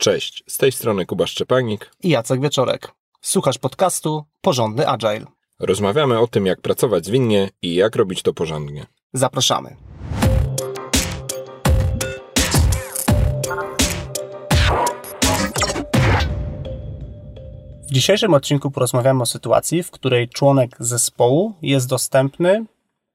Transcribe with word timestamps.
Cześć, 0.00 0.44
z 0.46 0.58
tej 0.58 0.72
strony 0.72 1.06
Kuba 1.06 1.26
Szczepanik 1.26 1.90
i 2.02 2.08
Jacek 2.08 2.40
Wieczorek. 2.40 2.92
Słuchasz 3.20 3.58
podcastu 3.58 4.24
Porządny 4.40 4.88
Agile. 4.88 5.24
Rozmawiamy 5.58 6.18
o 6.18 6.26
tym, 6.26 6.46
jak 6.46 6.60
pracować 6.60 7.06
zwinnie 7.06 7.50
i 7.62 7.74
jak 7.74 7.96
robić 7.96 8.22
to 8.22 8.34
porządnie. 8.34 8.86
Zapraszamy. 9.12 9.76
W 17.88 17.92
dzisiejszym 17.92 18.34
odcinku 18.34 18.70
porozmawiamy 18.70 19.22
o 19.22 19.26
sytuacji, 19.26 19.82
w 19.82 19.90
której 19.90 20.28
członek 20.28 20.76
zespołu 20.80 21.54
jest 21.62 21.88
dostępny, 21.88 22.64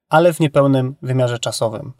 ale 0.09 0.33
w 0.33 0.39
niepełnym 0.39 0.95
wymiarze 1.01 1.39
czasowym. 1.39 1.93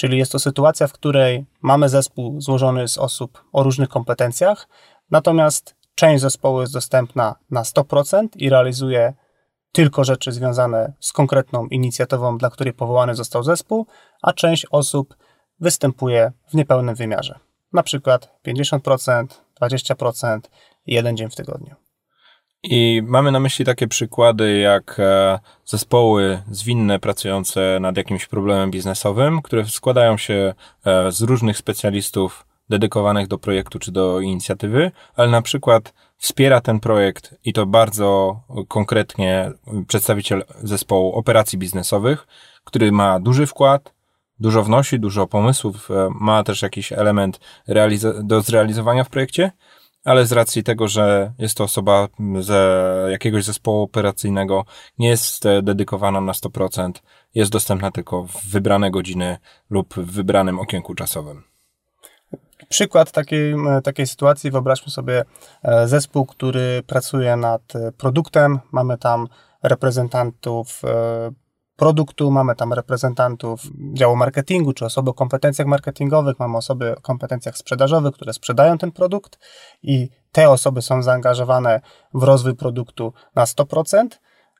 Czyli 0.00 0.18
jest 0.18 0.32
to 0.32 0.38
sytuacja, 0.38 0.86
w 0.86 0.92
której 0.92 1.46
mamy 1.62 1.88
zespół 1.88 2.40
złożony 2.40 2.88
z 2.88 2.98
osób 2.98 3.44
o 3.52 3.62
różnych 3.62 3.88
kompetencjach, 3.88 4.68
natomiast 5.10 5.74
część 5.94 6.22
zespołu 6.22 6.60
jest 6.60 6.72
dostępna 6.72 7.34
na 7.50 7.62
100% 7.62 8.28
i 8.36 8.50
realizuje 8.50 9.14
tylko 9.72 10.04
rzeczy 10.04 10.32
związane 10.32 10.92
z 11.00 11.12
konkretną 11.12 11.66
inicjatywą, 11.66 12.38
dla 12.38 12.50
której 12.50 12.72
powołany 12.72 13.14
został 13.14 13.42
zespół, 13.42 13.86
a 14.22 14.32
część 14.32 14.66
osób 14.70 15.16
występuje 15.60 16.32
w 16.48 16.54
niepełnym 16.54 16.94
wymiarze. 16.94 17.38
Na 17.72 17.82
przykład 17.82 18.38
50%, 18.46 19.26
20%, 19.60 20.40
jeden 20.86 21.16
dzień 21.16 21.30
w 21.30 21.34
tygodniu. 21.34 21.74
I 22.62 23.02
mamy 23.06 23.32
na 23.32 23.40
myśli 23.40 23.64
takie 23.64 23.88
przykłady 23.88 24.58
jak 24.58 24.96
e, 24.98 25.38
zespoły 25.64 26.42
zwinne 26.50 26.98
pracujące 26.98 27.78
nad 27.80 27.96
jakimś 27.96 28.26
problemem 28.26 28.70
biznesowym, 28.70 29.42
które 29.42 29.64
składają 29.64 30.16
się 30.16 30.54
e, 30.84 31.12
z 31.12 31.20
różnych 31.20 31.58
specjalistów 31.58 32.46
dedykowanych 32.68 33.28
do 33.28 33.38
projektu 33.38 33.78
czy 33.78 33.92
do 33.92 34.20
inicjatywy, 34.20 34.90
ale 35.16 35.30
na 35.30 35.42
przykład 35.42 35.94
wspiera 36.16 36.60
ten 36.60 36.80
projekt 36.80 37.34
i 37.44 37.52
to 37.52 37.66
bardzo 37.66 38.40
konkretnie 38.68 39.52
przedstawiciel 39.88 40.44
zespołu 40.62 41.12
operacji 41.12 41.58
biznesowych, 41.58 42.26
który 42.64 42.92
ma 42.92 43.20
duży 43.20 43.46
wkład, 43.46 43.94
dużo 44.40 44.62
wnosi, 44.62 45.00
dużo 45.00 45.26
pomysłów, 45.26 45.90
e, 45.90 46.08
ma 46.20 46.42
też 46.42 46.62
jakiś 46.62 46.92
element 46.92 47.40
do 48.22 48.40
zrealizowania 48.40 49.04
w 49.04 49.10
projekcie, 49.10 49.50
ale 50.04 50.26
z 50.26 50.32
racji 50.32 50.62
tego, 50.62 50.88
że 50.88 51.32
jest 51.38 51.56
to 51.56 51.64
osoba 51.64 52.08
z 52.40 52.50
jakiegoś 53.10 53.44
zespołu 53.44 53.82
operacyjnego, 53.82 54.64
nie 54.98 55.08
jest 55.08 55.46
e, 55.46 55.62
dedykowana 55.62 56.20
na 56.20 56.32
100%, 56.32 56.92
jest 57.34 57.50
dostępna 57.50 57.90
tylko 57.90 58.24
w 58.24 58.50
wybrane 58.50 58.90
godziny 58.90 59.38
lub 59.70 59.94
w 59.94 60.12
wybranym 60.12 60.58
okienku 60.58 60.94
czasowym. 60.94 61.42
Przykład 62.68 63.12
takiej, 63.12 63.54
takiej 63.84 64.06
sytuacji, 64.06 64.50
wyobraźmy 64.50 64.92
sobie 64.92 65.24
e, 65.62 65.88
zespół, 65.88 66.26
który 66.26 66.82
pracuje 66.86 67.36
nad 67.36 67.76
e, 67.76 67.92
produktem, 67.92 68.58
mamy 68.72 68.98
tam 68.98 69.28
reprezentantów 69.62 70.82
produktu, 71.80 72.30
mamy 72.30 72.54
tam 72.56 72.72
reprezentantów 72.72 73.62
działu 73.94 74.16
marketingu, 74.16 74.72
czy 74.72 74.84
osoby 74.84 75.10
o 75.10 75.14
kompetencjach 75.14 75.68
marketingowych, 75.68 76.38
mamy 76.38 76.56
osoby 76.56 76.96
o 76.96 77.00
kompetencjach 77.00 77.56
sprzedażowych, 77.56 78.14
które 78.14 78.32
sprzedają 78.32 78.78
ten 78.78 78.92
produkt 78.92 79.38
i 79.82 80.08
te 80.32 80.50
osoby 80.50 80.82
są 80.82 81.02
zaangażowane 81.02 81.80
w 82.14 82.22
rozwój 82.22 82.56
produktu 82.56 83.12
na 83.34 83.44
100%, 83.44 84.08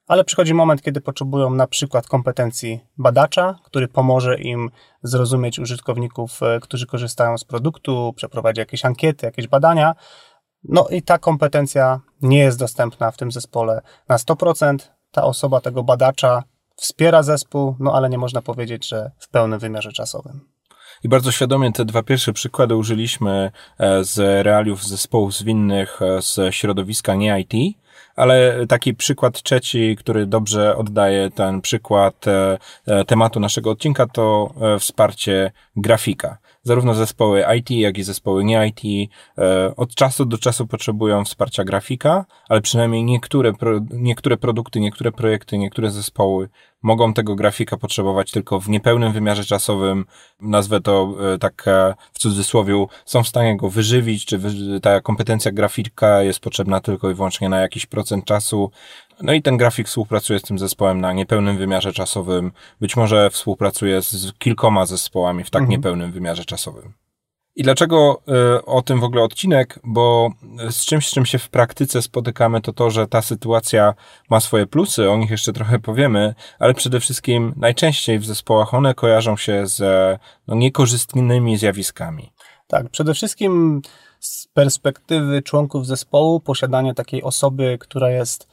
ale 0.07 0.25
przychodzi 0.25 0.55
moment, 0.55 0.83
kiedy 0.83 1.01
potrzebują 1.01 1.51
na 1.51 1.67
przykład 1.67 2.07
kompetencji 2.07 2.81
badacza, 2.99 3.59
który 3.65 3.89
pomoże 3.89 4.41
im 4.41 4.71
zrozumieć 5.03 5.59
użytkowników, 5.59 6.43
e, 6.43 6.61
którzy 6.61 6.87
korzystają 6.87 7.39
z 7.39 7.45
produktu, 7.45 8.13
przeprowadzić 8.17 8.59
jakieś 8.59 8.85
ankiety, 8.85 9.27
jakieś 9.27 9.49
badania. 9.49 9.95
No 10.65 10.87
i 10.91 11.03
ta 11.03 11.19
kompetencja 11.19 12.01
nie 12.23 12.39
jest 12.39 12.59
dostępna 12.59 13.11
w 13.11 13.17
tym 13.17 13.33
zespole 13.33 13.83
na 14.09 14.17
100%. 14.17 14.77
Ta 15.11 15.23
osoba 15.25 15.61
tego 15.61 15.83
badacza 15.83 16.43
wspiera 16.81 17.23
zespół, 17.23 17.77
no 17.81 17.93
ale 17.93 18.11
nie 18.11 18.19
można 18.19 18.43
powiedzieć, 18.43 18.89
że 18.89 19.11
w 19.19 19.29
pełnym 19.29 19.59
wymiarze 19.59 19.93
czasowym. 19.93 20.41
I 21.05 21.09
bardzo 21.09 21.33
świadomie 21.33 21.73
te 21.73 21.85
dwa 21.85 22.03
pierwsze 22.03 22.33
przykłady 22.33 22.77
użyliśmy 22.77 23.51
e, 23.79 24.05
z 24.05 24.45
realiów 24.45 24.85
zespołów 24.85 25.35
zwinnych 25.35 26.03
e, 26.03 26.23
z 26.23 26.55
środowiska 26.55 27.15
nie 27.15 27.41
IT, 27.41 27.77
ale 28.17 28.67
taki 28.67 28.95
przykład 28.95 29.43
trzeci, 29.43 29.97
który 29.97 30.27
dobrze 30.27 30.77
oddaje 30.77 31.31
ten 31.31 31.61
przykład 31.61 32.27
e, 32.29 33.05
tematu 33.05 33.41
naszego 33.41 33.71
odcinka, 33.71 34.07
to 34.07 34.55
wsparcie 34.79 35.53
grafika 35.77 36.39
zarówno 36.63 36.95
zespoły 36.95 37.45
IT, 37.59 37.71
jak 37.71 37.99
i 37.99 38.03
zespoły 38.03 38.45
nie 38.45 38.67
IT 38.67 39.11
od 39.77 39.95
czasu 39.95 40.25
do 40.25 40.39
czasu 40.39 40.67
potrzebują 40.67 41.25
wsparcia 41.25 41.65
grafika, 41.65 42.25
ale 42.49 42.61
przynajmniej 42.61 43.05
niektóre, 43.05 43.53
niektóre 43.91 44.37
produkty, 44.37 44.81
niektóre 44.81 45.13
projekty, 45.13 45.59
niektóre 45.59 45.91
zespoły 45.91 46.49
mogą 46.83 47.15
tego 47.15 47.35
grafika 47.35 47.77
potrzebować 47.77 48.31
tylko 48.31 48.61
w 48.61 48.69
niepełnym 48.69 49.13
wymiarze 49.13 49.45
czasowym. 49.45 50.05
Nazwę 50.41 50.81
to 50.81 51.15
e, 51.35 51.39
tak 51.39 51.69
e, 51.69 51.95
w 52.13 52.19
cudzysłowie, 52.19 52.87
są 53.05 53.23
w 53.23 53.29
stanie 53.29 53.57
go 53.57 53.71
wyżywić, 53.71 54.25
czy 54.25 54.41
ta 54.83 55.01
kompetencja 55.01 55.53
grafika 55.53 56.23
jest 56.23 56.41
potrzebna 56.41 56.81
tylko 56.81 57.11
i 57.11 57.15
wyłącznie 57.15 57.49
na 57.49 57.61
jakiś 57.61 57.87
procent 57.87 58.25
czasu. 58.25 58.71
No 59.23 59.33
i 59.33 59.43
ten 59.43 59.57
grafik 59.57 59.89
współpracuje 59.89 60.39
z 60.39 60.43
tym 60.43 60.59
zespołem 60.59 61.01
na 61.01 61.13
niepełnym 61.13 61.59
wymiarze 61.59 61.93
czasowym. 61.93 62.53
Być 62.81 62.97
może 62.97 63.31
współpracuje 63.31 64.03
z 64.03 64.33
kilkoma 64.39 64.87
zespołami 64.87 65.45
w 65.45 65.51
tak 65.51 65.63
mhm. 65.63 65.79
niepełnym 65.79 66.13
wymiarze 66.13 66.45
czasowym. 66.45 66.93
I 67.57 67.63
dlaczego 67.63 68.23
y, 68.59 68.65
o 68.65 68.83
tym 68.83 69.01
w 69.01 69.05
ogóle 69.05 69.23
odcinek? 69.23 69.79
Bo 69.85 70.31
z 70.71 70.85
czymś, 70.85 71.09
z 71.09 71.11
czym 71.11 71.27
się 71.27 71.39
w 71.39 71.49
praktyce 71.49 72.03
spotykamy, 72.03 72.61
to 72.61 72.73
to, 72.73 72.91
że 72.91 73.07
ta 73.07 73.23
sytuacja 73.23 73.95
ma 74.31 74.41
swoje 74.41 74.67
plusy, 74.67 75.11
o 75.11 75.17
nich 75.17 75.31
jeszcze 75.31 75.53
trochę 75.53 75.79
powiemy, 75.79 76.35
ale 76.59 76.75
przede 76.75 77.01
wszystkim 77.01 77.55
najczęściej 77.57 78.19
w 78.19 78.27
zespołach 78.27 78.75
one 78.75 78.95
kojarzą 78.95 79.37
się 79.37 79.67
z 79.67 79.81
no, 80.47 80.55
niekorzystnymi 80.55 81.57
zjawiskami. 81.57 82.33
Tak, 82.67 82.89
przede 82.89 83.15
wszystkim 83.15 83.83
z 84.21 84.47
perspektywy 84.47 85.43
członków 85.43 85.87
zespołu, 85.87 86.41
posiadanie 86.41 86.95
takiej 86.95 87.23
osoby, 87.23 87.79
która 87.81 88.11
jest 88.11 88.50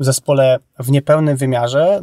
w 0.00 0.04
zespole 0.04 0.58
w 0.78 0.90
niepełnym 0.90 1.36
wymiarze, 1.36 2.00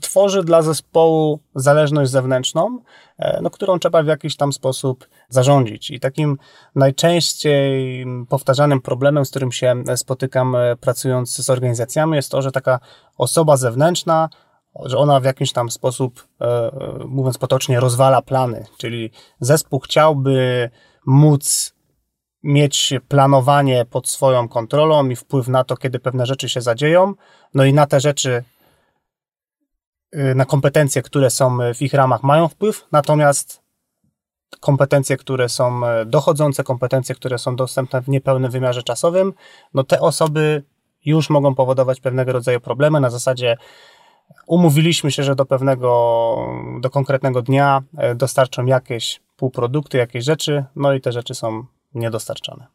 tworzy 0.00 0.44
dla 0.44 0.62
zespołu 0.62 1.40
zależność 1.54 2.10
zewnętrzną, 2.10 2.78
e, 3.18 3.40
no, 3.42 3.50
którą 3.50 3.78
trzeba 3.78 4.02
w 4.02 4.06
jakiś 4.06 4.36
tam 4.36 4.52
sposób 4.52 5.08
zarządzić. 5.28 5.90
I 5.90 6.00
takim 6.00 6.38
najczęściej 6.74 8.06
powtarzanym 8.28 8.80
problemem, 8.80 9.24
z 9.24 9.30
którym 9.30 9.52
się 9.52 9.82
spotykam 9.96 10.56
e, 10.56 10.76
pracując 10.76 11.36
z 11.36 11.50
organizacjami, 11.50 12.16
jest 12.16 12.30
to, 12.30 12.42
że 12.42 12.52
taka 12.52 12.80
osoba 13.18 13.56
zewnętrzna 13.56 14.28
że 14.84 14.98
ona 14.98 15.20
w 15.20 15.24
jakiś 15.24 15.52
tam 15.52 15.70
sposób, 15.70 16.28
e, 16.40 16.70
mówiąc 17.06 17.38
potocznie, 17.38 17.80
rozwala 17.80 18.22
plany. 18.22 18.64
Czyli 18.76 19.10
zespół 19.40 19.80
chciałby 19.80 20.70
móc 21.06 21.74
mieć 22.42 22.94
planowanie 23.08 23.84
pod 23.84 24.08
swoją 24.08 24.48
kontrolą 24.48 25.08
i 25.08 25.16
wpływ 25.16 25.48
na 25.48 25.64
to, 25.64 25.76
kiedy 25.76 25.98
pewne 25.98 26.26
rzeczy 26.26 26.48
się 26.48 26.60
zadzieją, 26.60 27.14
no 27.54 27.64
i 27.64 27.72
na 27.72 27.86
te 27.86 28.00
rzeczy, 28.00 28.44
y, 30.14 30.34
na 30.34 30.44
kompetencje, 30.44 31.02
które 31.02 31.30
są 31.30 31.58
w 31.74 31.82
ich 31.82 31.94
ramach, 31.94 32.22
mają 32.22 32.48
wpływ, 32.48 32.86
natomiast 32.92 33.62
kompetencje, 34.60 35.16
które 35.16 35.48
są 35.48 35.86
e, 35.86 36.06
dochodzące, 36.06 36.64
kompetencje, 36.64 37.14
które 37.14 37.38
są 37.38 37.56
dostępne 37.56 38.02
w 38.02 38.08
niepełnym 38.08 38.50
wymiarze 38.50 38.82
czasowym, 38.82 39.32
no 39.74 39.84
te 39.84 40.00
osoby 40.00 40.62
już 41.04 41.30
mogą 41.30 41.54
powodować 41.54 42.00
pewnego 42.00 42.32
rodzaju 42.32 42.60
problemy. 42.60 43.00
Na 43.00 43.10
zasadzie 43.10 43.56
umówiliśmy 44.46 45.12
się, 45.12 45.22
że 45.22 45.34
do 45.34 45.46
pewnego, 45.46 46.36
do 46.80 46.90
konkretnego 46.90 47.42
dnia 47.42 47.82
dostarczą 48.14 48.66
jakieś 48.66 49.20
półprodukty, 49.36 49.98
jakieś 49.98 50.24
rzeczy, 50.24 50.64
no 50.76 50.92
i 50.92 51.00
te 51.00 51.12
rzeczy 51.12 51.34
są 51.34 51.66
niedostarczane. 51.94 52.66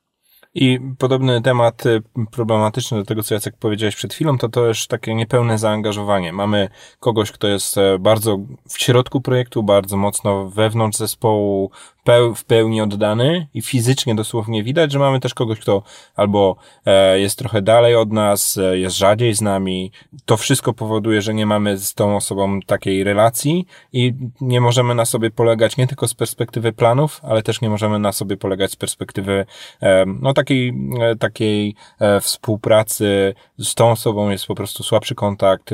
I 0.55 0.79
podobny 0.97 1.41
temat 1.41 1.85
y, 1.85 2.01
problematyczny 2.31 2.97
do 2.97 3.05
tego, 3.05 3.23
co 3.23 3.33
Jacek 3.33 3.57
powiedziałeś 3.57 3.95
przed 3.95 4.13
chwilą, 4.13 4.37
to 4.37 4.49
też 4.49 4.87
takie 4.87 5.15
niepełne 5.15 5.57
zaangażowanie. 5.57 6.33
Mamy 6.33 6.69
kogoś, 6.99 7.31
kto 7.31 7.47
jest 7.47 7.77
e, 7.77 7.99
bardzo 7.99 8.37
w 8.69 8.81
środku 8.81 9.21
projektu, 9.21 9.63
bardzo 9.63 9.97
mocno 9.97 10.49
wewnątrz 10.49 10.97
zespołu, 10.97 11.71
w 12.35 12.43
pełni 12.43 12.81
oddany 12.81 13.47
i 13.53 13.61
fizycznie 13.61 14.15
dosłownie 14.15 14.63
widać, 14.63 14.91
że 14.91 14.99
mamy 14.99 15.19
też 15.19 15.33
kogoś, 15.33 15.59
kto 15.59 15.83
albo 16.15 16.55
e, 16.85 17.19
jest 17.19 17.39
trochę 17.39 17.61
dalej 17.61 17.95
od 17.95 18.11
nas, 18.11 18.57
e, 18.57 18.79
jest 18.79 18.97
rzadziej 18.97 19.33
z 19.33 19.41
nami. 19.41 19.91
To 20.25 20.37
wszystko 20.37 20.73
powoduje, 20.73 21.21
że 21.21 21.33
nie 21.33 21.45
mamy 21.45 21.77
z 21.77 21.93
tą 21.93 22.15
osobą 22.15 22.59
takiej 22.61 23.03
relacji 23.03 23.65
i 23.93 24.13
nie 24.41 24.61
możemy 24.61 24.95
na 24.95 25.05
sobie 25.05 25.31
polegać 25.31 25.77
nie 25.77 25.87
tylko 25.87 26.07
z 26.07 26.13
perspektywy 26.13 26.73
planów, 26.73 27.21
ale 27.23 27.43
też 27.43 27.61
nie 27.61 27.69
możemy 27.69 27.99
na 27.99 28.11
sobie 28.11 28.37
polegać 28.37 28.71
z 28.71 28.75
perspektywy 28.75 29.45
e, 29.81 30.05
no 30.05 30.33
takiej, 30.33 30.73
takiej 31.19 31.75
współpracy 32.21 33.33
z 33.59 33.75
tą 33.75 33.91
osobą 33.91 34.29
jest 34.29 34.45
po 34.45 34.55
prostu 34.55 34.83
słabszy 34.83 35.15
kontakt. 35.15 35.69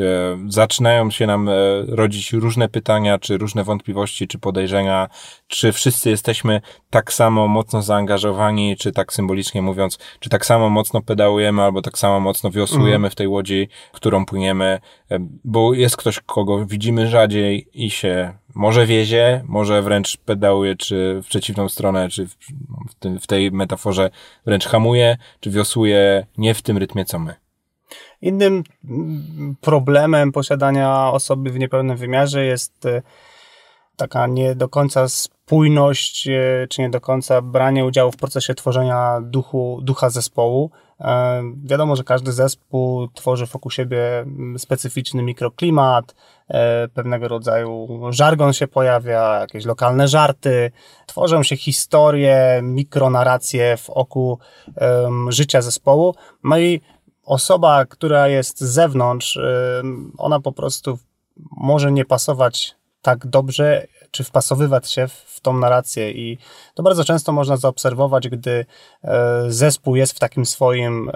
Zaczynają 0.47 1.11
się 1.11 1.27
nam 1.27 1.49
rodzić 1.87 2.33
różne 2.33 2.69
pytania, 2.69 3.19
czy 3.19 3.37
różne 3.37 3.63
wątpliwości, 3.63 4.27
czy 4.27 4.39
podejrzenia, 4.39 5.09
czy 5.47 5.71
wszyscy 5.71 6.09
jesteśmy 6.19 6.61
tak 6.89 7.13
samo 7.13 7.47
mocno 7.47 7.81
zaangażowani, 7.81 8.77
czy 8.77 8.91
tak 8.91 9.13
symbolicznie 9.13 9.61
mówiąc, 9.61 9.97
czy 10.19 10.29
tak 10.29 10.45
samo 10.45 10.69
mocno 10.69 11.01
pedałujemy, 11.01 11.61
albo 11.61 11.81
tak 11.81 11.97
samo 11.97 12.19
mocno 12.19 12.51
wiosłujemy 12.51 12.95
mhm. 12.95 13.11
w 13.11 13.15
tej 13.15 13.27
łodzi, 13.27 13.69
którą 13.91 14.25
płyniemy, 14.25 14.79
bo 15.43 15.73
jest 15.73 15.97
ktoś, 15.97 16.19
kogo 16.19 16.65
widzimy 16.65 17.07
rzadziej 17.07 17.67
i 17.73 17.89
się 17.89 18.33
może 18.55 18.85
wiezie, 18.85 19.43
może 19.47 19.81
wręcz 19.81 20.17
pedałuje, 20.17 20.75
czy 20.75 21.21
w 21.23 21.27
przeciwną 21.27 21.69
stronę, 21.69 22.09
czy 22.09 22.27
w, 22.27 22.35
w 23.21 23.27
tej 23.27 23.51
metaforze 23.51 24.09
wręcz 24.45 24.65
hamuje, 24.65 25.17
czy 25.39 25.51
wiosłuje 25.51 26.25
nie 26.37 26.53
w 26.53 26.61
tym 26.61 26.77
rytmie, 26.77 27.05
co 27.05 27.19
my. 27.19 27.35
Innym 28.21 28.63
problemem 29.61 30.31
posiadania 30.31 31.11
osoby 31.11 31.49
w 31.49 31.59
niepełnym 31.59 31.97
wymiarze 31.97 32.45
jest 32.45 32.85
e, 32.85 33.01
taka 33.99 34.27
nie 34.27 34.55
do 34.55 34.69
końca 34.69 35.09
spójność, 35.09 36.27
e, 36.27 36.67
czy 36.69 36.81
nie 36.81 36.89
do 36.89 37.01
końca 37.01 37.41
branie 37.41 37.85
udziału 37.85 38.11
w 38.11 38.17
procesie 38.17 38.55
tworzenia 38.55 39.21
duchu, 39.21 39.79
ducha 39.83 40.09
zespołu. 40.09 40.71
E, 40.99 41.43
wiadomo, 41.63 41.95
że 41.95 42.03
każdy 42.03 42.31
zespół 42.31 43.07
tworzy 43.07 43.45
wokół 43.45 43.71
siebie 43.71 44.25
specyficzny 44.57 45.23
mikroklimat, 45.23 46.15
pewnego 46.93 47.27
rodzaju 47.27 47.87
żargon 48.09 48.53
się 48.53 48.67
pojawia, 48.67 49.39
jakieś 49.39 49.65
lokalne 49.65 50.07
żarty, 50.07 50.71
tworzą 51.05 51.43
się 51.43 51.57
historie, 51.57 52.59
mikronarracje 52.63 53.77
w 53.77 53.89
oku 53.89 54.39
um, 54.81 55.31
życia 55.31 55.61
zespołu. 55.61 56.15
No 56.43 56.59
i 56.59 56.81
osoba, 57.25 57.85
która 57.85 58.27
jest 58.27 58.59
z 58.59 58.73
zewnątrz, 58.73 59.39
ona 60.17 60.39
po 60.39 60.51
prostu 60.51 60.99
może 61.51 61.91
nie 61.91 62.05
pasować 62.05 62.78
tak 63.01 63.27
dobrze, 63.27 63.87
czy 64.11 64.23
wpasowywać 64.23 64.91
się 64.91 65.07
w 65.07 65.39
tą 65.41 65.53
narrację. 65.57 66.11
I 66.11 66.37
to 66.73 66.83
bardzo 66.83 67.03
często 67.03 67.31
można 67.31 67.57
zaobserwować, 67.57 68.29
gdy 68.29 68.65
e, 69.03 69.43
zespół 69.47 69.95
jest 69.95 70.13
w 70.13 70.19
takim 70.19 70.45
swoim, 70.45 71.11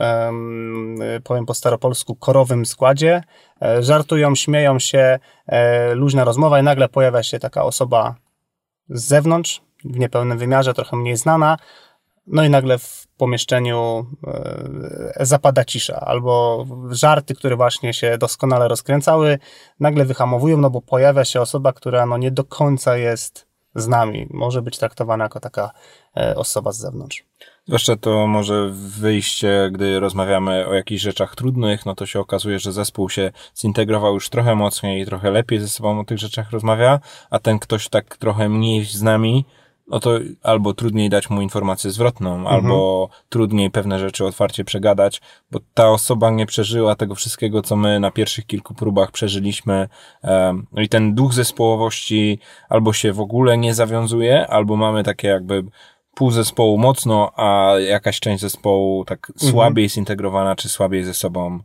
powiem 1.24 1.45
po 1.45 1.53
staropolsku, 1.53 2.15
korowym 2.15 2.65
składzie. 2.65 3.24
E, 3.62 3.83
żartują, 3.83 4.35
śmieją 4.35 4.80
się, 4.80 5.19
e, 5.47 5.95
luźna 5.95 6.24
rozmowa 6.24 6.59
i 6.59 6.63
nagle 6.63 6.89
pojawia 6.89 7.24
się 7.24 7.39
taka 7.39 7.63
osoba 7.63 8.15
z 8.89 9.03
zewnątrz, 9.03 9.62
w 9.86 10.00
niepełnym 10.00 10.38
wymiarze, 10.38 10.74
trochę 10.74 10.97
mniej 10.97 11.18
znana, 11.18 11.57
no 12.28 12.44
i 12.44 12.50
nagle 12.50 12.78
w 12.78 13.08
pomieszczeniu 13.18 14.06
e, 14.28 15.25
zapada 15.25 15.66
cisza, 15.66 16.00
albo 16.00 16.66
żarty, 16.92 17.36
które 17.36 17.56
właśnie 17.56 17.94
się 17.94 18.18
doskonale 18.18 18.68
rozkręcały, 18.68 19.40
nagle 19.80 20.06
wyhamowują, 20.06 20.58
no 20.58 20.70
bo 20.70 20.81
pojawia 20.81 21.25
się 21.25 21.42
osoba, 21.42 21.74
która 21.74 22.06
no 22.06 22.18
nie 22.18 22.31
do 22.31 22.44
końca 22.44 22.98
jest 22.98 23.48
z 23.75 23.88
nami, 23.88 24.28
może 24.30 24.62
być 24.62 24.78
traktowana 24.78 25.24
jako 25.24 25.40
taka 25.40 25.72
e, 26.18 26.36
osoba 26.36 26.72
z 26.72 26.78
zewnątrz. 26.78 27.24
Zwłaszcza 27.68 27.96
to 27.96 28.28
może 28.28 28.70
wyjście, 28.74 29.70
gdy 29.74 30.00
rozmawiamy 30.00 30.68
o 30.68 30.74
jakichś 30.74 31.02
rzeczach 31.02 31.36
trudnych, 31.36 31.86
no 31.86 31.96
to 31.96 32.06
się 32.06 32.20
okazuje, 32.20 32.60
że 32.60 32.72
zespół 32.72 33.10
się 33.10 33.31
zintegrował 33.58 34.14
już 34.14 34.30
trochę 34.30 34.56
mocniej 34.56 35.02
i 35.02 35.06
trochę 35.06 35.31
lepiej 35.31 35.60
ze 35.60 35.68
sobą 35.68 36.00
o 36.00 36.04
tych 36.04 36.18
rzeczach 36.18 36.52
rozmawia, 36.52 37.00
a 37.30 37.40
ten 37.40 37.60
ktoś 37.60 37.90
tak 37.90 38.18
trochę 38.18 38.50
mniej 38.50 38.86
z 38.86 39.02
nami, 39.02 39.46
no 39.88 40.00
to 40.00 40.19
albo 40.44 40.74
trudniej 40.74 41.09
dać 41.09 41.30
mu 41.30 41.41
informację 41.41 41.91
zwrotną, 41.91 42.35
mhm. 42.35 42.56
albo 42.56 43.09
trudniej 43.30 43.71
pewne 43.71 44.00
rzeczy 44.00 44.25
otwarcie 44.25 44.63
przegadać, 44.63 45.21
bo 45.51 45.59
ta 45.74 45.89
osoba 45.89 46.31
nie 46.31 46.45
przeżyła 46.45 46.95
tego 46.95 47.15
wszystkiego, 47.15 47.62
co 47.62 47.75
my 47.75 48.00
na 48.00 48.12
pierwszych 48.12 48.45
kilku 48.45 48.74
próbach 48.74 49.12
przeżyliśmy. 49.12 49.89
No 50.71 50.81
i 50.81 50.89
ten 50.89 51.15
duch 51.15 51.33
zespołowości 51.33 52.39
albo 52.69 52.94
się 52.94 53.13
w 53.13 53.19
ogóle 53.19 53.57
nie 53.57 53.74
zawiązuje, 53.74 54.47
albo 54.47 54.75
mamy 54.75 55.03
takie 55.03 55.27
jakby 55.27 55.63
pół 56.15 56.31
zespołu 56.31 56.77
mocno, 56.77 57.31
a 57.36 57.74
jakaś 57.79 58.19
część 58.19 58.41
zespołu 58.41 59.06
tak 59.06 59.29
mhm. 59.29 59.51
słabiej 59.51 59.89
zintegrowana, 59.89 60.56
czy 60.56 60.69
słabiej 60.69 61.03
ze 61.03 61.13
sobą 61.13 61.59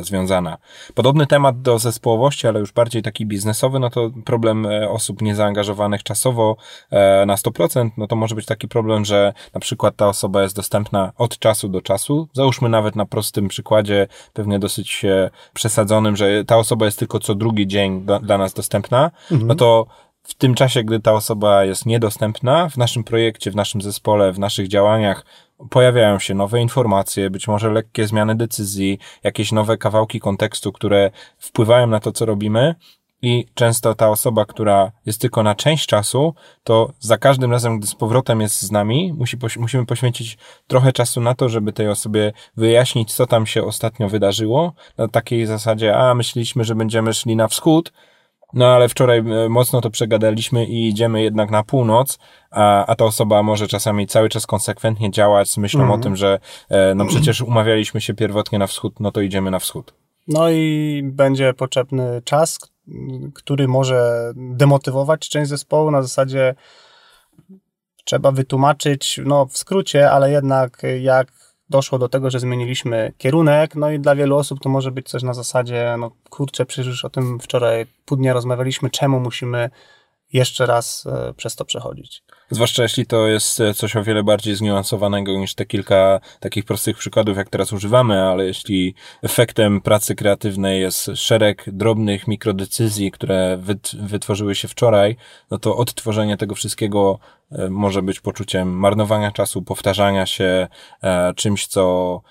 związana. 0.00 0.58
Podobny 0.94 1.26
temat 1.26 1.62
do 1.62 1.78
zespołowości, 1.78 2.46
ale 2.46 2.60
już 2.60 2.72
bardziej 2.72 3.02
taki 3.02 3.26
biznesowy, 3.26 3.78
no 3.78 3.90
to 3.90 4.10
problem 4.24 4.66
e, 4.66 4.90
osób 4.90 5.22
niezaangażowanych 5.22 6.02
czasowo 6.02 6.56
e, 6.90 7.26
na 7.26 7.34
100%, 7.34 7.90
no 7.96 8.06
to 8.06 8.16
może 8.16 8.34
być 8.34 8.46
taki 8.46 8.68
problem, 8.68 9.04
że 9.04 9.32
na 9.54 9.60
przykład 9.60 9.96
ta 9.96 10.08
osoba 10.08 10.42
jest 10.42 10.56
dostępna 10.56 11.12
od 11.16 11.38
czasu 11.38 11.68
do 11.68 11.80
czasu. 11.80 12.28
Załóżmy 12.32 12.68
nawet 12.68 12.96
na 12.96 13.06
prostym 13.06 13.48
przykładzie, 13.48 14.06
pewnie 14.32 14.58
dosyć 14.58 15.04
e, 15.04 15.30
przesadzonym, 15.54 16.16
że 16.16 16.44
ta 16.44 16.56
osoba 16.56 16.86
jest 16.86 16.98
tylko 16.98 17.20
co 17.20 17.34
drugi 17.34 17.66
dzień 17.66 18.04
do, 18.04 18.18
dla 18.18 18.38
nas 18.38 18.54
dostępna, 18.54 19.10
mhm. 19.30 19.48
no 19.48 19.54
to 19.54 19.86
w 20.22 20.34
tym 20.34 20.54
czasie, 20.54 20.84
gdy 20.84 21.00
ta 21.00 21.12
osoba 21.12 21.64
jest 21.64 21.86
niedostępna, 21.86 22.68
w 22.68 22.76
naszym 22.76 23.04
projekcie, 23.04 23.50
w 23.50 23.56
naszym 23.56 23.82
zespole, 23.82 24.32
w 24.32 24.38
naszych 24.38 24.68
działaniach 24.68 25.24
pojawiają 25.70 26.18
się 26.18 26.34
nowe 26.34 26.60
informacje, 26.60 27.30
być 27.30 27.48
może 27.48 27.70
lekkie 27.70 28.06
zmiany 28.06 28.34
decyzji, 28.34 28.98
jakieś 29.24 29.52
nowe 29.52 29.76
kawałki 29.76 30.20
kontekstu, 30.20 30.72
które 30.72 31.10
wpływają 31.38 31.86
na 31.86 32.00
to, 32.00 32.12
co 32.12 32.26
robimy. 32.26 32.74
I 33.22 33.46
często 33.54 33.94
ta 33.94 34.10
osoba, 34.10 34.44
która 34.46 34.92
jest 35.06 35.20
tylko 35.20 35.42
na 35.42 35.54
część 35.54 35.86
czasu, 35.86 36.34
to 36.64 36.92
za 37.00 37.18
każdym 37.18 37.52
razem, 37.52 37.78
gdy 37.78 37.86
z 37.86 37.94
powrotem 37.94 38.40
jest 38.40 38.62
z 38.62 38.70
nami, 38.70 39.12
musi, 39.18 39.36
musimy 39.58 39.86
poświęcić 39.86 40.38
trochę 40.66 40.92
czasu 40.92 41.20
na 41.20 41.34
to, 41.34 41.48
żeby 41.48 41.72
tej 41.72 41.88
osobie 41.88 42.32
wyjaśnić, 42.56 43.14
co 43.14 43.26
tam 43.26 43.46
się 43.46 43.64
ostatnio 43.64 44.08
wydarzyło. 44.08 44.72
Na 44.98 45.08
takiej 45.08 45.46
zasadzie, 45.46 45.96
a 45.96 46.14
myśleliśmy, 46.14 46.64
że 46.64 46.74
będziemy 46.74 47.14
szli 47.14 47.36
na 47.36 47.48
wschód, 47.48 47.92
no 48.52 48.66
ale 48.66 48.88
wczoraj 48.88 49.18
e, 49.18 49.48
mocno 49.48 49.80
to 49.80 49.90
przegadaliśmy 49.90 50.66
i 50.66 50.88
idziemy 50.88 51.22
jednak 51.22 51.50
na 51.50 51.62
północ, 51.62 52.18
a, 52.50 52.86
a 52.86 52.94
ta 52.94 53.04
osoba 53.04 53.42
może 53.42 53.68
czasami 53.68 54.06
cały 54.06 54.28
czas 54.28 54.46
konsekwentnie 54.46 55.10
działać 55.10 55.50
z 55.50 55.56
myślą 55.56 55.80
mm. 55.80 55.90
o 55.90 55.94
mhm. 55.94 56.02
tym, 56.02 56.16
że 56.16 56.38
e, 56.68 56.94
no 56.94 57.06
przecież 57.06 57.40
umawialiśmy 57.40 58.00
się 58.00 58.14
pierwotnie 58.14 58.58
na 58.58 58.66
wschód, 58.66 59.00
no 59.00 59.12
to 59.12 59.20
idziemy 59.20 59.50
na 59.50 59.58
wschód. 59.58 59.94
No 60.28 60.50
i 60.50 61.02
będzie 61.04 61.54
potrzebny 61.54 62.22
czas, 62.24 62.58
który 63.34 63.68
może 63.68 64.32
demotywować 64.36 65.28
część 65.28 65.48
zespołu 65.50 65.90
na 65.90 66.02
zasadzie 66.02 66.54
trzeba 68.04 68.32
wytłumaczyć, 68.32 69.20
no 69.24 69.46
w 69.46 69.58
skrócie, 69.58 70.10
ale 70.10 70.30
jednak 70.30 70.82
jak 71.00 71.32
doszło 71.70 71.98
do 71.98 72.08
tego, 72.08 72.30
że 72.30 72.40
zmieniliśmy 72.40 73.12
kierunek, 73.18 73.74
no 73.74 73.90
i 73.90 74.00
dla 74.00 74.14
wielu 74.14 74.36
osób 74.36 74.60
to 74.60 74.68
może 74.68 74.90
być 74.90 75.08
coś 75.08 75.22
na 75.22 75.34
zasadzie, 75.34 75.96
no 75.98 76.10
kurczę, 76.30 76.66
przecież 76.66 76.86
już 76.86 77.04
o 77.04 77.10
tym 77.10 77.40
wczoraj 77.40 77.86
pół 78.04 78.18
dnia 78.18 78.32
rozmawialiśmy, 78.32 78.90
czemu 78.90 79.20
musimy 79.20 79.70
jeszcze 80.32 80.66
raz 80.66 81.06
e, 81.06 81.34
przez 81.34 81.56
to 81.56 81.64
przechodzić. 81.64 82.22
Zwłaszcza 82.50 82.82
jeśli 82.82 83.06
to 83.06 83.26
jest 83.26 83.60
e, 83.60 83.74
coś 83.74 83.96
o 83.96 84.04
wiele 84.04 84.22
bardziej 84.22 84.56
zniuansowanego 84.56 85.32
niż 85.32 85.54
te 85.54 85.66
kilka 85.66 86.20
takich 86.40 86.64
prostych 86.64 86.96
przykładów, 86.96 87.36
jak 87.36 87.48
teraz 87.48 87.72
używamy, 87.72 88.22
ale 88.22 88.44
jeśli 88.44 88.94
efektem 89.22 89.80
pracy 89.80 90.14
kreatywnej 90.14 90.80
jest 90.80 91.10
szereg 91.14 91.64
drobnych 91.66 92.28
mikrodecyzji, 92.28 93.10
które 93.10 93.58
wytworzyły 94.00 94.54
się 94.54 94.68
wczoraj, 94.68 95.16
no 95.50 95.58
to 95.58 95.76
odtworzenie 95.76 96.36
tego 96.36 96.54
wszystkiego 96.54 97.18
e, 97.52 97.70
może 97.70 98.02
być 98.02 98.20
poczuciem 98.20 98.78
marnowania 98.78 99.30
czasu, 99.30 99.62
powtarzania 99.62 100.26
się, 100.26 100.68
czymś, 101.36 101.66
co 101.66 102.22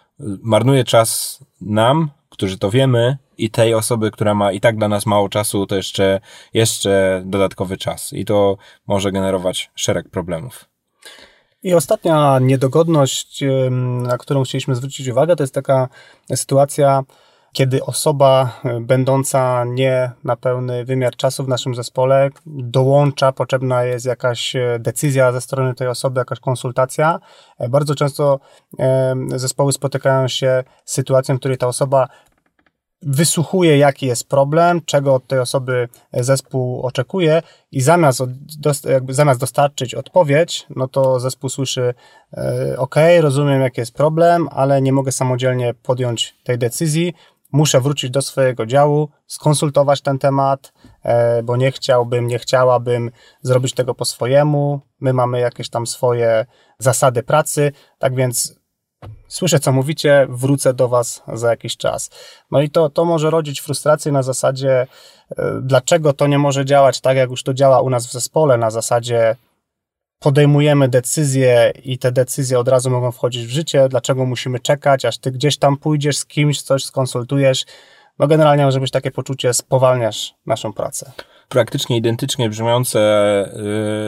marnuje 0.41 0.83
czas 0.83 1.39
nam, 1.61 2.09
którzy 2.29 2.57
to 2.57 2.71
wiemy, 2.71 3.17
i 3.37 3.49
tej 3.49 3.73
osoby, 3.73 4.11
która 4.11 4.33
ma 4.33 4.51
i 4.51 4.59
tak 4.59 4.77
dla 4.77 4.87
nas 4.87 5.05
mało 5.05 5.29
czasu, 5.29 5.65
to 5.65 5.75
jeszcze, 5.75 6.19
jeszcze 6.53 7.21
dodatkowy 7.25 7.77
czas. 7.77 8.13
I 8.13 8.25
to 8.25 8.57
może 8.87 9.11
generować 9.11 9.71
szereg 9.75 10.09
problemów. 10.09 10.65
I 11.63 11.73
ostatnia 11.73 12.39
niedogodność, 12.41 13.43
na 14.01 14.17
którą 14.17 14.43
chcieliśmy 14.43 14.75
zwrócić 14.75 15.07
uwagę, 15.07 15.35
to 15.35 15.43
jest 15.43 15.53
taka 15.53 15.89
sytuacja, 16.35 17.03
kiedy 17.51 17.83
osoba 17.83 18.61
będąca 18.81 19.65
nie 19.65 20.11
na 20.23 20.35
pełny 20.35 20.85
wymiar 20.85 21.15
czasu 21.15 21.43
w 21.43 21.47
naszym 21.47 21.75
zespole 21.75 22.29
dołącza, 22.45 23.31
potrzebna 23.31 23.83
jest 23.83 24.05
jakaś 24.05 24.53
decyzja 24.79 25.31
ze 25.31 25.41
strony 25.41 25.75
tej 25.75 25.87
osoby, 25.87 26.19
jakaś 26.19 26.39
konsultacja. 26.39 27.19
Bardzo 27.69 27.95
często 27.95 28.39
zespoły 29.35 29.73
spotykają 29.73 30.27
się 30.27 30.63
z 30.85 30.93
sytuacją, 30.93 31.35
w 31.35 31.39
której 31.39 31.57
ta 31.57 31.67
osoba 31.67 32.07
wysłuchuje, 33.01 33.77
jaki 33.77 34.05
jest 34.05 34.29
problem, 34.29 34.81
czego 34.85 35.15
od 35.15 35.27
tej 35.27 35.39
osoby 35.39 35.87
zespół 36.13 36.81
oczekuje 36.81 37.41
i 37.71 37.81
zamiast, 37.81 38.23
jakby 38.89 39.13
zamiast 39.13 39.39
dostarczyć 39.39 39.95
odpowiedź, 39.95 40.65
no 40.75 40.87
to 40.87 41.19
zespół 41.19 41.49
słyszy, 41.49 41.93
e, 42.33 42.75
ok, 42.77 42.95
rozumiem, 43.19 43.61
jaki 43.61 43.81
jest 43.81 43.93
problem, 43.93 44.47
ale 44.51 44.81
nie 44.81 44.93
mogę 44.93 45.11
samodzielnie 45.11 45.73
podjąć 45.73 46.35
tej 46.43 46.57
decyzji, 46.57 47.13
muszę 47.51 47.81
wrócić 47.81 48.09
do 48.11 48.21
swojego 48.21 48.65
działu, 48.65 49.09
skonsultować 49.27 50.01
ten 50.01 50.19
temat, 50.19 50.73
e, 51.03 51.43
bo 51.43 51.57
nie 51.57 51.71
chciałbym, 51.71 52.27
nie 52.27 52.39
chciałabym 52.39 53.11
zrobić 53.41 53.73
tego 53.73 53.95
po 53.95 54.05
swojemu. 54.05 54.81
My 54.99 55.13
mamy 55.13 55.39
jakieś 55.39 55.69
tam 55.69 55.87
swoje 55.87 56.45
zasady 56.79 57.23
pracy, 57.23 57.71
tak 57.99 58.15
więc 58.15 58.59
słyszę, 59.27 59.59
co 59.59 59.71
mówicie, 59.71 60.27
wrócę 60.29 60.73
do 60.73 60.87
was 60.87 61.23
za 61.33 61.49
jakiś 61.49 61.77
czas. 61.77 62.09
No 62.51 62.61
i 62.61 62.69
to, 62.69 62.89
to 62.89 63.05
może 63.05 63.29
rodzić 63.29 63.61
frustrację 63.61 64.11
na 64.11 64.23
zasadzie, 64.23 64.87
e, 65.37 65.59
dlaczego 65.61 66.13
to 66.13 66.27
nie 66.27 66.37
może 66.37 66.65
działać 66.65 67.01
tak, 67.01 67.17
jak 67.17 67.29
już 67.29 67.43
to 67.43 67.53
działa 67.53 67.81
u 67.81 67.89
nas 67.89 68.07
w 68.07 68.11
zespole, 68.11 68.57
na 68.57 68.71
zasadzie 68.71 69.35
podejmujemy 70.19 70.87
decyzje 70.87 71.73
i 71.83 71.97
te 71.97 72.11
decyzje 72.11 72.59
od 72.59 72.67
razu 72.67 72.89
mogą 72.89 73.11
wchodzić 73.11 73.47
w 73.47 73.49
życie, 73.49 73.89
dlaczego 73.89 74.25
musimy 74.25 74.59
czekać, 74.59 75.05
aż 75.05 75.17
ty 75.17 75.31
gdzieś 75.31 75.57
tam 75.57 75.77
pójdziesz 75.77 76.17
z 76.17 76.25
kimś, 76.25 76.61
coś 76.61 76.83
skonsultujesz. 76.83 77.65
No 78.19 78.27
generalnie 78.27 78.65
może 78.65 78.79
być 78.79 78.91
takie 78.91 79.11
poczucie, 79.11 79.53
spowalniasz 79.53 80.33
naszą 80.45 80.73
pracę 80.73 81.11
praktycznie 81.49 81.97
identycznie 81.97 82.49
brzmiące 82.49 82.99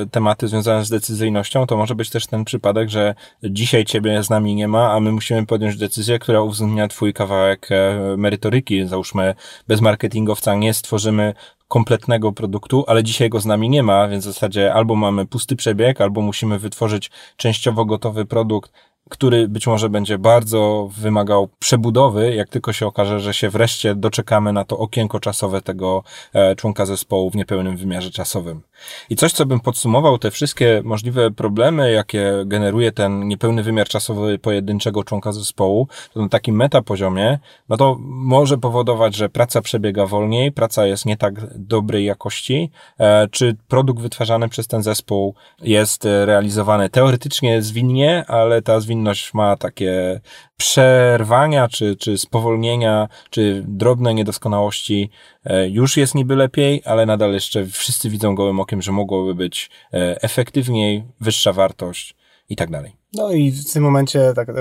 y, 0.04 0.10
tematy 0.10 0.48
związane 0.48 0.86
z 0.86 0.90
decyzyjnością, 0.90 1.68
to 1.68 1.78
może 1.78 1.96
być 1.96 2.10
też 2.10 2.28
ten 2.28 2.46
przypadek, 2.46 2.90
że 2.90 3.16
dzisiaj 3.44 3.86
ciebie 3.86 4.24
z 4.24 4.30
nami 4.30 4.56
nie 4.56 4.68
ma, 4.68 4.92
a 4.92 5.00
my 5.00 5.12
musimy 5.12 5.46
podjąć 5.46 5.78
decyzję, 5.78 6.20
która 6.20 6.42
uwzględnia 6.42 6.88
twój 6.88 7.14
kawałek 7.14 7.68
e, 7.72 7.98
merytoryki. 8.18 8.88
Załóżmy, 8.88 9.36
bez 9.68 9.82
marketingowca 9.82 10.56
nie 10.56 10.74
stworzymy 10.74 11.34
kompletnego 11.68 12.32
produktu, 12.32 12.84
ale 12.88 13.04
dzisiaj 13.04 13.30
go 13.30 13.40
z 13.40 13.46
nami 13.46 13.70
nie 13.70 13.84
ma, 13.84 14.08
więc 14.08 14.24
w 14.24 14.28
zasadzie 14.28 14.74
albo 14.74 14.96
mamy 14.96 15.26
pusty 15.26 15.56
przebieg, 15.56 16.02
albo 16.02 16.22
musimy 16.22 16.60
wytworzyć 16.60 17.12
częściowo 17.38 17.86
gotowy 17.86 18.26
produkt, 18.26 18.72
który 19.10 19.48
być 19.48 19.68
może 19.68 19.90
będzie 19.90 20.18
bardzo 20.18 20.90
wymagał 20.98 21.50
przebudowy, 21.60 22.36
jak 22.36 22.50
tylko 22.50 22.74
się 22.74 22.88
okaże, 22.88 23.20
że 23.20 23.34
się 23.34 23.50
wreszcie 23.50 23.96
doczekamy 23.96 24.54
na 24.54 24.66
to 24.66 24.78
okienko 24.78 25.20
czasowe 25.20 25.62
tego 25.62 26.04
e, 26.34 26.56
członka 26.56 26.86
zespołu 26.86 27.30
w 27.30 27.36
niepełnym 27.36 27.78
wymiarze 27.78 28.12
czasowym. 28.12 28.62
I 29.10 29.16
coś, 29.16 29.32
co 29.32 29.46
bym 29.46 29.60
podsumował, 29.60 30.18
te 30.18 30.32
wszystkie 30.32 30.82
możliwe 30.86 31.32
problemy, 31.32 31.92
jakie 31.92 32.34
generuje 32.46 32.92
ten 32.92 33.28
niepełny 33.28 33.64
wymiar 33.64 33.88
czasowy 33.88 34.40
pojedynczego 34.40 35.04
członka 35.04 35.32
zespołu, 35.32 35.88
to 36.14 36.22
na 36.22 36.30
takim 36.30 36.56
metapoziomie, 36.56 37.40
no 37.70 37.78
to 37.78 37.98
może 38.00 38.58
powodować, 38.58 39.16
że 39.16 39.30
praca 39.30 39.62
przebiega 39.62 40.06
wolniej, 40.06 40.52
praca 40.52 40.86
jest 40.86 41.06
nie 41.06 41.18
tak 41.18 41.58
dobrej 41.58 42.06
jakości, 42.06 42.72
e, 43.00 43.28
czy 43.28 43.56
produkt 43.68 44.02
wytwarzany 44.02 44.50
przez 44.50 44.68
ten 44.68 44.84
zespół 44.84 45.36
jest 45.62 46.06
realizowany 46.26 46.90
teoretycznie 46.90 47.62
zwinnie, 47.62 48.26
ale 48.28 48.62
ta 48.62 48.80
zwinność 48.80 49.34
ma 49.34 49.58
takie 49.58 50.22
przerwania, 50.60 51.68
czy, 51.68 51.96
czy 51.96 52.18
spowolnienia, 52.18 53.08
czy 53.30 53.64
drobne 53.68 54.14
niedoskonałości, 54.14 55.10
e, 55.46 55.70
już 55.70 55.98
jest 55.98 56.16
niby 56.16 56.36
lepiej, 56.36 56.82
ale 56.86 57.06
nadal 57.06 57.34
jeszcze 57.34 57.66
wszyscy 57.66 58.10
widzą 58.10 58.36
gołym 58.36 58.60
okiem, 58.60 58.82
że 58.82 58.92
mogłoby 58.92 59.36
być 59.36 59.70
e, 59.94 60.22
efektywniej, 60.22 61.04
wyższa 61.22 61.54
wartość 61.54 62.16
i 62.50 62.56
tak 62.56 62.72
dalej. 62.72 62.96
No 63.14 63.32
i 63.32 63.52
w 63.52 63.74
tym 63.74 63.84
momencie, 63.84 64.34
tak 64.36 64.50
e, 64.50 64.54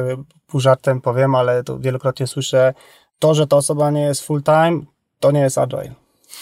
pół 0.47 0.61
żartem 0.61 1.01
powiem, 1.01 1.35
ale 1.35 1.65
to 1.65 1.79
wielokrotnie 1.79 2.27
słyszę, 2.27 2.75
to, 3.19 3.35
że 3.35 3.47
ta 3.47 3.57
osoba 3.57 3.91
nie 3.91 4.03
jest 4.03 4.23
full 4.23 4.43
time, 4.43 4.81
to 5.21 5.31
nie 5.31 5.41
jest 5.41 5.59
agile. 5.59 5.95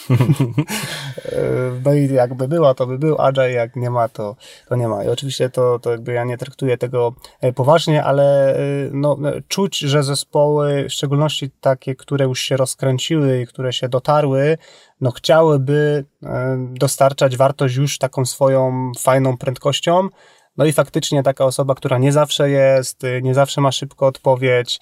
no 1.85 1.93
i 1.93 2.13
jakby 2.13 2.47
była, 2.47 2.73
to 2.73 2.87
by 2.87 2.97
był 2.99 3.21
Agile, 3.21 3.51
jak 3.51 3.75
nie 3.75 3.89
ma, 3.89 4.09
to, 4.09 4.35
to 4.67 4.75
nie 4.75 4.87
ma. 4.87 5.03
I 5.03 5.07
oczywiście 5.07 5.49
to, 5.49 5.79
to 5.79 5.91
jakby 5.91 6.13
ja 6.13 6.23
nie 6.23 6.37
traktuję 6.37 6.77
tego 6.77 7.15
e, 7.41 7.53
poważnie, 7.53 8.03
ale 8.03 8.55
e, 8.55 8.59
no, 8.91 9.17
czuć, 9.47 9.77
że 9.77 10.03
zespoły, 10.03 10.85
w 10.89 10.93
szczególności 10.93 11.51
takie, 11.61 11.95
które 11.95 12.25
już 12.25 12.39
się 12.39 12.57
rozkręciły 12.57 13.41
i 13.41 13.47
które 13.47 13.73
się 13.73 13.89
dotarły, 13.89 14.57
no 15.01 15.11
chciałyby 15.11 16.05
e, 16.23 16.57
dostarczać 16.71 17.37
wartość 17.37 17.75
już 17.75 17.97
taką 17.97 18.25
swoją 18.25 18.91
fajną 18.99 19.37
prędkością, 19.37 20.09
no 20.57 20.65
i 20.65 20.73
faktycznie 20.73 21.23
taka 21.23 21.45
osoba, 21.45 21.75
która 21.75 21.97
nie 21.97 22.11
zawsze 22.11 22.49
jest, 22.49 23.01
nie 23.21 23.33
zawsze 23.33 23.61
ma 23.61 23.71
szybko 23.71 24.07
odpowiedź, 24.07 24.79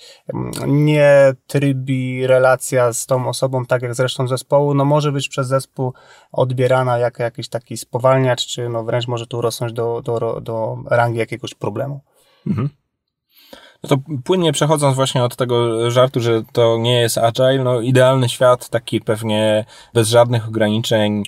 nie 0.67 1.33
trybi 1.47 2.27
relacja 2.27 2.93
z 2.93 3.05
tą 3.05 3.27
osobą, 3.27 3.65
tak 3.65 3.81
jak 3.81 3.95
zresztą 3.95 4.27
zespołu, 4.27 4.73
no 4.73 4.85
może 4.85 5.11
być 5.11 5.29
przez 5.29 5.47
zespół 5.47 5.93
odbierana 6.31 6.97
jako 6.97 7.23
jakiś 7.23 7.49
taki 7.49 7.77
spowalniacz, 7.77 8.45
czy 8.47 8.69
no 8.69 8.83
wręcz 8.83 9.07
może 9.07 9.27
tu 9.27 9.41
rosnąć 9.41 9.73
do, 9.73 10.01
do, 10.01 10.41
do 10.41 10.77
rangi 10.85 11.19
jakiegoś 11.19 11.53
problemu. 11.53 12.01
Mhm. 12.47 12.69
No 13.83 13.89
to 13.89 13.97
płynnie 14.23 14.51
przechodząc 14.51 14.95
właśnie 14.95 15.23
od 15.23 15.35
tego 15.35 15.91
żartu, 15.91 16.19
że 16.19 16.43
to 16.51 16.77
nie 16.77 17.01
jest 17.01 17.17
agile, 17.17 17.63
no 17.63 17.81
idealny 17.81 18.29
świat, 18.29 18.69
taki 18.69 19.01
pewnie 19.01 19.65
bez 19.93 20.07
żadnych 20.07 20.47
ograniczeń, 20.47 21.23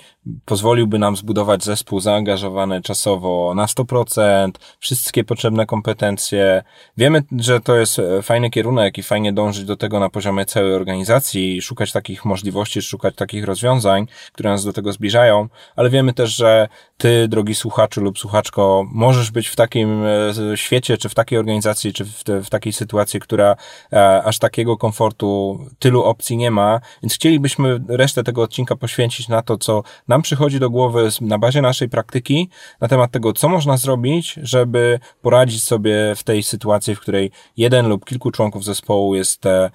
pozwoliłby 0.46 1.00
nam 1.00 1.16
zbudować 1.16 1.64
zespół 1.64 2.00
zaangażowany 2.00 2.82
czasowo 2.82 3.54
na 3.56 3.66
100%, 3.66 4.52
wszystkie 4.80 5.24
potrzebne 5.24 5.66
kompetencje. 5.66 6.64
Wiemy, 6.98 7.24
że 7.40 7.60
to 7.60 7.76
jest 7.76 8.02
fajny 8.22 8.50
kierunek 8.50 8.98
i 8.98 9.04
fajnie 9.04 9.34
dążyć 9.34 9.66
do 9.66 9.78
tego 9.78 10.00
na 10.00 10.10
poziomie 10.10 10.46
całej 10.46 10.74
organizacji, 10.74 11.62
szukać 11.62 11.92
takich 11.92 12.26
możliwości, 12.26 12.82
szukać 12.82 13.16
takich 13.16 13.46
rozwiązań, 13.46 14.08
które 14.32 14.50
nas 14.50 14.66
do 14.66 14.74
tego 14.74 14.92
zbliżają, 14.92 15.48
ale 15.76 15.90
wiemy 15.90 16.14
też, 16.14 16.36
że 16.36 16.68
ty, 16.98 17.28
drogi 17.28 17.56
słuchaczu 17.56 18.02
lub 18.02 18.20
słuchaczko, 18.20 18.86
możesz 18.92 19.32
być 19.32 19.48
w 19.48 19.56
takim 19.56 20.04
e, 20.06 20.58
świecie, 20.58 20.98
czy 20.98 21.10
w 21.10 21.16
takiej 21.16 21.40
organizacji, 21.40 21.94
czy 21.94 22.06
w, 22.06 22.24
te, 22.24 22.44
w 22.44 22.50
takiej 22.50 22.74
sytuacji, 22.74 23.20
która 23.20 23.56
e, 23.94 24.24
aż 24.24 24.40
takiego 24.40 24.78
komfortu, 24.78 25.60
tylu 25.80 26.04
opcji 26.04 26.38
nie 26.38 26.52
ma, 26.52 26.80
więc 27.04 27.14
chcielibyśmy 27.14 27.80
resztę 27.90 28.24
tego 28.24 28.42
odcinka 28.42 28.76
poświęcić 28.76 29.28
na 29.28 29.42
to, 29.42 29.58
co 29.58 29.84
nam 30.08 30.17
przychodzi 30.22 30.60
do 30.60 30.70
głowy 30.70 31.10
na 31.22 31.38
bazie 31.38 31.62
naszej 31.62 31.90
praktyki 31.90 32.50
na 32.82 32.88
temat 32.88 33.12
tego, 33.12 33.34
co 33.34 33.50
można 33.50 33.78
zrobić, 33.78 34.40
żeby 34.44 35.00
poradzić 35.22 35.64
sobie 35.64 36.14
w 36.16 36.24
tej 36.24 36.44
sytuacji, 36.44 36.96
w 36.96 37.00
której 37.00 37.32
jeden 37.58 37.88
lub 37.88 38.06
kilku 38.06 38.32
członków 38.32 38.64
zespołu 38.64 39.16
jest 39.16 39.46
e, 39.46 39.70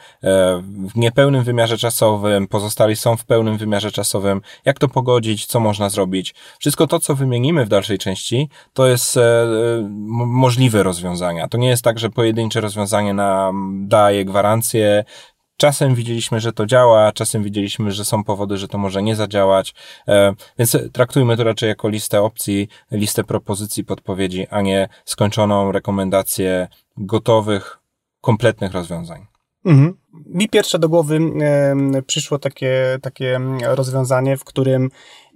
w 0.62 0.96
niepełnym 0.96 1.44
wymiarze 1.44 1.78
czasowym, 1.78 2.48
pozostali 2.48 2.96
są 2.96 3.16
w 3.16 3.24
pełnym 3.24 3.58
wymiarze 3.58 3.90
czasowym, 3.90 4.40
jak 4.64 4.78
to 4.78 4.88
pogodzić, 4.88 5.46
co 5.46 5.60
można 5.60 5.88
zrobić. 5.88 6.34
Wszystko 6.58 6.86
to, 6.86 7.00
co 7.00 7.14
wymienimy 7.14 7.64
w 7.64 7.68
dalszej 7.68 7.98
części, 7.98 8.48
to 8.72 8.86
jest 8.86 9.16
e, 9.16 9.46
możliwe 10.26 10.82
rozwiązania. 10.82 11.48
To 11.48 11.58
nie 11.58 11.68
jest 11.68 11.84
tak, 11.84 11.98
że 11.98 12.10
pojedyncze 12.10 12.60
rozwiązanie 12.60 13.14
nam 13.14 13.84
daje 13.88 14.24
gwarancję, 14.24 15.04
Czasem 15.62 15.94
widzieliśmy, 15.94 16.40
że 16.40 16.52
to 16.52 16.66
działa, 16.66 17.12
czasem 17.12 17.42
widzieliśmy, 17.42 17.92
że 17.92 18.04
są 18.04 18.24
powody, 18.24 18.56
że 18.56 18.68
to 18.68 18.78
może 18.78 19.02
nie 19.02 19.16
zadziałać, 19.16 19.74
e, 20.08 20.34
więc 20.58 20.76
traktujmy 20.92 21.36
to 21.36 21.44
raczej 21.44 21.68
jako 21.68 21.88
listę 21.88 22.22
opcji, 22.22 22.68
listę 22.90 23.24
propozycji, 23.24 23.84
podpowiedzi, 23.84 24.46
a 24.50 24.60
nie 24.60 24.88
skończoną 25.04 25.72
rekomendację 25.72 26.68
gotowych, 26.96 27.78
kompletnych 28.20 28.72
rozwiązań. 28.72 29.26
Mhm. 29.64 29.94
Mi 30.26 30.48
pierwsze 30.48 30.78
do 30.78 30.88
głowy 30.88 31.20
przyszło 32.06 32.38
takie, 32.38 32.98
takie 33.02 33.40
rozwiązanie, 33.62 34.36
w 34.36 34.44
którym 34.44 34.88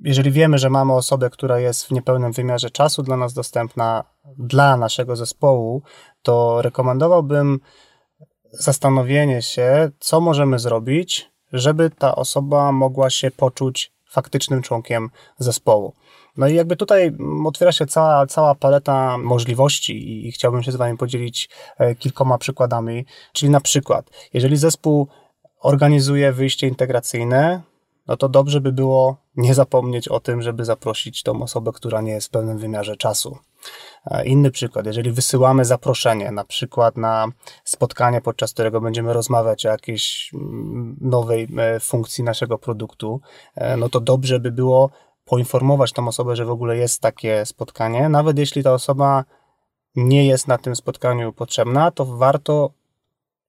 jeżeli 0.05 0.31
wiemy, 0.31 0.59
że 0.59 0.71
mamy 0.71 0.93
osobę, 0.93 1.31
która 1.31 1.61
jest 1.61 1.87
w 1.87 1.91
niepełnym 1.91 2.33
wymiarze 2.33 2.71
czasu 2.71 3.03
dla 3.03 3.17
nas 3.17 3.33
dostępna, 3.33 4.05
dla 4.39 4.77
naszego 4.77 5.17
zespołu, 5.17 5.83
to 6.23 6.63
rekomendowałbym 6.63 7.61
zastanowienie 8.59 9.43
się, 9.43 9.91
co 10.01 10.21
możemy 10.21 10.59
zrobić, 10.59 11.31
żeby 11.53 11.91
ta 11.91 12.15
osoba 12.15 12.73
mogła 12.73 13.11
się 13.11 13.31
poczuć 13.31 13.93
faktycznym 14.11 14.63
członkiem 14.63 15.11
zespołu. 15.39 15.93
No 16.37 16.49
i 16.49 16.55
jakby 16.55 16.77
tutaj 16.77 17.17
otwiera 17.45 17.73
się 17.73 17.87
cała, 17.87 18.27
cała 18.27 18.55
paleta 18.55 19.19
możliwości 19.19 20.27
i 20.27 20.33
chciałbym 20.33 20.63
się 20.63 20.73
z 20.73 20.77
Wami 20.77 20.99
podzielić 20.99 21.49
e, 21.79 21.95
kilkoma 21.95 22.39
przykładami. 22.39 23.05
Czyli 23.33 23.51
na 23.51 23.61
przykład, 23.61 24.11
jeżeli 24.35 24.57
zespół 24.57 25.09
organizuje 25.61 26.33
wyjście 26.33 26.69
integracyjne, 26.69 27.63
no 28.07 28.17
to 28.17 28.29
dobrze 28.29 28.61
by 28.61 28.73
było 28.73 29.17
nie 29.37 29.55
zapomnieć 29.55 30.09
o 30.09 30.21
tym, 30.21 30.43
żeby 30.43 30.65
zaprosić 30.65 31.23
tą 31.23 31.43
osobę, 31.43 31.73
która 31.75 32.01
nie 32.01 32.13
jest 32.13 32.27
w 32.27 32.31
pełnym 32.31 32.59
wymiarze 32.59 32.97
czasu. 32.97 33.39
Inny 34.25 34.51
przykład, 34.51 34.87
jeżeli 34.87 35.11
wysyłamy 35.11 35.65
zaproszenie, 35.65 36.31
na 36.31 36.45
przykład 36.45 36.97
na 36.97 37.27
spotkanie, 37.65 38.21
podczas 38.21 38.53
którego 38.53 38.81
będziemy 38.81 39.13
rozmawiać 39.13 39.67
o 39.67 39.69
jakiejś 39.69 40.31
mm, 40.35 40.97
nowej 41.01 41.49
e, 41.59 41.81
funkcji 41.81 42.25
naszego 42.25 42.59
produktu, 42.59 43.21
e, 43.55 43.77
no 43.77 43.89
to 43.89 44.01
dobrze 44.01 44.41
by 44.41 44.53
było 44.53 44.91
poinformować 45.25 45.93
tą 45.93 46.09
osobę, 46.09 46.37
że 46.37 46.45
w 46.45 46.51
ogóle 46.51 46.77
jest 46.77 47.01
takie 47.01 47.47
spotkanie. 47.47 48.09
Nawet 48.09 48.39
jeśli 48.39 48.63
ta 48.63 48.73
osoba 48.73 49.25
nie 49.97 50.27
jest 50.27 50.49
na 50.49 50.59
tym 50.59 50.77
spotkaniu 50.77 51.33
potrzebna, 51.33 51.91
to 51.91 52.05
warto 52.05 52.71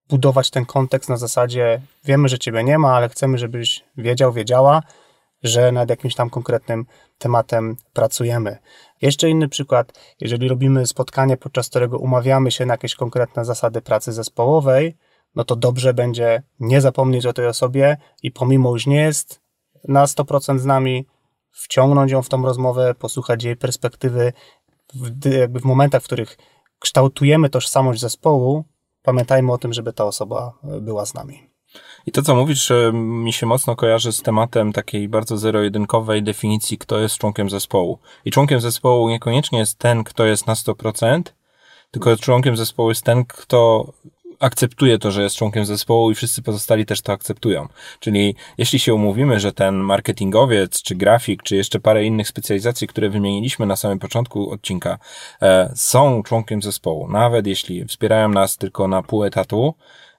budować 0.09 0.49
ten 0.49 0.65
kontekst 0.65 1.09
na 1.09 1.17
zasadzie 1.17 1.81
wiemy, 2.03 2.29
że 2.29 2.39
ciebie 2.39 2.63
nie 2.63 2.77
ma, 2.77 2.95
ale 2.95 3.09
chcemy, 3.09 3.37
żebyś 3.37 3.83
wiedział, 3.97 4.33
wiedziała, 4.33 4.81
że 5.43 5.71
nad 5.71 5.89
jakimś 5.89 6.15
tam 6.15 6.29
konkretnym 6.29 6.85
tematem 7.17 7.75
pracujemy. 7.93 8.57
Jeszcze 9.01 9.29
inny 9.29 9.49
przykład, 9.49 9.99
jeżeli 10.21 10.47
robimy 10.47 10.87
spotkanie, 10.87 11.37
podczas 11.37 11.69
którego 11.69 11.97
umawiamy 11.97 12.51
się 12.51 12.65
na 12.65 12.73
jakieś 12.73 12.95
konkretne 12.95 13.45
zasady 13.45 13.81
pracy 13.81 14.13
zespołowej, 14.13 14.97
no 15.35 15.43
to 15.43 15.55
dobrze 15.55 15.93
będzie 15.93 16.43
nie 16.59 16.81
zapomnieć 16.81 17.25
o 17.25 17.33
tej 17.33 17.47
osobie 17.47 17.97
i 18.23 18.31
pomimo 18.31 18.71
już 18.71 18.87
nie 18.87 19.01
jest 19.01 19.41
na 19.87 20.05
100% 20.05 20.59
z 20.59 20.65
nami, 20.65 21.05
wciągnąć 21.51 22.11
ją 22.11 22.21
w 22.21 22.29
tą 22.29 22.41
rozmowę, 22.41 22.95
posłuchać 22.95 23.43
jej 23.43 23.55
perspektywy, 23.55 24.33
w, 24.93 25.31
jakby 25.31 25.59
w 25.59 25.65
momentach, 25.65 26.01
w 26.01 26.05
których 26.05 26.37
kształtujemy 26.79 27.49
tożsamość 27.49 28.01
zespołu, 28.01 28.63
pamiętajmy 29.01 29.51
o 29.51 29.57
tym, 29.57 29.73
żeby 29.73 29.93
ta 29.93 30.05
osoba 30.05 30.53
była 30.81 31.05
z 31.05 31.13
nami. 31.13 31.46
I 32.07 32.11
to, 32.11 32.21
co 32.21 32.35
mówisz, 32.35 32.71
mi 32.93 33.33
się 33.33 33.45
mocno 33.45 33.75
kojarzy 33.75 34.11
z 34.11 34.21
tematem 34.21 34.73
takiej 34.73 35.09
bardzo 35.09 35.37
zero-jedynkowej 35.37 36.23
definicji, 36.23 36.77
kto 36.77 36.99
jest 36.99 37.17
członkiem 37.17 37.49
zespołu. 37.49 37.99
I 38.25 38.31
członkiem 38.31 38.61
zespołu 38.61 39.09
niekoniecznie 39.09 39.59
jest 39.59 39.77
ten, 39.77 40.03
kto 40.03 40.25
jest 40.25 40.47
na 40.47 40.53
100%, 40.53 41.21
tylko 41.91 42.17
członkiem 42.17 42.57
zespołu 42.57 42.89
jest 42.89 43.03
ten, 43.03 43.25
kto 43.25 43.93
akceptuje 44.39 44.99
to, 44.99 45.11
że 45.11 45.23
jest 45.23 45.35
członkiem 45.35 45.65
zespołu 45.65 46.11
i 46.11 46.15
wszyscy 46.15 46.41
pozostali 46.41 46.85
też 46.85 47.01
to 47.01 47.13
akceptują. 47.13 47.67
Czyli 47.99 48.35
jeśli 48.57 48.79
się 48.79 48.93
umówimy, 48.93 49.39
że 49.39 49.53
ten 49.53 49.75
marketingowiec, 49.75 50.81
czy 50.81 50.95
grafik, 50.95 51.43
czy 51.43 51.55
jeszcze 51.55 51.79
parę 51.79 52.05
innych 52.05 52.27
specjalizacji, 52.27 52.87
które 52.87 53.09
wymieniliśmy 53.09 53.65
na 53.65 53.75
samym 53.75 53.99
początku 53.99 54.51
odcinka, 54.51 54.97
e, 55.41 55.71
są 55.75 56.23
członkiem 56.23 56.61
zespołu, 56.61 57.07
nawet 57.07 57.47
jeśli 57.47 57.85
wspierają 57.85 58.29
nas 58.29 58.57
tylko 58.57 58.87
na 58.87 59.03
pół 59.03 59.23
etatu, 59.23 59.73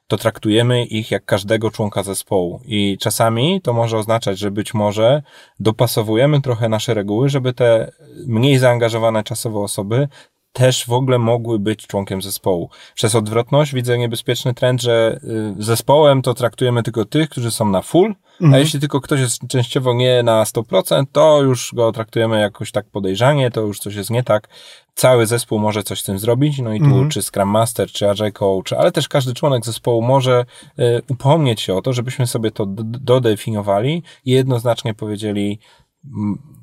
to 0.09 0.17
traktujemy 0.17 0.85
ich 0.85 1.11
jak 1.11 1.25
każdego 1.25 1.71
członka 1.71 2.03
zespołu. 2.03 2.61
I 2.65 2.97
czasami 2.99 3.61
to 3.61 3.73
może 3.73 3.97
oznaczać, 3.97 4.39
że 4.39 4.51
być 4.51 4.73
może 4.73 5.21
dopasowujemy 5.59 6.41
trochę 6.41 6.69
nasze 6.69 6.93
reguły, 6.93 7.29
żeby 7.29 7.53
te 7.53 7.91
mniej 8.27 8.57
zaangażowane 8.57 9.23
czasowo 9.23 9.63
osoby 9.63 10.07
też 10.53 10.85
w 10.85 10.93
ogóle 10.93 11.17
mogły 11.17 11.59
być 11.59 11.87
członkiem 11.87 12.21
zespołu. 12.21 12.69
Przez 12.95 13.15
odwrotność 13.15 13.73
widzę 13.73 13.97
niebezpieczny 13.97 14.53
trend, 14.53 14.81
że 14.81 15.19
y, 15.59 15.63
zespołem 15.63 16.21
to 16.21 16.33
traktujemy 16.33 16.83
tylko 16.83 17.05
tych, 17.05 17.29
którzy 17.29 17.51
są 17.51 17.69
na 17.69 17.81
full, 17.81 18.15
mhm. 18.41 18.53
a 18.53 18.57
jeśli 18.57 18.79
tylko 18.79 19.01
ktoś 19.01 19.19
jest 19.19 19.47
częściowo 19.47 19.93
nie 19.93 20.23
na 20.23 20.43
100%, 20.43 21.05
to 21.11 21.41
już 21.41 21.71
go 21.73 21.91
traktujemy 21.91 22.39
jakoś 22.39 22.71
tak 22.71 22.85
podejrzanie, 22.85 23.51
to 23.51 23.61
już 23.61 23.79
coś 23.79 23.95
jest 23.95 24.09
nie 24.09 24.23
tak. 24.23 24.47
Cały 24.95 25.25
zespół 25.25 25.59
może 25.59 25.83
coś 25.83 26.01
z 26.01 26.03
tym 26.03 26.19
zrobić, 26.19 26.59
no 26.59 26.73
i 26.73 26.79
tu 26.79 26.85
mhm. 26.85 27.09
czy 27.09 27.21
Scrum 27.21 27.49
Master, 27.49 27.91
czy 27.91 28.09
Agile 28.09 28.31
Coach, 28.31 28.73
ale 28.77 28.91
też 28.91 29.07
każdy 29.07 29.33
członek 29.33 29.65
zespołu 29.65 30.01
może 30.01 30.45
y, 30.79 31.01
upomnieć 31.09 31.61
się 31.61 31.75
o 31.75 31.81
to, 31.81 31.93
żebyśmy 31.93 32.27
sobie 32.27 32.51
to 32.51 32.65
dodefiniowali 32.83 34.03
i 34.25 34.31
jednoznacznie 34.31 34.93
powiedzieli, 34.93 35.59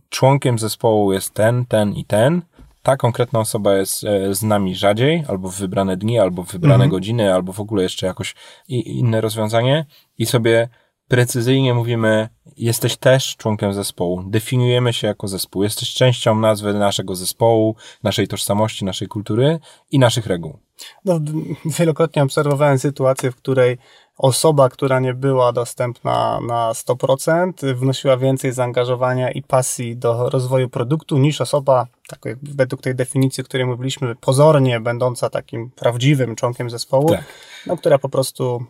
członkiem 0.08 0.58
zespołu 0.58 1.12
jest 1.12 1.34
ten, 1.34 1.66
ten 1.66 1.92
i 1.92 2.04
ten, 2.04 2.42
ta 2.86 2.96
konkretna 2.96 3.40
osoba 3.40 3.74
jest 3.74 4.04
e, 4.04 4.34
z 4.34 4.42
nami 4.42 4.74
rzadziej, 4.74 5.24
albo 5.28 5.50
w 5.50 5.56
wybrane 5.56 5.96
dni, 5.96 6.18
albo 6.18 6.42
w 6.42 6.52
wybrane 6.52 6.74
mhm. 6.74 6.90
godziny, 6.90 7.34
albo 7.34 7.52
w 7.52 7.60
ogóle 7.60 7.82
jeszcze 7.82 8.06
jakoś 8.06 8.34
inne 8.68 9.20
rozwiązanie 9.20 9.86
i 10.18 10.26
sobie 10.26 10.68
precyzyjnie 11.08 11.74
mówimy, 11.74 12.28
jesteś 12.56 12.96
też 12.96 13.36
członkiem 13.36 13.72
zespołu, 13.72 14.22
definiujemy 14.26 14.92
się 14.92 15.06
jako 15.06 15.28
zespół, 15.28 15.62
jesteś 15.62 15.94
częścią 15.94 16.34
nazwy 16.34 16.74
naszego 16.74 17.14
zespołu, 17.14 17.76
naszej 18.02 18.28
tożsamości, 18.28 18.84
naszej 18.84 19.08
kultury 19.08 19.58
i 19.90 19.98
naszych 19.98 20.26
reguł. 20.26 20.58
No, 21.04 21.20
wielokrotnie 21.64 22.22
obserwowałem 22.22 22.78
sytuację, 22.78 23.30
w 23.30 23.36
której 23.36 23.78
osoba, 24.18 24.68
która 24.68 25.00
nie 25.00 25.14
była 25.14 25.52
dostępna 25.52 26.40
na 26.40 26.72
100%, 26.72 27.74
wnosiła 27.74 28.16
więcej 28.16 28.52
zaangażowania 28.52 29.30
i 29.30 29.42
pasji 29.42 29.96
do 29.96 30.30
rozwoju 30.30 30.68
produktu 30.68 31.18
niż 31.18 31.40
osoba, 31.40 31.86
tak 32.08 32.24
jak 32.24 32.38
według 32.42 32.82
tej 32.82 32.94
definicji, 32.94 33.40
o 33.40 33.44
której 33.44 33.66
mówiliśmy, 33.66 34.14
pozornie 34.16 34.80
będąca 34.80 35.30
takim 35.30 35.70
prawdziwym 35.70 36.36
członkiem 36.36 36.70
zespołu, 36.70 37.08
tak. 37.08 37.24
no, 37.66 37.76
która 37.76 37.98
po 37.98 38.08
prostu 38.08 38.66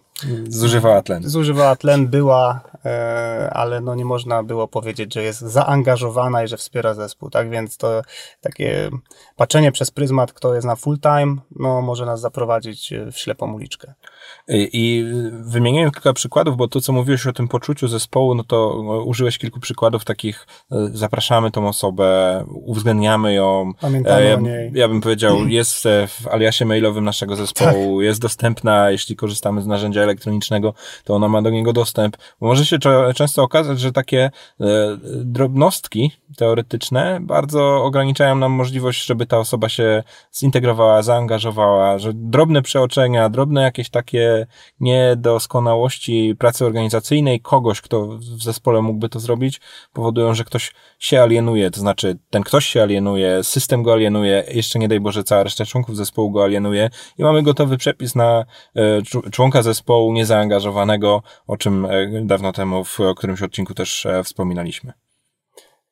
zużywała 0.49 1.03
tlen. 1.03 1.29
Zużywała 1.29 1.77
tlen, 1.77 2.09
była, 2.09 2.61
e, 2.85 3.51
ale 3.53 3.81
no 3.81 3.95
nie 3.95 4.05
można 4.05 4.43
było 4.43 4.69
powiedzieć, 4.69 5.15
że 5.15 5.23
jest 5.23 5.41
zaangażowana 5.41 6.45
i 6.45 6.49
że 6.49 6.57
wspiera 6.57 6.95
zespół, 6.95 7.31
tak? 7.31 7.51
Więc 7.51 7.77
to 7.77 8.03
takie 8.41 8.91
patrzenie 9.37 9.73
przez 9.73 9.91
pryzmat, 9.91 10.33
kto 10.33 10.55
jest 10.55 10.67
na 10.67 10.77
full 10.77 10.99
time, 10.99 11.37
no 11.57 11.83
może 11.83 12.07
nas 12.07 12.21
zaprowadzić 12.21 12.95
w 13.13 13.19
ślepą 13.19 13.53
uliczkę. 13.53 13.95
I 14.49 15.05
wymieniłem 15.31 15.91
kilka 15.91 16.13
przykładów, 16.13 16.57
bo 16.57 16.69
to, 16.69 16.81
co 16.81 16.93
mówiłeś 16.93 17.27
o 17.27 17.33
tym 17.33 17.49
poczuciu 17.49 17.89
zespołu, 17.89 18.35
no 18.35 18.45
to 18.45 18.75
użyłeś 19.05 19.39
kilku 19.39 19.61
przykładów 19.61 20.05
takich, 20.05 20.47
e, 20.73 20.89
zapraszamy 20.93 21.51
tą 21.51 21.69
osobę, 21.69 22.45
uwzględniamy 22.49 23.26
ją. 23.33 23.73
Pamiętamy 23.81 24.25
ja, 24.25 24.35
o 24.35 24.41
niej. 24.41 24.71
Ja 24.75 24.89
bym 24.89 25.01
powiedział, 25.01 25.49
jest 25.49 25.85
w 26.09 26.29
aliasie 26.29 26.65
mailowym 26.65 27.05
naszego 27.05 27.37
zespołu, 27.37 27.99
tak. 27.99 28.05
jest 28.05 28.21
dostępna, 28.21 28.91
jeśli 28.91 29.17
korzystamy 29.17 29.63
z 29.63 29.67
narzędzia 29.67 30.01
elektronicznego, 30.01 30.75
to 31.05 31.15
ona 31.15 31.29
ma 31.29 31.43
do 31.43 31.51
niego 31.51 31.73
dostęp. 31.73 32.17
Bo 32.41 32.47
może 32.47 32.67
się 32.67 32.79
często 33.15 33.43
okazać, 33.43 33.81
że 33.81 33.93
takie 33.93 34.31
e, 34.61 34.97
drobnostki 35.25 36.13
teoretyczne 36.37 37.19
bardzo 37.21 37.85
ograniczają 37.85 38.35
nam 38.35 38.53
możliwość, 38.53 39.07
żeby 39.07 39.27
ta 39.27 39.39
osoba 39.39 39.69
się 39.69 40.03
zintegrowała, 40.35 41.03
zaangażowała, 41.03 41.99
że 41.99 42.13
drobne 42.15 42.63
przeoczenia, 42.63 43.29
drobne 43.29 43.63
jakieś 43.63 43.91
takie 43.91 44.47
niedoskonałości 44.81 46.35
pracy 46.39 46.67
organizacyjnej 46.67 47.41
kogoś, 47.41 47.81
kto 47.81 48.07
w 48.07 48.43
zespole 48.43 48.83
mógłby 48.83 49.09
to 49.09 49.21
zrobić, 49.21 49.61
powodują, 49.93 50.35
że 50.35 50.45
ktoś 50.45 50.73
się 50.99 51.23
alienuje, 51.23 51.71
to 51.71 51.81
znaczy 51.81 52.19
ten 52.31 52.43
ktoś 52.43 52.67
się 52.67 52.83
alienuje, 52.83 53.16
system 53.43 53.83
go 53.83 53.93
alienuje, 53.93 54.45
jeszcze 54.51 54.79
nie 54.79 54.89
daj 54.89 55.01
Boże 55.01 55.25
cała 55.25 55.43
reszta 55.43 55.65
członków 55.65 55.97
zespołu 55.97 56.31
go 56.31 56.45
alienuje 56.45 56.91
i 57.19 57.23
mamy 57.23 57.43
gotowy 57.43 57.77
przepis 57.77 58.15
na 58.15 58.45
e, 58.75 59.03
członka 59.31 59.63
zespołu 59.63 60.13
niezaangażowanego, 60.13 61.23
o 61.47 61.57
czym 61.57 61.85
e, 61.85 61.91
dawno 62.23 62.53
temu 62.53 62.85
w 62.85 62.99
którymś 63.17 63.43
odcinku 63.43 63.75
też 63.75 64.07
e, 64.07 64.25
wspominaliśmy. 64.25 64.93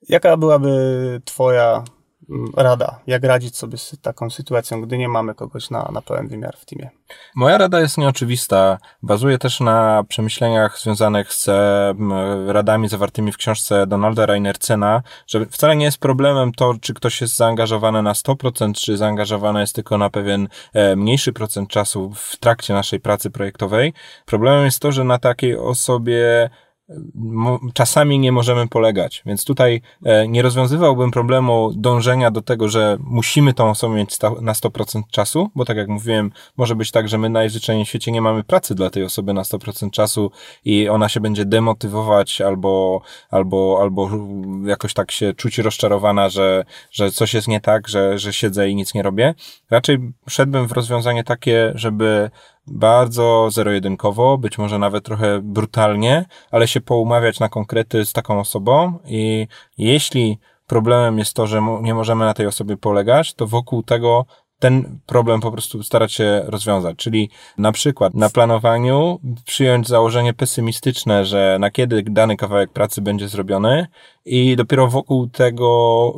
Jaka 0.09 0.37
byłaby 0.37 1.21
Twoja 1.25 1.85
rada, 2.57 3.01
jak 3.07 3.25
radzić 3.25 3.57
sobie 3.57 3.79
z 3.79 3.97
taką 4.03 4.31
sytuacją, 4.31 4.83
gdy 4.83 4.99
nie 4.99 5.09
mamy 5.09 5.35
kogoś 5.35 5.71
na, 5.71 5.91
na 5.93 6.03
pełen 6.03 6.29
wymiar 6.29 6.57
w 6.57 6.65
teamie? 6.65 6.91
Moja 7.35 7.59
rada 7.59 7.81
jest 7.81 7.99
nieoczywista. 7.99 8.79
Bazuje 9.03 9.39
też 9.39 9.61
na 9.61 10.05
przemyśleniach 10.09 10.79
związanych 10.79 11.33
z 11.33 11.47
radami 12.47 12.89
zawartymi 12.89 13.33
w 13.33 13.37
książce 13.37 13.87
Donalda 13.87 14.27
Reinercena, 14.27 15.03
że 15.27 15.47
wcale 15.47 15.77
nie 15.77 15.85
jest 15.85 15.99
problemem 15.99 16.53
to, 16.53 16.75
czy 16.81 16.95
ktoś 16.95 17.21
jest 17.21 17.37
zaangażowany 17.37 18.03
na 18.03 18.13
100%, 18.13 18.75
czy 18.75 18.97
zaangażowany 18.97 19.61
jest 19.61 19.75
tylko 19.75 19.99
na 19.99 20.11
pewien 20.11 20.49
e, 20.73 20.97
mniejszy 20.97 21.33
procent 21.33 21.69
czasu 21.69 22.13
w 22.17 22.37
trakcie 22.37 22.75
naszej 22.75 23.01
pracy 23.01 23.31
projektowej. 23.31 23.93
Problemem 24.27 24.65
jest 24.65 24.81
to, 24.81 24.93
że 24.93 25.05
na 25.05 25.19
takiej 25.19 25.57
osobie 25.57 26.51
czasami 27.75 28.19
nie 28.19 28.33
możemy 28.33 28.69
polegać. 28.69 29.23
Więc 29.27 29.45
tutaj 29.45 29.83
e, 30.05 30.29
nie 30.29 30.43
rozwiązywałbym 30.43 31.11
problemu 31.11 31.73
dążenia 31.77 32.31
do 32.31 32.43
tego, 32.43 32.69
że 32.69 32.97
musimy 33.01 33.55
tą 33.55 33.71
osobę 33.71 33.95
mieć 33.95 34.19
na 34.41 34.53
100% 34.53 35.03
czasu, 35.11 35.51
bo 35.55 35.65
tak 35.65 35.77
jak 35.77 35.89
mówiłem, 35.89 36.31
może 36.57 36.75
być 36.75 36.91
tak, 36.91 37.09
że 37.09 37.19
my 37.19 37.31
najzwyczajniej 37.31 37.85
w 37.85 37.89
świecie 37.89 38.13
nie 38.13 38.23
mamy 38.23 38.45
pracy 38.45 38.75
dla 38.75 38.91
tej 38.91 39.05
osoby 39.05 39.33
na 39.33 39.43
100% 39.43 39.91
czasu 39.91 40.31
i 40.65 40.89
ona 40.89 41.09
się 41.09 41.21
będzie 41.21 41.45
demotywować 41.45 42.41
albo, 42.41 43.01
albo, 43.31 43.79
albo 43.81 44.11
jakoś 44.67 44.95
tak 44.95 45.11
się 45.11 45.35
czuć 45.35 45.59
rozczarowana, 45.59 46.29
że, 46.29 46.65
że 46.91 47.11
coś 47.11 47.35
jest 47.35 47.49
nie 47.49 47.61
tak, 47.61 47.89
że, 47.89 48.19
że 48.19 48.33
siedzę 48.33 48.69
i 48.69 48.75
nic 48.75 48.95
nie 48.95 49.03
robię. 49.03 49.35
Raczej 49.71 49.99
szedłbym 50.29 50.69
w 50.69 50.73
rozwiązanie 50.73 51.25
takie, 51.25 51.73
żeby 51.75 52.31
bardzo 52.67 53.49
zero-jedynkowo, 53.51 54.39
być 54.39 54.59
może 54.59 54.79
nawet 54.79 55.05
trochę 55.05 55.41
brutalnie, 55.43 56.25
ale 56.51 56.69
się 56.69 56.81
poumawiać 56.81 57.41
na 57.41 57.49
konkrety 57.49 58.05
z 58.05 58.13
taką 58.13 58.41
osobą 58.41 58.99
i 59.05 59.49
jeśli 59.79 60.39
problemem 60.67 61.19
jest 61.19 61.35
to, 61.35 61.47
że 61.47 61.63
nie 61.83 61.95
możemy 61.95 62.25
na 62.25 62.35
tej 62.35 62.47
osobie 62.47 62.77
polegać, 62.77 63.35
to 63.35 63.47
wokół 63.47 63.83
tego 63.83 64.27
ten 64.59 64.99
problem 65.07 65.41
po 65.41 65.53
prostu 65.53 65.83
starać 65.83 66.13
się 66.13 66.43
rozwiązać. 66.47 66.97
Czyli 66.97 67.31
na 67.59 67.73
przykład 67.73 68.15
na 68.15 68.31
planowaniu 68.31 69.21
przyjąć 69.47 69.89
założenie 69.89 70.35
pesymistyczne, 70.35 71.25
że 71.25 71.57
na 71.61 71.71
kiedy 71.71 72.03
dany 72.03 72.37
kawałek 72.37 72.71
pracy 72.71 73.03
będzie 73.03 73.29
zrobiony 73.29 73.87
i 74.25 74.57
dopiero 74.57 74.89
wokół 74.89 75.27
tego 75.27 76.13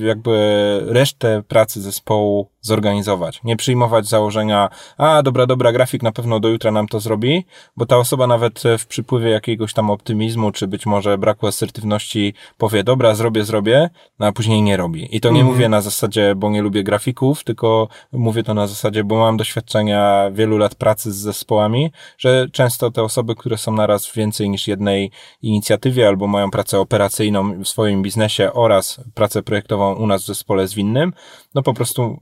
e, 0.00 0.06
jakby 0.06 0.38
resztę 0.86 1.42
pracy 1.48 1.80
zespołu 1.80 2.48
zorganizować. 2.60 3.40
Nie 3.44 3.56
przyjmować 3.56 4.06
założenia, 4.06 4.68
a 4.98 5.22
dobra, 5.22 5.46
dobra, 5.46 5.72
grafik 5.72 6.02
na 6.02 6.12
pewno 6.12 6.40
do 6.40 6.48
jutra 6.48 6.70
nam 6.70 6.88
to 6.88 7.00
zrobi, 7.00 7.44
bo 7.76 7.86
ta 7.86 7.96
osoba 7.96 8.26
nawet 8.26 8.62
w 8.78 8.86
przypływie 8.86 9.30
jakiegoś 9.30 9.72
tam 9.72 9.90
optymizmu, 9.90 10.52
czy 10.52 10.66
być 10.66 10.86
może 10.86 11.18
braku 11.18 11.46
asertywności 11.46 12.34
powie, 12.58 12.84
dobra, 12.84 13.14
zrobię, 13.14 13.44
zrobię, 13.44 13.90
no 14.18 14.26
a 14.26 14.32
później 14.32 14.62
nie 14.62 14.76
robi. 14.76 15.16
I 15.16 15.20
to 15.20 15.30
nie 15.30 15.40
mhm. 15.40 15.54
mówię 15.54 15.68
na 15.68 15.80
zasadzie, 15.80 16.34
bo 16.34 16.50
nie 16.50 16.62
lubię 16.62 16.84
grafików, 16.84 17.44
tylko 17.44 17.88
mówię 18.12 18.42
to 18.42 18.54
na 18.54 18.66
zasadzie, 18.66 19.04
bo 19.04 19.18
mam 19.18 19.36
doświadczenia 19.36 20.30
wielu 20.32 20.58
lat 20.58 20.74
pracy 20.74 21.12
z 21.12 21.16
zespołami, 21.16 21.92
że 22.18 22.46
często 22.52 22.90
te 22.90 23.02
osoby, 23.02 23.34
które 23.34 23.58
są 23.58 23.72
naraz 23.72 24.06
w 24.06 24.14
więcej 24.14 24.50
niż 24.50 24.68
jednej 24.68 25.10
inicjatywie 25.42 26.08
albo 26.08 26.26
mają 26.26 26.50
pracę 26.50 26.80
operacyjną 26.80 27.27
w 27.64 27.68
swoim 27.68 28.02
biznesie 28.02 28.52
oraz 28.52 29.00
pracę 29.14 29.42
projektową 29.42 29.94
u 29.94 30.06
nas 30.06 30.22
w 30.22 30.26
zespole 30.26 30.68
zwinnym, 30.68 31.12
no 31.54 31.62
po 31.62 31.74
prostu 31.74 32.20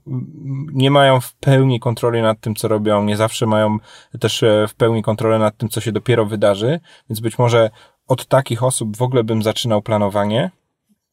nie 0.73 0.91
mają 0.91 1.21
w 1.21 1.33
pełni 1.33 1.79
kontroli 1.79 2.21
nad 2.21 2.39
tym, 2.39 2.55
co 2.55 2.67
robią, 2.67 3.03
nie 3.03 3.17
zawsze 3.17 3.45
mają 3.45 3.77
też 4.19 4.43
e, 4.43 4.67
w 4.67 4.75
pełni 4.75 5.03
kontrolę 5.03 5.39
nad 5.39 5.57
tym, 5.57 5.69
co 5.69 5.81
się 5.81 5.91
dopiero 5.91 6.25
wydarzy, 6.25 6.79
więc 7.09 7.19
być 7.19 7.39
może 7.39 7.69
od 8.07 8.25
takich 8.25 8.63
osób 8.63 8.97
w 8.97 9.01
ogóle 9.01 9.23
bym 9.23 9.43
zaczynał 9.43 9.81
planowanie, 9.81 10.51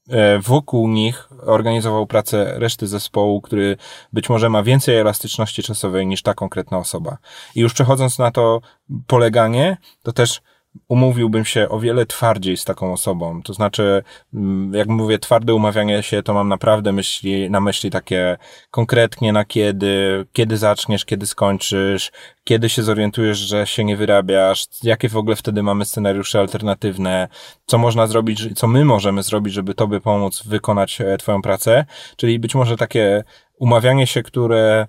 e, 0.09 0.39
wokół 0.39 0.89
nich 0.89 1.29
organizował 1.47 2.07
pracę 2.07 2.55
reszty 2.59 2.87
zespołu, 2.87 3.41
który 3.41 3.77
być 4.13 4.29
może 4.29 4.49
ma 4.49 4.63
więcej 4.63 4.97
elastyczności 4.97 5.63
czasowej 5.63 6.07
niż 6.07 6.23
ta 6.23 6.35
konkretna 6.35 6.79
osoba. 6.79 7.19
I 7.55 7.61
już 7.61 7.75
przechodząc 7.75 8.19
na 8.19 8.31
to 8.31 8.61
poleganie, 9.07 9.77
to 10.03 10.13
też 10.13 10.41
umówiłbym 10.89 11.45
się 11.45 11.69
o 11.69 11.81
wiele 11.81 12.07
twardziej 12.07 12.57
z 12.57 12.65
taką 12.65 12.93
osobą. 12.93 13.43
To 13.43 13.55
znaczy, 13.55 14.03
mm, 14.35 14.75
jak 14.75 14.89
mówię 14.89 15.19
twarde 15.19 15.55
umawianie 15.55 16.03
się, 16.03 16.23
to 16.23 16.35
mam 16.35 16.49
naprawdę 16.49 16.93
myśli, 16.93 17.51
na 17.51 17.61
myśli 17.61 17.91
takie 17.91 18.37
konkretnie 18.71 19.33
na 19.33 19.45
kiedy, 19.45 20.27
kiedy 20.33 20.57
zaczniesz, 20.57 21.05
kiedy 21.05 21.27
skończysz, 21.27 22.13
kiedy 22.45 22.69
się 22.69 22.83
zorientujesz, 22.83 23.39
że 23.39 23.67
się 23.67 23.85
nie 23.85 23.97
wyrabiasz, 23.97 24.67
jakie 24.83 25.09
w 25.09 25.17
ogóle 25.17 25.37
wtedy 25.37 25.63
mamy 25.63 25.85
scenariusze 25.85 26.41
alternatywne, 26.41 27.29
co 27.67 27.79
można 27.79 28.07
zrobić, 28.07 28.59
co 28.59 28.67
my 28.67 28.85
możemy 28.85 29.23
zrobić, 29.23 29.55
żeby 29.55 29.75
tobie 29.75 30.01
pomóc 30.01 30.43
wykonać 30.43 31.01
e, 31.01 31.19
twoją 31.19 31.43
pracę. 31.43 31.85
Czyli 32.17 32.39
być 32.39 32.55
może 32.55 32.77
takie 32.77 33.25
umawianie 33.59 34.07
się, 34.07 34.23
które 34.23 34.87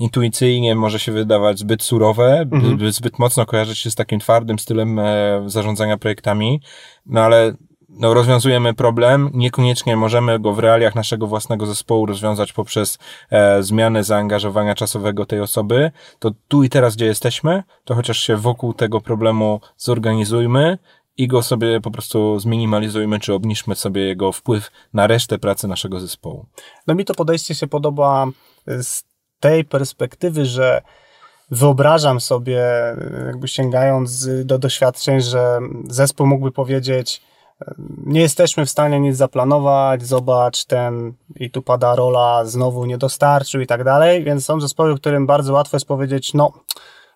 intuicyjnie 0.00 0.74
może 0.74 0.98
się 0.98 1.12
wydawać 1.12 1.58
zbyt 1.58 1.82
surowe, 1.82 2.46
mhm. 2.52 2.92
zbyt 2.92 3.18
mocno 3.18 3.46
kojarzyć 3.46 3.78
się 3.78 3.90
z 3.90 3.94
takim 3.94 4.20
twardym 4.20 4.58
stylem 4.58 4.98
e, 4.98 5.42
zarządzania 5.46 5.96
projektami, 5.96 6.60
no 7.06 7.20
ale 7.20 7.52
no, 7.88 8.14
rozwiązujemy 8.14 8.74
problem, 8.74 9.30
niekoniecznie 9.34 9.96
możemy 9.96 10.38
go 10.38 10.52
w 10.52 10.58
realiach 10.58 10.94
naszego 10.94 11.26
własnego 11.26 11.66
zespołu 11.66 12.06
rozwiązać 12.06 12.52
poprzez 12.52 12.98
e, 13.30 13.62
zmianę 13.62 14.04
zaangażowania 14.04 14.74
czasowego 14.74 15.26
tej 15.26 15.40
osoby, 15.40 15.90
to 16.18 16.30
tu 16.48 16.62
i 16.62 16.68
teraz, 16.68 16.96
gdzie 16.96 17.06
jesteśmy, 17.06 17.62
to 17.84 17.94
chociaż 17.94 18.20
się 18.20 18.36
wokół 18.36 18.74
tego 18.74 19.00
problemu 19.00 19.60
zorganizujmy 19.76 20.78
i 21.16 21.28
go 21.28 21.42
sobie 21.42 21.80
po 21.80 21.90
prostu 21.90 22.38
zminimalizujmy, 22.38 23.20
czy 23.20 23.34
obniżmy 23.34 23.74
sobie 23.74 24.02
jego 24.02 24.32
wpływ 24.32 24.70
na 24.94 25.06
resztę 25.06 25.38
pracy 25.38 25.68
naszego 25.68 26.00
zespołu. 26.00 26.46
No 26.86 26.94
mi 26.94 27.04
to 27.04 27.14
podejście 27.14 27.54
się 27.54 27.66
podoba 27.66 28.26
z 28.66 29.07
tej 29.40 29.64
perspektywy, 29.64 30.44
że 30.44 30.82
wyobrażam 31.50 32.20
sobie, 32.20 32.62
jakby 33.26 33.48
sięgając 33.48 34.28
do 34.44 34.58
doświadczeń, 34.58 35.20
że 35.20 35.58
zespół 35.88 36.26
mógłby 36.26 36.52
powiedzieć, 36.52 37.22
nie 38.06 38.20
jesteśmy 38.20 38.66
w 38.66 38.70
stanie 38.70 39.00
nic 39.00 39.16
zaplanować, 39.16 40.02
zobacz, 40.02 40.64
ten 40.64 41.12
i 41.36 41.50
tu 41.50 41.62
pada 41.62 41.94
rola, 41.94 42.44
znowu 42.44 42.86
nie 42.86 42.98
dostarczył 42.98 43.60
i 43.60 43.66
tak 43.66 43.84
dalej, 43.84 44.24
więc 44.24 44.44
są 44.44 44.60
zespoły, 44.60 44.96
którym 44.96 45.26
bardzo 45.26 45.52
łatwo 45.52 45.76
jest 45.76 45.86
powiedzieć, 45.86 46.34
no, 46.34 46.52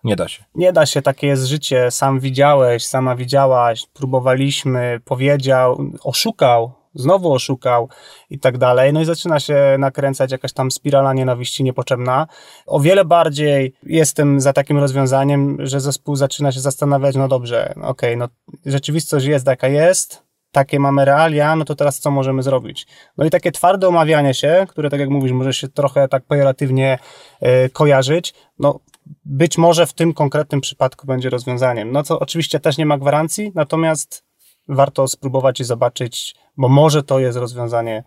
nie 0.03 0.15
da 0.15 0.27
się. 0.27 0.43
Nie 0.55 0.73
da 0.73 0.85
się, 0.85 1.01
takie 1.01 1.27
jest 1.27 1.45
życie, 1.45 1.91
sam 1.91 2.19
widziałeś, 2.19 2.85
sama 2.85 3.15
widziałaś, 3.15 3.87
próbowaliśmy, 3.93 4.99
powiedział, 5.05 5.77
oszukał, 6.03 6.71
znowu 6.95 7.33
oszukał 7.33 7.89
i 8.29 8.39
tak 8.39 8.57
dalej. 8.57 8.93
No 8.93 9.01
i 9.01 9.05
zaczyna 9.05 9.39
się 9.39 9.75
nakręcać 9.79 10.31
jakaś 10.31 10.53
tam 10.53 10.71
spirala 10.71 11.13
nienawiści 11.13 11.63
niepotrzebna. 11.63 12.27
O 12.65 12.79
wiele 12.79 13.05
bardziej 13.05 13.73
jestem 13.83 14.41
za 14.41 14.53
takim 14.53 14.77
rozwiązaniem, 14.77 15.57
że 15.59 15.79
zespół 15.79 16.15
zaczyna 16.15 16.51
się 16.51 16.59
zastanawiać, 16.59 17.15
no 17.15 17.27
dobrze, 17.27 17.73
okej, 17.75 17.83
okay, 17.83 18.17
no 18.17 18.27
rzeczywistość 18.65 19.25
jest 19.25 19.47
jaka 19.47 19.67
jest, 19.67 20.23
takie 20.51 20.79
mamy 20.79 21.05
realia, 21.05 21.55
no 21.55 21.65
to 21.65 21.75
teraz 21.75 21.99
co 21.99 22.11
możemy 22.11 22.43
zrobić? 22.43 22.87
No 23.17 23.25
i 23.25 23.29
takie 23.29 23.51
twarde 23.51 23.87
omawianie 23.87 24.33
się, 24.33 24.65
które 24.69 24.89
tak 24.89 24.99
jak 24.99 25.09
mówisz, 25.09 25.31
może 25.31 25.53
się 25.53 25.67
trochę 25.67 26.07
tak 26.07 26.23
pejoratywnie 26.23 26.99
yy, 27.41 27.69
kojarzyć, 27.69 28.33
no 28.59 28.79
być 29.25 29.57
może 29.57 29.85
w 29.85 29.93
tym 29.93 30.13
konkretnym 30.13 30.61
przypadku 30.61 31.07
będzie 31.07 31.29
rozwiązaniem. 31.29 31.91
No 31.91 32.03
co 32.03 32.19
oczywiście 32.19 32.59
też 32.59 32.77
nie 32.77 32.85
ma 32.85 32.97
gwarancji, 32.97 33.51
natomiast 33.55 34.23
warto 34.67 35.07
spróbować 35.07 35.59
i 35.59 35.63
zobaczyć, 35.63 36.35
bo 36.57 36.69
może 36.69 37.03
to 37.03 37.19
jest 37.19 37.37
rozwiązanie 37.37 38.03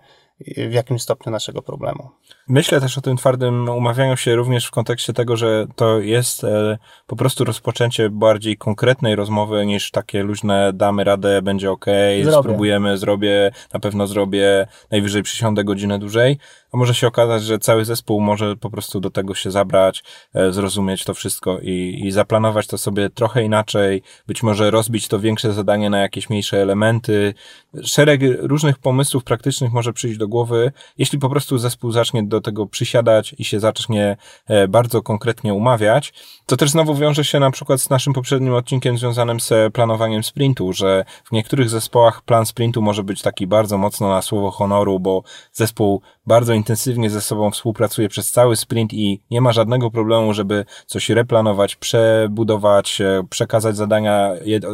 w 0.69 0.73
jakimś 0.73 1.03
stopniu 1.03 1.33
naszego 1.33 1.63
problemu. 1.63 2.11
Myślę 2.49 2.81
też 2.81 2.99
o 2.99 3.01
tym 3.01 3.17
twardym 3.17 3.69
umawianiu 3.69 4.17
się 4.17 4.37
również 4.37 4.67
w 4.67 4.71
kontekście 4.71 5.13
tego, 5.13 5.37
że 5.37 5.67
to 5.77 6.01
jest 6.01 6.45
e, 6.45 6.79
po 7.07 7.17
prostu 7.17 7.45
rozpoczęcie 7.45 8.11
bardziej 8.11 8.57
konkretnej 8.57 9.17
rozmowy 9.17 9.67
niż 9.67 9.91
takie 9.91 10.23
luźne 10.23 10.73
damy 10.75 11.05
radę, 11.05 11.43
będzie 11.43 11.71
ok, 11.71 11.87
zrobię. 12.23 12.39
spróbujemy, 12.39 12.99
zrobię, 12.99 13.51
na 13.73 13.81
pewno 13.81 14.07
zrobię, 14.07 14.67
najwyżej 14.91 15.23
przysiądę 15.23 15.65
godzinę 15.65 15.99
dłużej. 15.99 16.39
A 16.73 16.77
może 16.77 16.95
się 16.95 17.07
okazać, 17.07 17.43
że 17.43 17.59
cały 17.59 17.85
zespół 17.85 18.21
może 18.21 18.57
po 18.57 18.71
prostu 18.71 19.01
do 19.01 19.11
tego 19.11 19.35
się 19.35 19.51
zabrać, 19.51 20.05
e, 20.35 20.53
zrozumieć 20.53 21.05
to 21.05 21.15
wszystko 21.15 21.59
i, 21.63 22.03
i 22.05 22.11
zaplanować 22.11 22.67
to 22.67 22.79
sobie 22.79 23.11
trochę 23.11 23.43
inaczej, 23.43 24.03
być 24.27 24.43
może 24.43 24.71
rozbić 24.71 25.09
to 25.09 25.21
większe 25.21 25.53
zadanie 25.53 25.91
na 25.91 25.99
jakieś 25.99 26.31
mniejsze 26.31 26.63
elementy. 26.63 27.35
Szereg 27.83 28.21
różnych 28.39 28.79
pomysłów 28.79 29.25
praktycznych 29.25 29.73
może 29.73 29.93
przyjść 29.93 30.19
do 30.19 30.29
głowy, 30.29 30.73
jeśli 30.99 31.19
po 31.19 31.31
prostu 31.31 31.59
zespół 31.59 31.93
zacznie 31.93 32.23
do 32.23 32.36
tego 32.41 32.67
przysiadać 32.67 33.35
i 33.39 33.45
się 33.45 33.61
zacznie 33.61 34.17
e, 34.47 34.69
bardzo 34.69 35.03
konkretnie 35.03 35.55
umawiać. 35.55 36.13
To 36.47 36.57
też 36.57 36.71
znowu 36.71 36.95
wiąże 36.95 37.25
się 37.25 37.41
na 37.41 37.51
przykład 37.51 37.81
z 37.81 37.91
naszym 37.91 38.13
poprzednim 38.13 38.55
odcinkiem 38.55 38.99
związanym 38.99 39.41
z 39.41 39.73
planowaniem 39.73 40.25
sprintu, 40.25 40.73
że 40.73 41.05
w 41.25 41.33
niektórych 41.33 41.71
zespołach 41.71 42.23
plan 42.23 42.47
sprintu 42.47 42.83
może 42.83 43.03
być 43.03 43.23
taki 43.23 43.47
bardzo 43.47 43.79
mocno 43.79 44.09
na 44.09 44.23
słowo 44.23 44.51
honoru, 44.51 45.01
bo 45.01 45.23
zespół 45.53 46.03
bardzo 46.27 46.53
intensywnie 46.53 47.11
ze 47.11 47.21
sobą 47.21 47.51
współpracuje 47.51 48.09
przez 48.09 48.31
cały 48.31 48.57
sprint 48.57 48.95
i 48.95 49.21
nie 49.31 49.41
ma 49.41 49.53
żadnego 49.53 49.91
problemu, 49.91 50.35
żeby 50.35 50.65
coś 50.87 51.11
replanować, 51.11 51.77
przebudować, 51.77 53.01
e, 53.01 53.23
przekazać 53.31 53.77
zadania 53.77 54.31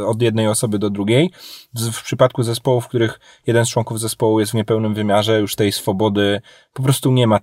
od 0.06 0.22
jednej 0.22 0.48
osoby 0.48 0.78
do 0.78 0.90
drugiej. 0.90 1.30
W 1.74 2.02
przypadku 2.02 2.42
zespołów, 2.42 2.84
w 2.84 2.88
których 2.88 3.20
jeden 3.46 3.66
z 3.66 3.68
członków 3.68 4.00
zespołu 4.00 4.40
jest 4.40 4.52
w 4.52 4.54
niepełnym 4.54 4.94
wymiarze, 4.94 5.40
już 5.40 5.56
tej 5.56 5.72
swobody 5.72 6.40
po 6.72 6.82
prostu 6.82 7.12
nie 7.12 7.26
ma. 7.26 7.38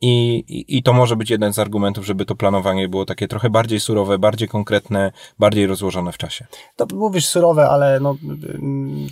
I, 0.00 0.44
i, 0.48 0.78
I 0.78 0.82
to 0.82 0.92
może 0.92 1.16
być 1.16 1.30
jeden 1.30 1.52
z 1.52 1.58
argumentów, 1.58 2.06
żeby 2.06 2.24
to 2.24 2.34
planowanie 2.34 2.88
było 2.88 3.04
takie 3.04 3.28
trochę 3.28 3.50
bardziej 3.50 3.80
surowe, 3.80 4.18
bardziej 4.18 4.48
konkretne, 4.48 5.12
bardziej 5.38 5.66
rozłożone 5.66 6.12
w 6.12 6.18
czasie. 6.18 6.46
To 6.76 6.86
mówisz 6.94 7.26
surowe, 7.26 7.68
ale 7.68 8.00
no, 8.00 8.16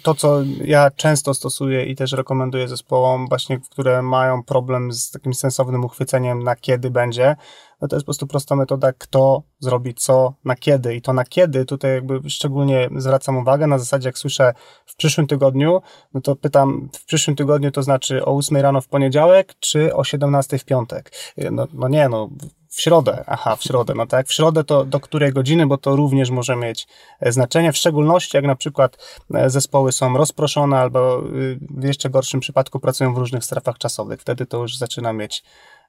to, 0.03 0.15
co 0.15 0.43
ja 0.65 0.91
często 0.91 1.35
stosuję 1.35 1.85
i 1.85 1.97
też 1.97 2.13
rekomenduję 2.13 2.69
zespołom, 2.69 3.29
właśnie, 3.29 3.61
które 3.71 4.03
mają 4.03 4.43
problem 4.43 4.93
z 4.93 5.11
takim 5.11 5.35
sensownym 5.35 5.85
uchwyceniem 5.85 6.43
na 6.43 6.57
kiedy 6.57 6.91
będzie, 6.91 7.37
no 7.85 7.89
to 7.89 7.97
jest 7.97 8.05
po 8.05 8.07
prostu 8.07 8.27
prosta 8.27 8.57
metoda, 8.57 8.93
kto 8.93 9.43
zrobi 9.59 9.95
co, 9.95 10.35
na 10.45 10.57
kiedy. 10.57 10.95
I 10.95 11.03
to 11.03 11.13
na 11.13 11.25
kiedy 11.25 11.65
tutaj 11.65 11.95
jakby 11.95 12.31
szczególnie 12.31 12.89
zwracam 12.97 13.37
uwagę, 13.37 13.67
na 13.67 13.79
zasadzie 13.79 14.09
jak 14.09 14.19
słyszę 14.19 14.55
w 14.87 14.97
przyszłym 14.97 15.27
tygodniu, 15.27 15.83
no 16.15 16.21
to 16.21 16.37
pytam, 16.37 16.89
w 16.93 17.05
przyszłym 17.05 17.37
tygodniu 17.37 17.71
to 17.71 17.83
znaczy 17.83 18.25
o 18.25 18.37
8 18.37 18.57
rano 18.57 18.81
w 18.81 18.89
poniedziałek, 18.89 19.55
czy 19.61 19.95
o 19.95 20.05
17 20.05 20.59
w 20.59 20.65
piątek? 20.65 21.13
No, 21.51 21.67
no 21.73 21.89
nie, 21.89 22.09
no 22.09 22.29
w 22.69 22.81
środę, 22.81 23.25
aha, 23.27 23.57
w 23.57 23.63
środę, 23.63 23.95
no 23.97 24.07
tak, 24.07 24.29
w 24.29 24.33
środę 24.33 24.65
to 24.65 24.85
do 24.85 25.01
której 25.01 25.33
godziny, 25.33 25.67
bo 25.67 25.79
to 25.79 25.97
również 25.97 26.31
może 26.31 26.57
mieć 26.57 26.87
e, 27.21 27.33
znaczenie, 27.33 27.73
w 27.73 27.77
szczególności 27.77 28.37
jak 28.37 28.47
na 28.47 28.57
przykład 28.57 29.23
e, 29.35 29.51
zespoły 29.51 29.93
są 29.93 30.17
rozproszone 30.17 30.79
albo 30.79 31.23
y, 31.27 31.59
w 31.71 31.85
jeszcze 31.85 32.11
gorszym 32.11 32.41
przypadku 32.41 32.81
pracują 32.81 33.15
w 33.15 33.19
różnych 33.19 33.45
strefach 33.45 33.79
czasowych, 33.79 34.21
wtedy 34.21 34.47
to 34.47 34.59
już 34.59 34.77
zaczyna 34.77 35.13
mieć 35.13 35.45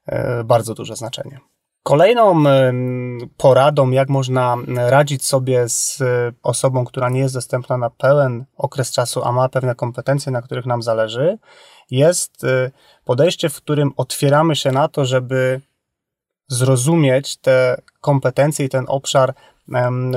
e, 0.06 0.44
bardzo 0.44 0.74
duże 0.74 0.96
znaczenie. 0.96 1.40
Kolejną 1.86 2.44
poradą, 3.36 3.90
jak 3.90 4.08
można 4.08 4.56
radzić 4.76 5.24
sobie 5.24 5.68
z 5.68 6.00
e, 6.00 6.32
osobą, 6.42 6.84
która 6.84 7.08
nie 7.08 7.20
jest 7.20 7.34
dostępna 7.34 7.76
na 7.76 7.90
pełen 7.90 8.44
okres 8.56 8.92
czasu, 8.92 9.24
a 9.24 9.32
ma 9.32 9.48
pewne 9.48 9.74
kompetencje, 9.74 10.32
na 10.32 10.42
których 10.42 10.66
nam 10.66 10.82
zależy, 10.82 11.38
jest 11.90 12.44
e, 12.44 12.70
podejście, 13.04 13.48
w 13.48 13.56
którym 13.56 13.92
otwieramy 13.96 14.56
się 14.56 14.72
na 14.72 14.88
to, 14.88 15.04
żeby 15.04 15.60
zrozumieć 16.48 17.36
te 17.36 17.80
kompetencje 18.00 18.66
i 18.66 18.68
ten 18.68 18.84
obszar, 18.88 19.34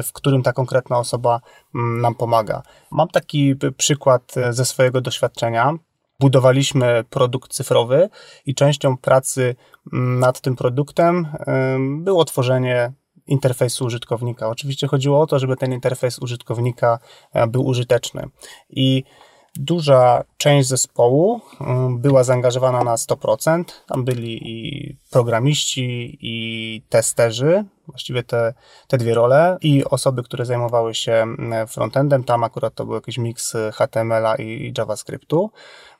w 0.03 0.13
którym 0.13 0.43
ta 0.43 0.53
konkretna 0.53 0.97
osoba 0.97 1.41
nam 1.73 2.15
pomaga. 2.15 2.61
Mam 2.91 3.07
taki 3.07 3.55
przykład 3.77 4.37
e, 4.37 4.53
ze 4.53 4.65
swojego 4.65 5.01
doświadczenia 5.01 5.73
budowaliśmy 6.19 7.03
produkt 7.09 7.53
cyfrowy 7.53 8.09
i 8.45 8.55
częścią 8.55 8.97
pracy 8.97 9.55
mm, 9.93 10.19
nad 10.19 10.41
tym 10.41 10.55
produktem 10.55 11.27
było 12.03 12.25
tworzenie 12.25 12.93
interfejsu 13.29 13.85
użytkownika. 13.85 14.47
Oczywiście 14.47 14.87
chodziło 14.87 15.21
o 15.21 15.27
to, 15.27 15.39
żeby 15.39 15.55
ten 15.55 15.73
interfejs 15.73 16.19
użytkownika 16.19 16.99
e, 17.33 17.47
był 17.47 17.65
użyteczny. 17.65 18.29
I 18.69 19.03
duża 19.55 20.23
część 20.37 20.67
zespołu 20.67 21.41
mm, 21.61 21.99
była 21.99 22.23
zaangażowana 22.23 22.83
na 22.83 22.95
100%. 22.95 23.63
Tam 23.87 24.05
byli 24.05 24.49
i 24.49 24.95
programiści, 25.11 26.17
i 26.21 26.81
testerzy, 26.89 27.65
właściwie 27.87 28.23
te, 28.23 28.53
te 28.87 28.97
dwie 28.97 29.13
role, 29.13 29.57
i 29.61 29.85
osoby, 29.85 30.23
które 30.23 30.45
zajmowały 30.45 30.95
się 30.95 31.11
mm, 31.11 31.67
frontendem. 31.67 32.23
Tam 32.23 32.43
akurat 32.43 32.75
to 32.75 32.85
był 32.85 32.95
jakiś 32.95 33.17
miks 33.17 33.53
HTML-a 33.73 34.35
i 34.35 34.73
JavaScriptu. 34.77 35.51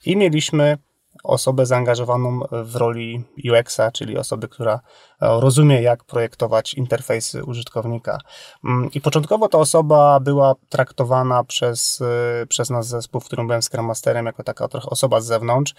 I 0.06 0.18
mieliśmy 0.18 0.78
osobę 1.24 1.66
zaangażowaną 1.66 2.40
w 2.52 2.76
roli 2.76 3.24
UX-a, 3.52 3.92
czyli 3.92 4.18
osoby, 4.18 4.48
która 4.48 4.74
e, 4.74 4.80
rozumie, 5.20 5.82
jak 5.82 6.04
projektować 6.04 6.74
interfejsy 6.74 7.44
użytkownika. 7.44 8.18
Mm, 8.66 8.90
I 8.94 9.02
początkowo 9.02 9.50
ta 9.50 9.58
osoba 9.58 10.20
była 10.20 10.56
traktowana 10.70 11.44
przez, 11.44 12.02
e, 12.42 12.46
przez 12.46 12.70
nas 12.70 12.88
zespół, 12.88 13.22
w 13.22 13.26
którym 13.26 13.48
byłem 13.48 13.62
Scrum 13.62 13.86
Masterem, 13.86 14.26
jako 14.26 14.44
taka 14.44 14.68
trochę 14.68 14.90
osoba 14.90 15.22
z 15.22 15.26
zewnątrz. 15.26 15.74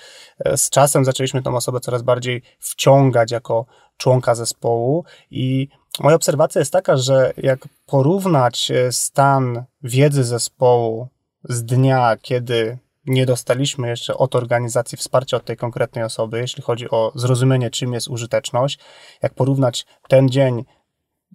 E, 0.44 0.56
z 0.56 0.70
czasem 0.70 1.04
zaczęliśmy 1.04 1.42
tą 1.42 1.56
osobę 1.56 1.80
coraz 1.80 2.02
bardziej 2.02 2.42
wciągać 2.58 3.30
jako 3.30 3.66
członka 3.96 4.34
zespołu 4.34 5.04
i 5.30 5.68
moja 6.00 6.16
obserwacja 6.16 6.58
jest 6.58 6.72
taka, 6.72 6.96
że 6.96 7.32
jak 7.36 7.68
porównać 7.86 8.72
stan 8.90 9.64
wiedzy 9.82 10.24
zespołu 10.24 11.08
z 11.44 11.64
dnia, 11.64 12.16
kiedy 12.22 12.78
nie 13.10 13.26
dostaliśmy 13.26 13.88
jeszcze 13.88 14.16
od 14.16 14.36
organizacji 14.36 14.98
wsparcia 14.98 15.36
od 15.36 15.44
tej 15.44 15.56
konkretnej 15.56 16.04
osoby, 16.04 16.38
jeśli 16.38 16.62
chodzi 16.62 16.90
o 16.90 17.12
zrozumienie, 17.14 17.70
czym 17.70 17.92
jest 17.92 18.08
użyteczność. 18.08 18.78
Jak 19.22 19.34
porównać 19.34 19.86
ten 20.08 20.28
dzień 20.28 20.64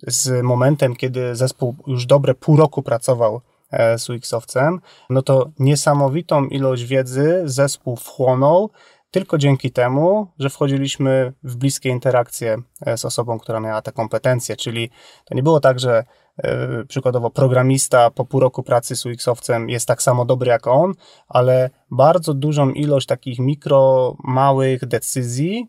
z 0.08 0.44
momentem, 0.44 0.96
kiedy 0.96 1.36
zespół 1.36 1.76
już 1.88 2.06
dobre 2.06 2.34
pół 2.34 2.58
roku 2.58 2.84
pracował 2.84 3.42
e, 3.72 4.00
z 4.00 4.10
UX-owcem, 4.10 4.80
no 5.10 5.22
to 5.22 5.50
niesamowitą 5.60 6.46
ilość 6.46 6.84
wiedzy 6.84 7.42
zespół 7.46 7.96
wchłonął 7.96 8.70
tylko 9.16 9.38
dzięki 9.38 9.72
temu, 9.72 10.28
że 10.40 10.50
wchodziliśmy 10.50 11.34
w 11.44 11.56
bliskie 11.56 11.90
interakcje 11.90 12.58
e, 12.86 12.98
z 12.98 13.06
osobą, 13.06 13.40
która 13.40 13.60
miała 13.60 13.82
te 13.82 13.92
kompetencje, 13.92 14.56
czyli 14.56 14.90
to 15.26 15.36
nie 15.36 15.44
było 15.44 15.60
tak, 15.60 15.80
że 15.80 16.04
E, 16.38 16.84
przykładowo 16.88 17.30
programista 17.30 18.12
po 18.12 18.26
pół 18.26 18.40
roku 18.40 18.64
pracy 18.64 18.96
z 18.96 19.06
UX-owcem 19.06 19.70
jest 19.70 19.88
tak 19.88 20.02
samo 20.02 20.26
dobry 20.26 20.50
jak 20.50 20.68
on, 20.68 20.94
ale 21.28 21.70
bardzo 21.92 22.34
dużą 22.34 22.70
ilość 22.70 23.08
takich 23.08 23.40
mikro, 23.40 24.16
małych 24.24 24.86
decyzji 24.86 25.68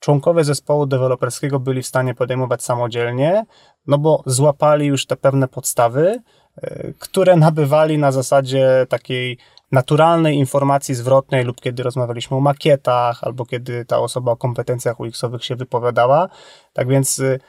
członkowie 0.00 0.44
zespołu 0.44 0.86
deweloperskiego 0.86 1.60
byli 1.60 1.82
w 1.82 1.86
stanie 1.86 2.14
podejmować 2.14 2.62
samodzielnie, 2.64 3.44
no 3.86 3.98
bo 3.98 4.22
złapali 4.26 4.86
już 4.86 5.06
te 5.06 5.16
pewne 5.16 5.48
podstawy, 5.48 6.22
e, 6.56 6.92
które 6.98 7.36
nabywali 7.36 7.98
na 7.98 8.12
zasadzie 8.12 8.86
takiej 8.88 9.38
naturalnej 9.72 10.36
informacji 10.36 10.94
zwrotnej 10.94 11.44
lub 11.44 11.60
kiedy 11.60 11.82
rozmawialiśmy 11.82 12.36
o 12.36 12.40
makietach, 12.40 13.24
albo 13.24 13.46
kiedy 13.46 13.84
ta 13.84 13.98
osoba 13.98 14.32
o 14.32 14.36
kompetencjach 14.36 15.00
UX-owych 15.00 15.44
się 15.44 15.56
wypowiadała. 15.56 16.28
Tak 16.72 16.88
więc 16.88 17.18
y, 17.18 17.40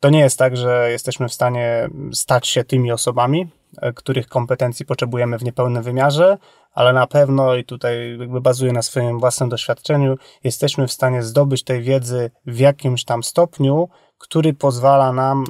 to 0.00 0.10
nie 0.10 0.20
jest 0.20 0.38
tak, 0.38 0.56
że 0.56 0.90
jesteśmy 0.90 1.28
w 1.28 1.34
stanie 1.34 1.88
stać 2.12 2.48
się 2.48 2.64
tymi 2.64 2.92
osobami, 2.92 3.50
e, 3.82 3.92
których 3.92 4.28
kompetencji 4.28 4.86
potrzebujemy 4.86 5.38
w 5.38 5.44
niepełnym 5.44 5.82
wymiarze, 5.82 6.38
ale 6.72 6.92
na 6.92 7.06
pewno, 7.06 7.54
i 7.54 7.64
tutaj 7.64 8.18
jakby 8.18 8.40
bazuję 8.40 8.72
na 8.72 8.82
swoim 8.82 9.18
własnym 9.18 9.48
doświadczeniu, 9.48 10.16
jesteśmy 10.44 10.86
w 10.86 10.92
stanie 10.92 11.22
zdobyć 11.22 11.64
tej 11.64 11.82
wiedzy 11.82 12.30
w 12.46 12.58
jakimś 12.58 13.04
tam 13.04 13.22
stopniu, 13.22 13.88
który 14.18 14.54
pozwala 14.54 15.12
nam 15.12 15.44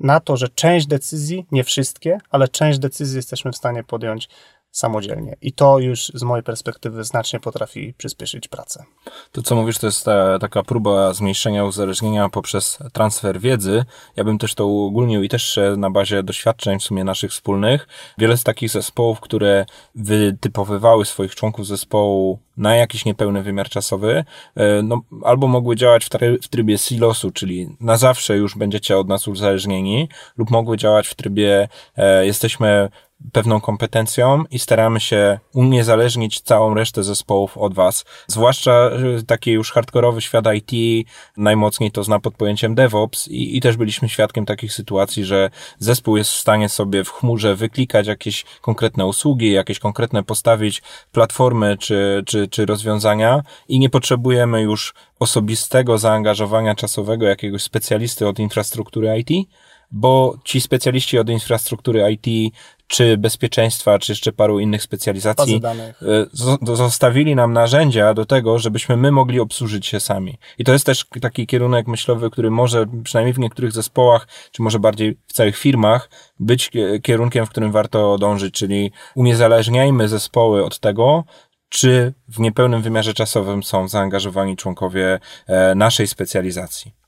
na 0.00 0.20
to, 0.20 0.36
że 0.36 0.48
część 0.48 0.86
decyzji, 0.86 1.46
nie 1.50 1.64
wszystkie, 1.64 2.18
ale 2.30 2.48
część 2.48 2.78
decyzji 2.78 3.16
jesteśmy 3.16 3.52
w 3.52 3.56
stanie 3.56 3.84
podjąć 3.84 4.28
samodzielnie. 4.74 5.36
I 5.42 5.52
to 5.52 5.78
już 5.78 6.12
z 6.14 6.22
mojej 6.22 6.42
perspektywy 6.42 7.04
znacznie 7.04 7.40
potrafi 7.40 7.94
przyspieszyć 7.98 8.48
pracę. 8.48 8.84
To, 9.32 9.42
co 9.42 9.54
mówisz, 9.54 9.78
to 9.78 9.86
jest 9.86 10.04
ta, 10.04 10.38
taka 10.38 10.62
próba 10.62 11.12
zmniejszenia 11.12 11.64
uzależnienia 11.64 12.28
poprzez 12.28 12.78
transfer 12.92 13.40
wiedzy. 13.40 13.84
Ja 14.16 14.24
bym 14.24 14.38
też 14.38 14.54
to 14.54 14.66
uogólnił 14.66 15.22
i 15.22 15.28
też 15.28 15.58
na 15.76 15.90
bazie 15.90 16.22
doświadczeń 16.22 16.78
w 16.78 16.82
sumie 16.82 17.04
naszych 17.04 17.30
wspólnych. 17.30 17.88
Wiele 18.18 18.36
z 18.36 18.42
takich 18.42 18.70
zespołów, 18.70 19.20
które 19.20 19.66
wytypowywały 19.94 21.04
swoich 21.04 21.34
członków 21.34 21.66
zespołu 21.66 22.38
na 22.56 22.76
jakiś 22.76 23.04
niepełny 23.04 23.42
wymiar 23.42 23.68
czasowy, 23.68 24.24
e, 24.56 24.82
no, 24.82 25.00
albo 25.24 25.46
mogły 25.46 25.76
działać 25.76 26.04
w, 26.04 26.08
w 26.42 26.48
trybie 26.48 26.78
silosu, 26.78 27.30
czyli 27.30 27.76
na 27.80 27.96
zawsze 27.96 28.36
już 28.36 28.58
będziecie 28.58 28.98
od 28.98 29.08
nas 29.08 29.28
uzależnieni, 29.28 30.08
lub 30.36 30.50
mogły 30.50 30.76
działać 30.76 31.08
w 31.08 31.14
trybie 31.14 31.68
e, 31.96 32.26
jesteśmy 32.26 32.88
pewną 33.32 33.60
kompetencją 33.60 34.44
i 34.50 34.58
staramy 34.58 35.00
się 35.00 35.38
uniezależnić 35.54 36.40
całą 36.40 36.74
resztę 36.74 37.02
zespołów 37.02 37.58
od 37.58 37.74
was. 37.74 38.04
Zwłaszcza 38.26 38.90
taki 39.26 39.50
już 39.50 39.72
hardkorowy 39.72 40.20
świat 40.20 40.44
IT 40.54 41.06
najmocniej 41.36 41.90
to 41.90 42.04
zna 42.04 42.20
pod 42.20 42.34
pojęciem 42.34 42.74
DevOps 42.74 43.28
i, 43.28 43.56
i 43.56 43.60
też 43.60 43.76
byliśmy 43.76 44.08
świadkiem 44.08 44.46
takich 44.46 44.72
sytuacji, 44.72 45.24
że 45.24 45.50
zespół 45.78 46.16
jest 46.16 46.30
w 46.30 46.36
stanie 46.36 46.68
sobie 46.68 47.04
w 47.04 47.10
chmurze 47.10 47.56
wyklikać 47.56 48.06
jakieś 48.06 48.44
konkretne 48.60 49.06
usługi, 49.06 49.52
jakieś 49.52 49.78
konkretne 49.78 50.22
postawić 50.22 50.82
platformy 51.12 51.76
czy, 51.78 52.22
czy, 52.26 52.48
czy 52.48 52.66
rozwiązania 52.66 53.42
i 53.68 53.78
nie 53.78 53.90
potrzebujemy 53.90 54.62
już 54.62 54.94
osobistego 55.18 55.98
zaangażowania 55.98 56.74
czasowego 56.74 57.26
jakiegoś 57.26 57.62
specjalisty 57.62 58.28
od 58.28 58.38
infrastruktury 58.38 59.18
IT, 59.18 59.48
bo 59.94 60.36
ci 60.44 60.60
specjaliści 60.60 61.18
od 61.18 61.28
infrastruktury 61.28 62.02
IT, 62.12 62.54
czy 62.86 63.16
bezpieczeństwa, 63.18 63.98
czy 63.98 64.12
jeszcze 64.12 64.32
paru 64.32 64.60
innych 64.60 64.82
specjalizacji, 64.82 65.60
e, 66.02 66.76
zostawili 66.76 67.34
nam 67.34 67.52
narzędzia 67.52 68.14
do 68.14 68.26
tego, 68.26 68.58
żebyśmy 68.58 68.96
my 68.96 69.12
mogli 69.12 69.40
obsłużyć 69.40 69.86
się 69.86 70.00
sami. 70.00 70.38
I 70.58 70.64
to 70.64 70.72
jest 70.72 70.86
też 70.86 71.06
taki 71.20 71.46
kierunek 71.46 71.86
myślowy, 71.86 72.30
który 72.30 72.50
może 72.50 72.86
przynajmniej 73.04 73.34
w 73.34 73.38
niektórych 73.38 73.72
zespołach, 73.72 74.28
czy 74.52 74.62
może 74.62 74.78
bardziej 74.78 75.16
w 75.26 75.32
całych 75.32 75.56
firmach, 75.56 76.10
być 76.40 76.70
kierunkiem, 77.02 77.46
w 77.46 77.50
którym 77.50 77.72
warto 77.72 78.18
dążyć, 78.18 78.54
czyli 78.54 78.92
uniezależniajmy 79.14 80.08
zespoły 80.08 80.64
od 80.64 80.78
tego, 80.78 81.24
czy 81.68 82.12
w 82.28 82.40
niepełnym 82.40 82.82
wymiarze 82.82 83.14
czasowym 83.14 83.62
są 83.62 83.88
zaangażowani 83.88 84.56
członkowie 84.56 85.20
e, 85.46 85.74
naszej 85.74 86.06
specjalizacji. 86.06 87.03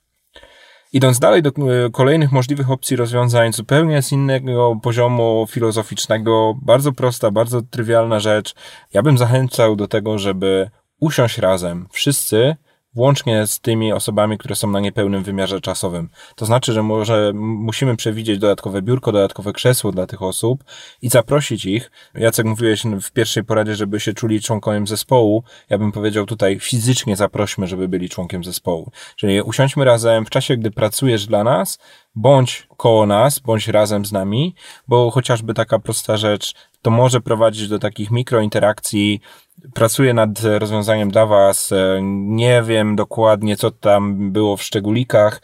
Idąc 0.92 1.18
dalej 1.18 1.42
do 1.42 1.52
kolejnych 1.92 2.32
możliwych 2.32 2.70
opcji 2.70 2.96
rozwiązań, 2.96 3.52
zupełnie 3.52 4.02
z 4.02 4.12
innego 4.12 4.76
poziomu 4.82 5.46
filozoficznego, 5.50 6.54
bardzo 6.62 6.92
prosta, 6.92 7.30
bardzo 7.30 7.62
trywialna 7.62 8.20
rzecz. 8.20 8.54
Ja 8.92 9.02
bym 9.02 9.18
zachęcał 9.18 9.76
do 9.76 9.88
tego, 9.88 10.18
żeby 10.18 10.70
usiąść 11.00 11.38
razem, 11.38 11.86
wszyscy 11.90 12.56
włącznie 12.96 13.46
z 13.46 13.60
tymi 13.60 13.92
osobami, 13.92 14.38
które 14.38 14.54
są 14.54 14.70
na 14.70 14.80
niepełnym 14.80 15.22
wymiarze 15.22 15.60
czasowym. 15.60 16.08
To 16.36 16.46
znaczy, 16.46 16.72
że 16.72 16.82
może 16.82 17.32
musimy 17.34 17.96
przewidzieć 17.96 18.38
dodatkowe 18.38 18.82
biurko, 18.82 19.12
dodatkowe 19.12 19.52
krzesło 19.52 19.92
dla 19.92 20.06
tych 20.06 20.22
osób 20.22 20.64
i 21.02 21.08
zaprosić 21.08 21.66
ich. 21.66 21.90
Jacek 22.14 22.46
mówiłeś 22.46 22.82
w 23.02 23.12
pierwszej 23.12 23.44
poradzie, 23.44 23.74
żeby 23.74 24.00
się 24.00 24.12
czuli 24.12 24.40
członkiem 24.40 24.86
zespołu. 24.86 25.42
Ja 25.70 25.78
bym 25.78 25.92
powiedział 25.92 26.26
tutaj 26.26 26.60
fizycznie 26.60 27.16
zaprośmy, 27.16 27.66
żeby 27.66 27.88
byli 27.88 28.08
członkiem 28.08 28.44
zespołu. 28.44 28.90
Czyli 29.16 29.42
usiądźmy 29.42 29.84
razem 29.84 30.26
w 30.26 30.30
czasie, 30.30 30.56
gdy 30.56 30.70
pracujesz 30.70 31.26
dla 31.26 31.44
nas, 31.44 31.78
bądź 32.16 32.68
koło 32.76 33.06
nas, 33.06 33.38
bądź 33.38 33.68
razem 33.68 34.06
z 34.06 34.12
nami, 34.12 34.54
bo 34.88 35.10
chociażby 35.10 35.54
taka 35.54 35.78
prosta 35.78 36.16
rzecz, 36.16 36.54
to 36.82 36.90
może 36.90 37.20
prowadzić 37.20 37.68
do 37.68 37.78
takich 37.78 38.10
mikrointerakcji. 38.10 39.20
Pracuję 39.74 40.14
nad 40.14 40.40
rozwiązaniem 40.40 41.10
dla 41.10 41.26
Was, 41.26 41.70
nie 42.02 42.62
wiem 42.62 42.96
dokładnie, 42.96 43.56
co 43.56 43.70
tam 43.70 44.32
było 44.32 44.56
w 44.56 44.62
szczególikach, 44.62 45.40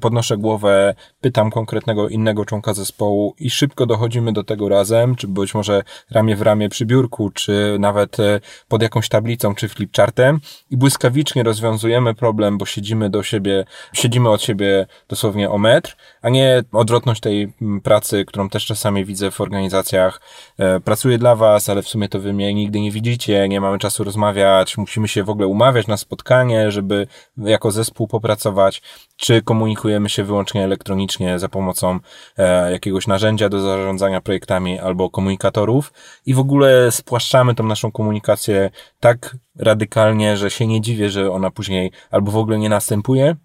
podnoszę 0.00 0.36
głowę, 0.36 0.94
pytam 1.20 1.50
konkretnego 1.50 2.08
innego 2.08 2.44
członka 2.44 2.74
zespołu 2.74 3.34
i 3.38 3.50
szybko 3.50 3.86
dochodzimy 3.86 4.32
do 4.32 4.44
tego 4.44 4.68
razem, 4.68 5.16
czy 5.16 5.28
być 5.28 5.54
może 5.54 5.82
ramię 6.10 6.36
w 6.36 6.42
ramię 6.42 6.68
przy 6.68 6.86
biurku, 6.86 7.30
czy 7.30 7.76
nawet 7.80 8.20
e, 8.20 8.40
pod 8.68 8.82
jakąś 8.82 9.08
tablicą, 9.08 9.54
czy 9.54 9.68
flipchartem. 9.68 10.40
I 10.70 10.76
błyskawicznie 10.76 11.42
rozwiązujemy 11.42 12.14
problem, 12.14 12.58
bo 12.58 12.66
siedzimy 12.66 13.10
do 13.10 13.22
siebie, 13.22 13.64
siedzimy 13.92 14.30
od 14.30 14.42
siebie 14.42 14.86
dosłownie 15.08 15.50
o 15.50 15.58
metr, 15.58 15.93
a 16.22 16.28
nie 16.28 16.62
odwrotność 16.72 17.20
tej 17.20 17.52
pracy, 17.82 18.24
którą 18.24 18.48
też 18.48 18.66
czasami 18.66 19.04
widzę 19.04 19.30
w 19.30 19.40
organizacjach. 19.40 20.20
E, 20.58 20.80
pracuję 20.80 21.18
dla 21.18 21.36
was, 21.36 21.68
ale 21.68 21.82
w 21.82 21.88
sumie 21.88 22.08
to 22.08 22.20
wy 22.20 22.32
mnie 22.32 22.54
nigdy 22.54 22.80
nie 22.80 22.90
widzicie, 22.90 23.48
nie 23.48 23.60
mamy 23.60 23.78
czasu 23.78 24.04
rozmawiać, 24.04 24.78
musimy 24.78 25.08
się 25.08 25.24
w 25.24 25.30
ogóle 25.30 25.46
umawiać 25.46 25.86
na 25.86 25.96
spotkanie, 25.96 26.70
żeby 26.70 27.06
jako 27.36 27.70
zespół 27.70 28.08
popracować, 28.08 28.82
czy 29.16 29.42
komunikujemy 29.42 30.08
się 30.08 30.24
wyłącznie 30.24 30.64
elektronicznie 30.64 31.38
za 31.38 31.48
pomocą 31.48 31.98
e, 32.38 32.72
jakiegoś 32.72 33.06
narzędzia 33.06 33.48
do 33.48 33.60
zarządzania 33.60 34.20
projektami 34.20 34.78
albo 34.78 35.10
komunikatorów? 35.10 35.92
I 36.26 36.34
w 36.34 36.38
ogóle 36.38 36.92
spłaszczamy 36.92 37.54
tą 37.54 37.64
naszą 37.64 37.92
komunikację 37.92 38.70
tak 39.00 39.36
radykalnie, 39.58 40.36
że 40.36 40.50
się 40.50 40.66
nie 40.66 40.80
dziwię, 40.80 41.10
że 41.10 41.30
ona 41.30 41.50
później 41.50 41.90
albo 42.10 42.30
w 42.30 42.36
ogóle 42.36 42.58
nie 42.58 42.68
następuje, 42.68 43.36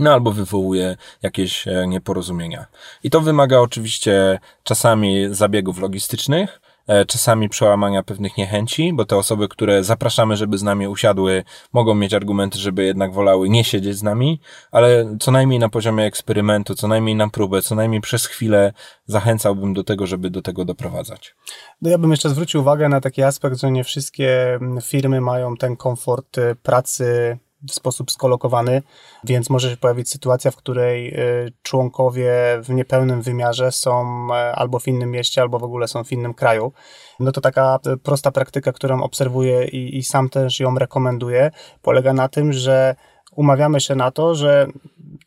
no 0.00 0.12
albo 0.12 0.32
wywołuje 0.32 0.96
jakieś 1.22 1.68
e, 1.68 1.86
nieporozumienia. 1.88 2.66
I 3.02 3.10
to 3.10 3.20
wymaga 3.20 3.58
oczywiście 3.58 4.38
czasami 4.62 5.34
zabiegów 5.34 5.78
logistycznych, 5.78 6.60
e, 6.86 7.04
czasami 7.04 7.48
przełamania 7.48 8.02
pewnych 8.02 8.36
niechęci, 8.36 8.92
bo 8.92 9.04
te 9.04 9.16
osoby, 9.16 9.48
które 9.48 9.84
zapraszamy, 9.84 10.36
żeby 10.36 10.58
z 10.58 10.62
nami 10.62 10.88
usiadły, 10.88 11.44
mogą 11.72 11.94
mieć 11.94 12.14
argumenty, 12.14 12.58
żeby 12.58 12.84
jednak 12.84 13.12
wolały 13.12 13.48
nie 13.48 13.64
siedzieć 13.64 13.96
z 13.96 14.02
nami, 14.02 14.40
ale 14.72 15.16
co 15.20 15.30
najmniej 15.30 15.58
na 15.58 15.68
poziomie 15.68 16.04
eksperymentu, 16.04 16.74
co 16.74 16.88
najmniej 16.88 17.14
na 17.14 17.30
próbę, 17.30 17.62
co 17.62 17.74
najmniej 17.74 18.00
przez 18.00 18.26
chwilę 18.26 18.72
zachęcałbym 19.06 19.74
do 19.74 19.84
tego, 19.84 20.06
żeby 20.06 20.30
do 20.30 20.42
tego 20.42 20.64
doprowadzać. 20.64 21.34
No 21.82 21.90
ja 21.90 21.98
bym 21.98 22.10
jeszcze 22.10 22.30
zwrócił 22.30 22.60
uwagę 22.60 22.88
na 22.88 23.00
taki 23.00 23.22
aspekt, 23.22 23.60
że 23.60 23.70
nie 23.70 23.84
wszystkie 23.84 24.58
firmy 24.82 25.20
mają 25.20 25.56
ten 25.56 25.76
komfort 25.76 26.38
y, 26.38 26.56
pracy 26.62 27.38
w 27.68 27.72
sposób 27.72 28.10
skolokowany, 28.10 28.82
więc 29.24 29.50
może 29.50 29.70
się 29.70 29.76
pojawić 29.76 30.10
sytuacja, 30.10 30.50
w 30.50 30.56
której 30.56 31.14
y, 31.14 31.52
członkowie 31.62 32.32
w 32.62 32.70
niepełnym 32.70 33.22
wymiarze 33.22 33.72
są 33.72 34.26
e, 34.32 34.52
albo 34.54 34.78
w 34.78 34.88
innym 34.88 35.10
mieście, 35.10 35.40
albo 35.42 35.58
w 35.58 35.64
ogóle 35.64 35.88
są 35.88 36.04
w 36.04 36.12
innym 36.12 36.34
kraju. 36.34 36.72
No 37.20 37.32
to 37.32 37.40
taka 37.40 37.78
e, 37.86 37.96
prosta 37.96 38.30
praktyka, 38.30 38.72
którą 38.72 39.02
obserwuję 39.02 39.64
i, 39.64 39.98
i 39.98 40.02
sam 40.02 40.28
też 40.28 40.60
ją 40.60 40.78
rekomenduję, 40.78 41.50
polega 41.82 42.12
na 42.12 42.28
tym, 42.28 42.52
że 42.52 42.94
umawiamy 43.36 43.80
się 43.80 43.94
na 43.94 44.10
to, 44.10 44.34
że 44.34 44.66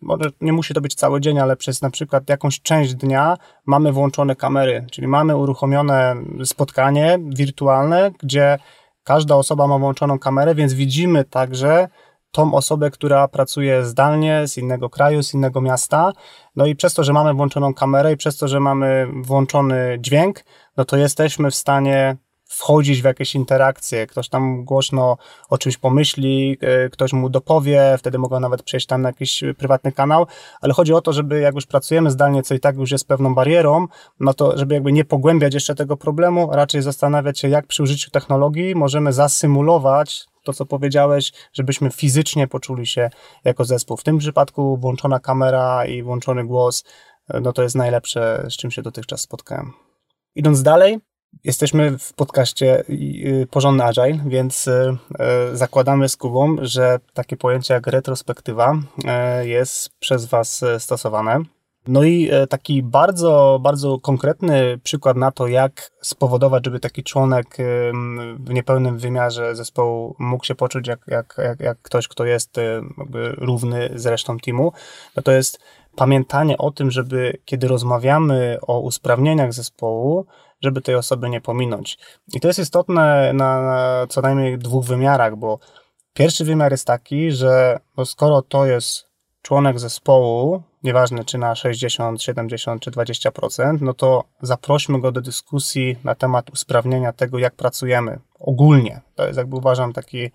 może 0.01 0.29
nie 0.41 0.53
musi 0.53 0.73
to 0.73 0.81
być 0.81 0.95
cały 0.95 1.21
dzień, 1.21 1.39
ale 1.39 1.55
przez 1.55 1.81
na 1.81 1.89
przykład 1.89 2.29
jakąś 2.29 2.61
część 2.61 2.95
dnia 2.95 3.37
mamy 3.65 3.91
włączone 3.91 4.35
kamery, 4.35 4.85
czyli 4.91 5.07
mamy 5.07 5.37
uruchomione 5.37 6.15
spotkanie 6.43 7.19
wirtualne, 7.27 8.11
gdzie 8.23 8.57
każda 9.03 9.35
osoba 9.35 9.67
ma 9.67 9.77
włączoną 9.77 10.19
kamerę, 10.19 10.55
więc 10.55 10.73
widzimy 10.73 11.23
także 11.25 11.87
tą 12.33 12.53
osobę, 12.53 12.91
która 12.91 13.27
pracuje 13.27 13.85
zdalnie 13.85 14.47
z 14.47 14.57
innego 14.57 14.89
kraju, 14.89 15.23
z 15.23 15.33
innego 15.33 15.61
miasta. 15.61 16.11
No 16.55 16.65
i 16.65 16.75
przez 16.75 16.93
to, 16.93 17.03
że 17.03 17.13
mamy 17.13 17.33
włączoną 17.33 17.73
kamerę 17.73 18.13
i 18.13 18.17
przez 18.17 18.37
to, 18.37 18.47
że 18.47 18.59
mamy 18.59 19.07
włączony 19.21 19.97
dźwięk, 19.99 20.43
no 20.77 20.85
to 20.85 20.97
jesteśmy 20.97 21.51
w 21.51 21.55
stanie 21.55 22.17
wchodzić 22.45 23.01
w 23.01 23.05
jakieś 23.05 23.35
interakcje, 23.35 24.07
ktoś 24.07 24.29
tam 24.29 24.65
głośno 24.65 25.17
o 25.49 25.57
czymś 25.57 25.77
pomyśli, 25.77 26.57
e, 26.61 26.89
ktoś 26.89 27.13
mu 27.13 27.29
dopowie, 27.29 27.95
wtedy 27.97 28.17
mogą 28.17 28.39
nawet 28.39 28.63
przejść 28.63 28.87
tam 28.87 29.01
na 29.01 29.09
jakiś 29.09 29.43
prywatny 29.57 29.91
kanał, 29.91 30.27
ale 30.61 30.73
chodzi 30.73 30.93
o 30.93 31.01
to, 31.01 31.13
żeby 31.13 31.39
jak 31.39 31.55
już 31.55 31.65
pracujemy 31.65 32.11
zdalnie, 32.11 32.43
co 32.43 32.55
i 32.55 32.59
tak 32.59 32.77
już 32.77 32.91
jest 32.91 33.07
pewną 33.07 33.35
barierą, 33.35 33.87
no 34.19 34.33
to 34.33 34.57
żeby 34.57 34.73
jakby 34.73 34.91
nie 34.91 35.05
pogłębiać 35.05 35.53
jeszcze 35.53 35.75
tego 35.75 35.97
problemu, 35.97 36.49
raczej 36.51 36.81
zastanawiać 36.81 37.39
się, 37.39 37.49
jak 37.49 37.67
przy 37.67 37.83
użyciu 37.83 38.11
technologii 38.11 38.75
możemy 38.75 39.13
zasymulować 39.13 40.32
to, 40.43 40.53
co 40.53 40.65
powiedziałeś, 40.65 41.31
żebyśmy 41.53 41.91
fizycznie 41.91 42.47
poczuli 42.47 42.87
się 42.87 43.09
jako 43.43 43.65
zespół. 43.65 43.97
W 43.97 44.03
tym 44.03 44.17
przypadku 44.17 44.77
włączona 44.77 45.19
kamera 45.19 45.85
i 45.85 46.03
włączony 46.03 46.45
głos, 46.45 46.83
e, 47.29 47.39
no 47.39 47.53
to 47.53 47.63
jest 47.63 47.75
najlepsze, 47.75 48.45
z 48.49 48.53
czym 48.53 48.71
się 48.71 48.81
dotychczas 48.81 49.21
spotkałem. 49.21 49.73
Idąc 50.35 50.63
dalej, 50.63 50.99
Jesteśmy 51.43 51.99
w 51.99 52.13
podcaście 52.13 52.83
y, 52.89 53.47
Porządny 53.51 53.83
Agile, 53.83 54.19
więc 54.25 54.67
y, 54.67 54.97
y, 55.51 55.57
zakładamy 55.57 56.09
z 56.09 56.17
Kubą, 56.17 56.55
że 56.61 56.99
takie 57.13 57.37
pojęcie 57.37 57.73
jak 57.73 57.87
retrospektywa 57.87 58.75
jest 59.43 59.89
przez 59.99 60.25
Was 60.25 60.65
stosowane. 60.79 61.39
No 61.87 62.03
i 62.03 62.29
taki 62.49 62.83
bardzo, 62.83 63.59
bardzo 63.61 63.99
konkretny 63.99 64.79
przykład 64.83 65.17
na 65.17 65.31
to, 65.31 65.47
jak 65.47 65.91
spowodować, 66.01 66.65
żeby 66.65 66.79
taki 66.79 67.03
członek 67.03 67.57
w 68.39 68.49
niepełnym 68.49 68.97
wymiarze 68.97 69.55
zespołu 69.55 70.15
mógł 70.19 70.45
się 70.45 70.55
poczuć 70.55 70.87
jak, 70.87 70.99
jak, 71.07 71.35
jak, 71.37 71.59
jak 71.59 71.81
ktoś, 71.81 72.07
kto 72.07 72.25
jest 72.25 72.55
równy 73.37 73.89
z 73.95 74.05
resztą 74.05 74.37
teamu, 74.37 74.71
no 75.15 75.23
to 75.23 75.31
jest 75.31 75.59
pamiętanie 75.95 76.57
o 76.57 76.71
tym, 76.71 76.91
żeby 76.91 77.37
kiedy 77.45 77.67
rozmawiamy 77.67 78.57
o 78.61 78.79
usprawnieniach 78.79 79.53
zespołu, 79.53 80.25
żeby 80.61 80.81
tej 80.81 80.95
osoby 80.95 81.29
nie 81.29 81.41
pominąć. 81.41 81.97
I 82.33 82.39
to 82.39 82.47
jest 82.47 82.59
istotne 82.59 83.33
na, 83.33 83.61
na 83.61 84.07
co 84.09 84.21
najmniej 84.21 84.57
dwóch 84.57 84.85
wymiarach, 84.85 85.35
bo 85.35 85.59
pierwszy 86.13 86.45
wymiar 86.45 86.71
jest 86.71 86.87
taki, 86.87 87.31
że 87.31 87.79
no 87.97 88.05
skoro 88.05 88.41
to 88.41 88.65
jest 88.65 89.07
członek 89.41 89.79
zespołu, 89.79 90.63
nieważne 90.83 91.25
czy 91.25 91.37
na 91.37 91.55
60, 91.55 92.23
70 92.23 92.81
czy 92.81 92.91
20%, 92.91 93.81
no 93.81 93.93
to 93.93 94.23
zaprośmy 94.41 95.01
go 95.01 95.11
do 95.11 95.21
dyskusji 95.21 95.97
na 96.03 96.15
temat 96.15 96.49
usprawnienia 96.49 97.13
tego, 97.13 97.39
jak 97.39 97.55
pracujemy 97.55 98.19
ogólnie. 98.39 99.01
To 99.15 99.25
jest 99.25 99.37
jakby 99.37 99.55
uważam 99.55 99.93
taki 99.93 100.31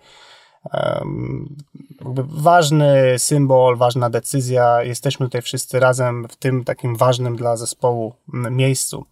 ważny 2.25 3.19
symbol, 3.19 3.77
ważna 3.77 4.09
decyzja. 4.09 4.83
Jesteśmy 4.83 5.25
tutaj 5.25 5.41
wszyscy 5.41 5.79
razem 5.79 6.27
w 6.27 6.35
tym 6.35 6.63
takim 6.63 6.95
ważnym 6.95 7.35
dla 7.35 7.57
zespołu 7.57 8.13
miejscu. 8.33 9.05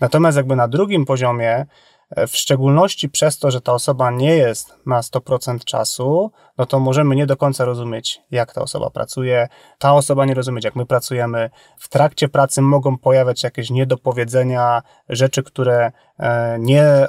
Natomiast 0.00 0.36
jakby 0.36 0.56
na 0.56 0.68
drugim 0.68 1.04
poziomie, 1.04 1.66
w 2.10 2.36
szczególności 2.36 3.08
przez 3.08 3.38
to, 3.38 3.50
że 3.50 3.60
ta 3.60 3.72
osoba 3.72 4.10
nie 4.10 4.36
jest 4.36 4.74
na 4.86 5.00
100% 5.00 5.64
czasu, 5.64 6.30
no 6.58 6.66
to 6.66 6.80
możemy 6.80 7.16
nie 7.16 7.26
do 7.26 7.36
końca 7.36 7.64
rozumieć, 7.64 8.20
jak 8.30 8.52
ta 8.52 8.62
osoba 8.62 8.90
pracuje, 8.90 9.48
ta 9.78 9.94
osoba 9.94 10.24
nie 10.24 10.34
rozumieć, 10.34 10.64
jak 10.64 10.76
my 10.76 10.86
pracujemy. 10.86 11.50
W 11.78 11.88
trakcie 11.88 12.28
pracy 12.28 12.62
mogą 12.62 12.98
pojawiać 12.98 13.40
się 13.40 13.46
jakieś 13.46 13.70
niedopowiedzenia, 13.70 14.82
rzeczy, 15.08 15.42
które 15.42 15.92
e, 16.18 16.56
nie 16.60 17.06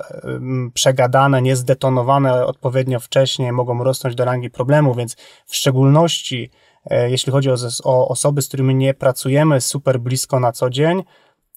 przegadane, 0.74 1.42
nie 1.42 1.56
zdetonowane 1.56 2.46
odpowiednio 2.46 3.00
wcześniej, 3.00 3.52
mogą 3.52 3.84
rosnąć 3.84 4.16
do 4.16 4.26
rangi 4.26 4.50
problemu, 4.50 4.96
więc 4.96 5.16
w 5.46 5.56
szczególności 5.56 6.52
e, 6.86 7.10
jeśli 7.10 7.32
chodzi 7.32 7.50
o, 7.52 7.56
o 7.84 8.08
osoby, 8.08 8.42
z 8.42 8.48
którymi 8.48 8.76
nie 8.76 8.94
pracujemy 8.94 9.62
super 9.62 10.00
blisko 10.00 10.40
na 10.40 10.52
co 10.52 10.70
dzień, 10.70 11.04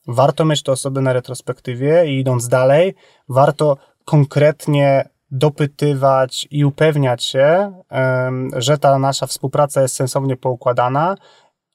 warto 0.06 0.44
mieć 0.44 0.62
te 0.62 0.72
osoby 0.72 1.00
na 1.00 1.12
retrospektywie 1.12 2.06
i 2.06 2.20
idąc 2.20 2.48
dalej, 2.48 2.94
warto 3.28 3.76
konkretnie 4.04 5.08
dopytywać 5.30 6.48
i 6.50 6.64
upewniać 6.64 7.24
się, 7.24 7.72
że 8.56 8.78
ta 8.78 8.98
nasza 8.98 9.26
współpraca 9.26 9.82
jest 9.82 9.94
sensownie 9.94 10.36
poukładana 10.36 11.16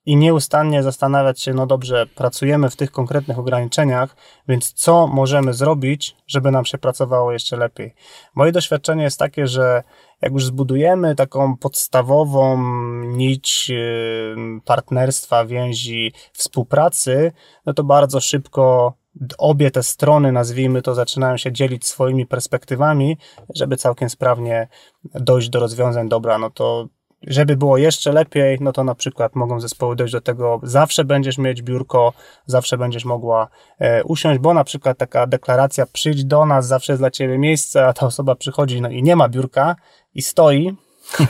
i 0.05 0.15
nieustannie 0.15 0.83
zastanawiać 0.83 1.41
się, 1.41 1.53
no 1.53 1.67
dobrze, 1.67 2.05
pracujemy 2.15 2.69
w 2.69 2.75
tych 2.75 2.91
konkretnych 2.91 3.39
ograniczeniach, 3.39 4.15
więc 4.47 4.73
co 4.73 5.07
możemy 5.07 5.53
zrobić, 5.53 6.15
żeby 6.27 6.51
nam 6.51 6.65
się 6.65 6.77
pracowało 6.77 7.31
jeszcze 7.31 7.57
lepiej. 7.57 7.93
Moje 8.35 8.51
doświadczenie 8.51 9.03
jest 9.03 9.19
takie, 9.19 9.47
że 9.47 9.83
jak 10.21 10.33
już 10.33 10.45
zbudujemy 10.45 11.15
taką 11.15 11.57
podstawową 11.57 12.63
nić 13.03 13.67
y, 13.69 14.35
partnerstwa, 14.65 15.45
więzi, 15.45 16.13
współpracy, 16.33 17.31
no 17.65 17.73
to 17.73 17.83
bardzo 17.83 18.19
szybko 18.19 18.93
obie 19.37 19.71
te 19.71 19.83
strony, 19.83 20.31
nazwijmy 20.31 20.81
to, 20.81 20.95
zaczynają 20.95 21.37
się 21.37 21.51
dzielić 21.51 21.87
swoimi 21.87 22.25
perspektywami, 22.25 23.17
żeby 23.55 23.77
całkiem 23.77 24.09
sprawnie 24.09 24.67
dojść 25.03 25.49
do 25.49 25.59
rozwiązań. 25.59 26.09
Dobra, 26.09 26.37
no 26.37 26.49
to 26.49 26.87
żeby 27.27 27.57
było 27.57 27.77
jeszcze 27.77 28.11
lepiej, 28.11 28.57
no 28.61 28.71
to 28.71 28.83
na 28.83 28.95
przykład 28.95 29.35
mogą 29.35 29.59
zespoły 29.59 29.95
dojść 29.95 30.13
do 30.13 30.21
tego, 30.21 30.59
zawsze 30.63 31.03
będziesz 31.03 31.37
mieć 31.37 31.61
biurko, 31.61 32.13
zawsze 32.45 32.77
będziesz 32.77 33.05
mogła 33.05 33.47
e, 33.79 34.03
usiąść, 34.03 34.39
bo 34.39 34.53
na 34.53 34.63
przykład 34.63 34.97
taka 34.97 35.27
deklaracja 35.27 35.85
przyjdź 35.85 36.25
do 36.25 36.45
nas, 36.45 36.67
zawsze 36.67 36.93
jest 36.93 37.01
dla 37.01 37.11
ciebie 37.11 37.37
miejsce, 37.37 37.87
a 37.87 37.93
ta 37.93 38.05
osoba 38.05 38.35
przychodzi 38.35 38.81
no 38.81 38.89
i 38.89 39.03
nie 39.03 39.15
ma 39.15 39.29
biurka 39.29 39.75
i 40.15 40.21
stoi, 40.21 40.75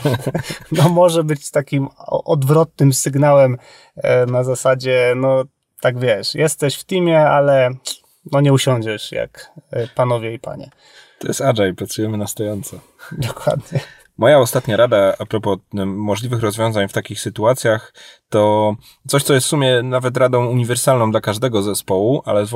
no 0.72 0.88
może 0.88 1.24
być 1.24 1.50
takim 1.50 1.88
odwrotnym 2.06 2.92
sygnałem 2.92 3.56
e, 3.96 4.26
na 4.26 4.44
zasadzie, 4.44 5.14
no 5.16 5.44
tak 5.80 5.98
wiesz, 5.98 6.34
jesteś 6.34 6.76
w 6.76 6.84
teamie, 6.84 7.20
ale 7.20 7.70
no 8.32 8.40
nie 8.40 8.52
usiądziesz 8.52 9.12
jak 9.12 9.50
e, 9.70 9.88
panowie 9.88 10.34
i 10.34 10.38
panie. 10.38 10.70
To 11.18 11.28
jest 11.28 11.40
agile, 11.40 11.74
pracujemy 11.74 12.16
na 12.16 12.26
stojąco. 12.26 12.80
Dokładnie. 13.12 13.80
Moja 14.18 14.38
ostatnia 14.38 14.76
rada 14.76 15.14
a 15.18 15.26
propos 15.26 15.58
możliwych 15.86 16.42
rozwiązań 16.42 16.88
w 16.88 16.92
takich 16.92 17.20
sytuacjach 17.20 17.92
to 18.28 18.74
coś, 19.08 19.22
co 19.22 19.34
jest 19.34 19.46
w 19.46 19.50
sumie 19.50 19.82
nawet 19.82 20.16
radą 20.16 20.46
uniwersalną 20.46 21.10
dla 21.10 21.20
każdego 21.20 21.62
zespołu, 21.62 22.22
ale 22.24 22.46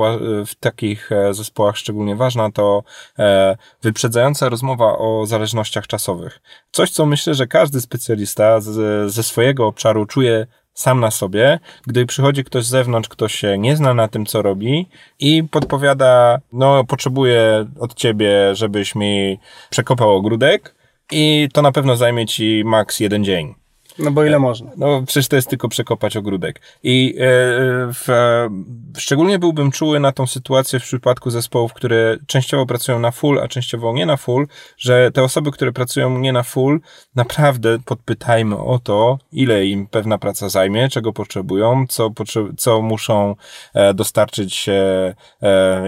w 0.47 0.55
takich 0.61 1.13
e, 1.13 1.35
zespołach 1.35 1.77
szczególnie 1.77 2.17
ważna, 2.17 2.53
to 2.53 2.83
e, 3.19 3.57
wyprzedzająca 3.83 4.49
rozmowa 4.49 4.99
o 4.99 5.27
zależnościach 5.27 5.87
czasowych. 5.87 6.41
Coś, 6.71 6.91
co 6.91 7.07
myślę, 7.07 7.35
że 7.35 7.47
każdy 7.47 7.81
specjalista 7.81 8.61
ze 9.07 9.23
swojego 9.23 9.67
obszaru 9.67 10.07
czuje 10.07 10.47
sam 10.75 11.01
na 11.01 11.11
sobie, 11.11 11.59
gdy 11.87 12.07
przychodzi 12.07 12.45
ktoś 12.45 12.65
z 12.65 12.69
zewnątrz, 12.69 13.09
kto 13.09 13.29
się 13.29 13.59
nie 13.59 13.77
zna 13.77 13.95
na 13.95 14.09
tym, 14.09 14.27
co 14.27 14.43
robi 14.43 14.89
i 15.19 15.45
podpowiada, 15.45 16.41
no, 16.53 16.85
potrzebuję 16.85 17.67
od 17.81 17.95
ciebie, 17.95 18.55
żebyś 18.55 18.95
mi 18.95 19.39
przekopał 19.71 20.11
ogródek, 20.11 20.80
i 21.11 21.49
to 21.53 21.63
na 21.63 21.73
pewno 21.73 21.97
zajmie 21.97 22.27
ci 22.27 22.63
maks 22.65 23.01
jeden 23.01 23.25
dzień. 23.25 23.55
No 23.99 24.11
bo 24.11 24.25
ile 24.25 24.39
można? 24.39 24.71
No 24.77 25.03
przecież 25.07 25.29
to 25.29 25.37
jest 25.37 25.49
tylko 25.49 25.69
przekopać 25.69 26.17
ogródek. 26.17 26.61
I 26.83 27.15
e, 27.19 27.23
w, 27.93 28.09
szczególnie 28.99 29.39
byłbym 29.39 29.71
czuły 29.71 30.01
na 30.01 30.13
tą 30.13 30.27
sytuację 30.27 30.81
w 30.81 30.83
przypadku 30.83 31.31
zespołów, 31.31 31.73
które 31.73 32.17
częściowo 32.27 32.67
pracują 32.67 32.99
na 32.99 33.11
full, 33.11 33.41
a 33.41 33.49
częściowo 33.49 33.93
nie 33.93 34.07
na 34.07 34.17
full, 34.17 34.47
że 34.79 35.11
te 35.11 35.23
osoby, 35.23 35.51
które 35.51 35.73
pracują 35.73 36.19
nie 36.19 36.33
na 36.33 36.43
full, 36.43 36.81
naprawdę 37.15 37.79
podpytajmy 37.85 38.59
o 38.59 38.79
to, 38.79 39.19
ile 39.33 39.67
im 39.67 39.87
pewna 39.87 40.19
praca 40.19 40.49
zajmie, 40.49 40.89
czego 40.89 41.13
potrzebują, 41.13 41.87
co, 41.89 42.11
co 42.57 42.83
muszą 42.83 43.37
e, 43.75 43.95
dostarczyć 43.95 44.69
e, 44.69 45.15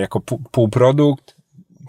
jako 0.01 0.21
półprodukt, 0.51 1.42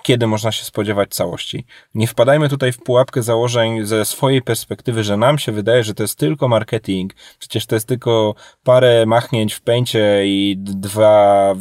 kiedy 0.04 0.28
można 0.28 0.52
się 0.52 0.66
spodziewać 0.66 1.10
całości. 1.10 1.66
Nie 1.96 2.08
wpadajmy 2.08 2.50
tutaj 2.50 2.72
w 2.72 2.78
pułapkę 2.78 3.24
założeń 3.24 3.86
ze 3.86 4.06
swojej 4.06 4.42
perspektywy, 4.42 5.04
że 5.04 5.18
nam 5.18 5.40
się 5.40 5.52
wydaje, 5.52 5.84
że 5.84 5.94
to 5.94 6.04
jest 6.04 6.20
tylko 6.20 6.48
marketing, 6.48 7.14
przecież 7.40 7.66
to 7.66 7.76
jest 7.76 7.88
tylko 7.88 8.36
parę 8.64 9.06
machnięć 9.06 9.54
w 9.54 9.62
pęcie 9.62 10.22
i 10.26 10.56
dwa 10.58 11.56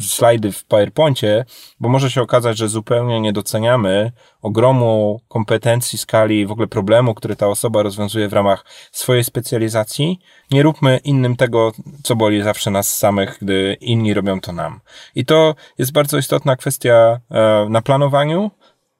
slajdy 0.00 0.52
w 0.52 0.64
PowerPoincie, 0.64 1.44
bo 1.80 1.88
może 1.88 2.10
się 2.10 2.22
okazać, 2.22 2.58
że 2.58 2.68
zupełnie 2.68 3.20
nie 3.20 3.32
doceniamy 3.32 4.12
ogromu 4.46 5.20
kompetencji, 5.28 5.98
skali, 5.98 6.46
w 6.46 6.50
ogóle 6.50 6.66
problemu, 6.66 7.14
który 7.14 7.36
ta 7.36 7.48
osoba 7.48 7.82
rozwiązuje 7.82 8.28
w 8.28 8.32
ramach 8.32 8.64
swojej 8.92 9.24
specjalizacji. 9.24 10.18
Nie 10.50 10.62
róbmy 10.62 11.00
innym 11.04 11.36
tego, 11.36 11.72
co 12.02 12.16
boli 12.16 12.42
zawsze 12.42 12.70
nas 12.70 12.98
samych, 12.98 13.38
gdy 13.42 13.76
inni 13.80 14.14
robią 14.14 14.40
to 14.40 14.52
nam. 14.52 14.80
I 15.14 15.24
to 15.24 15.54
jest 15.78 15.92
bardzo 15.92 16.18
istotna 16.18 16.56
kwestia 16.56 17.20
e, 17.30 17.66
na 17.70 17.82
planowaniu. 17.82 18.50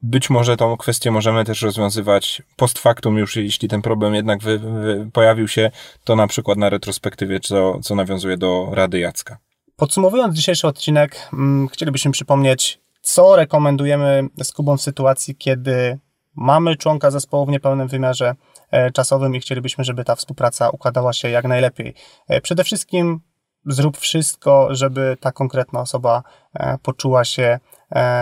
Być 0.01 0.29
może 0.29 0.57
tą 0.57 0.77
kwestię 0.77 1.11
możemy 1.11 1.45
też 1.45 1.61
rozwiązywać 1.61 2.41
post 2.55 2.79
factum 2.79 3.17
już, 3.17 3.35
jeśli 3.35 3.67
ten 3.67 3.81
problem 3.81 4.15
jednak 4.15 4.43
wy, 4.43 4.59
wy, 4.59 5.09
pojawił 5.13 5.47
się, 5.47 5.71
to 6.03 6.15
na 6.15 6.27
przykład 6.27 6.57
na 6.57 6.69
retrospektywie, 6.69 7.39
co, 7.39 7.79
co 7.79 7.95
nawiązuje 7.95 8.37
do 8.37 8.69
Rady 8.71 8.99
Jacka. 8.99 9.37
Podsumowując 9.75 10.35
dzisiejszy 10.35 10.67
odcinek, 10.67 11.15
hmm, 11.15 11.67
chcielibyśmy 11.67 12.11
przypomnieć 12.11 12.79
co 13.07 13.35
rekomendujemy 13.35 14.27
z 14.43 14.51
Kubą 14.51 14.77
w 14.77 14.81
sytuacji, 14.81 15.35
kiedy 15.35 15.99
mamy 16.35 16.75
członka 16.75 17.11
zespołu 17.11 17.45
w 17.45 17.49
niepełnym 17.49 17.87
wymiarze 17.87 18.35
e, 18.71 18.91
czasowym 18.91 19.35
i 19.35 19.39
chcielibyśmy, 19.39 19.83
żeby 19.83 20.03
ta 20.03 20.15
współpraca 20.15 20.69
układała 20.69 21.13
się 21.13 21.29
jak 21.29 21.45
najlepiej. 21.45 21.93
E, 22.27 22.41
przede 22.41 22.63
wszystkim 22.63 23.19
zrób 23.65 23.97
wszystko, 23.97 24.67
żeby 24.75 25.17
ta 25.19 25.31
konkretna 25.31 25.79
osoba 25.79 26.23
e, 26.53 26.77
poczuła 26.77 27.25
się 27.25 27.59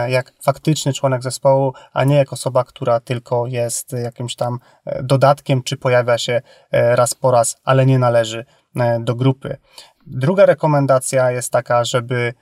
jak 0.07 0.33
faktyczny 0.41 0.93
członek 0.93 1.23
zespołu, 1.23 1.73
a 1.93 2.03
nie 2.03 2.15
jak 2.15 2.33
osoba, 2.33 2.63
która 2.63 2.99
tylko 2.99 3.47
jest 3.47 3.93
jakimś 3.93 4.35
tam 4.35 4.59
dodatkiem, 5.03 5.63
czy 5.63 5.77
pojawia 5.77 6.17
się 6.17 6.41
raz 6.71 7.13
po 7.13 7.31
raz, 7.31 7.57
ale 7.63 7.85
nie 7.85 7.99
należy 7.99 8.45
do 8.99 9.15
grupy. 9.15 9.57
Druga 10.07 10.45
rekomendacja 10.45 11.31
jest 11.31 11.51
taka, 11.51 11.85
żeby 11.85 12.33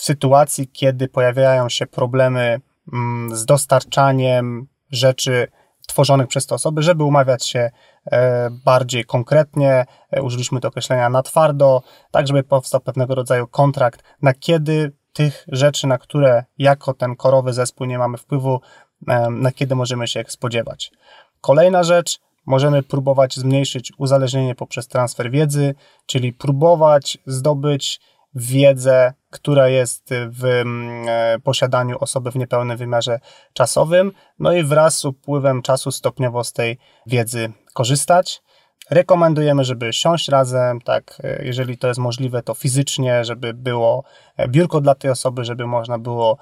w 0.00 0.04
sytuacji, 0.04 0.68
kiedy 0.68 1.08
pojawiają 1.08 1.68
się 1.68 1.86
problemy 1.86 2.60
mm, 2.92 3.36
z 3.36 3.44
dostarczaniem 3.44 4.66
rzeczy 4.90 5.48
tworzonych 5.86 6.28
przez 6.28 6.46
te 6.46 6.54
osoby, 6.54 6.82
żeby 6.82 7.04
umawiać 7.04 7.46
się 7.46 7.70
e, 8.12 8.50
bardziej 8.64 9.04
konkretnie. 9.04 9.86
E, 10.10 10.22
użyliśmy 10.22 10.60
to 10.60 10.68
określenia 10.68 11.10
na 11.10 11.22
twardo, 11.22 11.82
tak 12.10 12.26
żeby 12.26 12.42
powstał 12.42 12.80
pewnego 12.80 13.14
rodzaju 13.14 13.46
kontrakt, 13.46 14.02
na 14.22 14.34
kiedy 14.34 14.92
tych 15.12 15.44
rzeczy, 15.48 15.86
na 15.86 15.98
które 15.98 16.44
jako 16.58 16.94
ten 16.94 17.16
korowy 17.16 17.52
zespół 17.52 17.86
nie 17.86 17.98
mamy 17.98 18.18
wpływu, 18.18 18.60
e, 19.08 19.30
na 19.30 19.52
kiedy 19.52 19.74
możemy 19.74 20.08
się 20.08 20.20
ich 20.20 20.32
spodziewać. 20.32 20.92
Kolejna 21.40 21.82
rzecz, 21.82 22.20
możemy 22.46 22.82
próbować 22.82 23.36
zmniejszyć 23.36 23.92
uzależnienie 23.98 24.54
poprzez 24.54 24.88
transfer 24.88 25.30
wiedzy, 25.30 25.74
czyli 26.06 26.32
próbować 26.32 27.18
zdobyć 27.26 28.00
wiedzę, 28.34 29.12
która 29.30 29.68
jest 29.68 30.10
w 30.28 30.44
mm, 30.44 31.06
e, 31.08 31.38
posiadaniu 31.38 31.98
osoby 31.98 32.30
w 32.30 32.36
niepełnym 32.36 32.76
wymiarze 32.76 33.20
czasowym, 33.52 34.12
no 34.38 34.52
i 34.52 34.62
wraz 34.62 34.98
z 34.98 35.04
upływem 35.04 35.62
czasu 35.62 35.90
stopniowo 35.90 36.44
z 36.44 36.52
tej 36.52 36.78
wiedzy 37.06 37.52
korzystać. 37.74 38.42
Rekomendujemy, 38.90 39.64
żeby 39.64 39.92
siąść 39.92 40.28
razem, 40.28 40.80
tak, 40.80 41.18
e, 41.24 41.44
jeżeli 41.44 41.78
to 41.78 41.88
jest 41.88 42.00
możliwe, 42.00 42.42
to 42.42 42.54
fizycznie, 42.54 43.24
żeby 43.24 43.54
było 43.54 44.04
e, 44.36 44.48
biurko 44.48 44.80
dla 44.80 44.94
tej 44.94 45.10
osoby, 45.10 45.44
żeby 45.44 45.66
można 45.66 45.98
było 45.98 46.38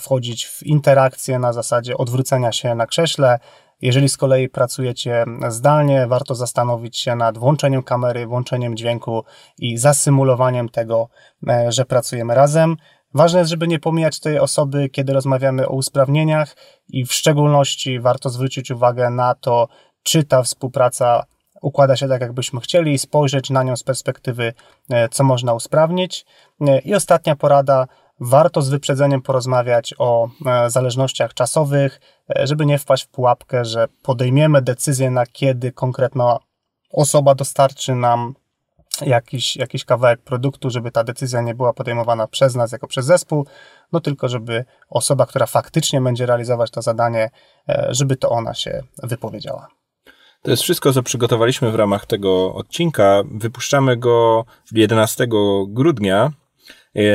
wchodzić 0.00 0.46
w 0.46 0.62
interakcję 0.62 1.38
na 1.38 1.52
zasadzie 1.52 1.96
odwrócenia 1.96 2.52
się 2.52 2.74
na 2.74 2.86
krześle, 2.86 3.38
jeżeli 3.82 4.08
z 4.08 4.16
kolei 4.16 4.48
pracujecie 4.48 5.24
zdalnie, 5.48 6.06
warto 6.06 6.34
zastanowić 6.34 6.98
się 6.98 7.16
nad 7.16 7.38
włączeniem 7.38 7.82
kamery, 7.82 8.26
włączeniem 8.26 8.76
dźwięku 8.76 9.24
i 9.58 9.78
zasymulowaniem 9.78 10.68
tego, 10.68 11.08
e, 11.48 11.72
że 11.72 11.84
pracujemy 11.84 12.34
razem. 12.34 12.76
Ważne 13.14 13.38
jest, 13.38 13.50
żeby 13.50 13.68
nie 13.68 13.78
pomijać 13.78 14.20
tej 14.20 14.38
osoby, 14.38 14.88
kiedy 14.88 15.12
rozmawiamy 15.12 15.68
o 15.68 15.72
usprawnieniach 15.72 16.56
i 16.88 17.04
w 17.04 17.12
szczególności 17.12 18.00
warto 18.00 18.30
zwrócić 18.30 18.70
uwagę 18.70 19.10
na 19.10 19.34
to, 19.34 19.68
czy 20.02 20.24
ta 20.24 20.42
współpraca 20.42 21.24
układa 21.62 21.96
się 21.96 22.08
tak, 22.08 22.20
jakbyśmy 22.20 22.60
chcieli, 22.60 22.98
spojrzeć 22.98 23.50
na 23.50 23.62
nią 23.62 23.76
z 23.76 23.82
perspektywy, 23.82 24.52
e, 24.90 25.08
co 25.08 25.24
można 25.24 25.54
usprawnić. 25.54 26.26
E, 26.60 26.78
I 26.78 26.94
ostatnia 26.94 27.36
porada, 27.36 27.86
warto 28.20 28.62
z 28.62 28.68
wyprzedzeniem 28.68 29.22
porozmawiać 29.22 29.94
o 29.98 30.28
e, 30.46 30.70
zależnościach 30.70 31.34
czasowych, 31.34 32.00
e, 32.38 32.46
żeby 32.46 32.66
nie 32.66 32.78
wpaść 32.78 33.04
w 33.04 33.08
pułapkę, 33.08 33.64
że 33.64 33.88
podejmiemy 34.02 34.62
decyzję 34.62 35.10
na 35.10 35.26
kiedy 35.26 35.72
konkretna 35.72 36.38
osoba 36.92 37.34
dostarczy 37.34 37.94
nam 37.94 38.34
jakiś, 39.06 39.56
jakiś 39.56 39.84
kawałek 39.84 40.20
produktu, 40.20 40.70
żeby 40.70 40.90
ta 40.90 41.04
decyzja 41.04 41.40
nie 41.40 41.54
była 41.54 41.72
podejmowana 41.72 42.26
przez 42.26 42.54
nas 42.54 42.72
jako 42.72 42.86
przez 42.86 43.06
zespół, 43.06 43.46
no 43.92 44.00
tylko 44.00 44.28
żeby 44.28 44.64
osoba, 44.88 45.26
która 45.26 45.46
faktycznie 45.46 46.00
będzie 46.00 46.26
realizować 46.26 46.70
to 46.70 46.82
zadanie, 46.82 47.30
e, 47.68 47.88
żeby 47.90 48.16
to 48.16 48.28
ona 48.28 48.54
się 48.54 48.82
wypowiedziała. 49.02 49.68
To 50.42 50.50
jest 50.50 50.62
wszystko, 50.62 50.92
co 50.92 51.02
przygotowaliśmy 51.02 51.70
w 51.70 51.74
ramach 51.74 52.06
tego 52.06 52.54
odcinka. 52.54 53.22
Wypuszczamy 53.30 53.96
go 53.96 54.44
11 54.72 55.26
grudnia, 55.68 56.32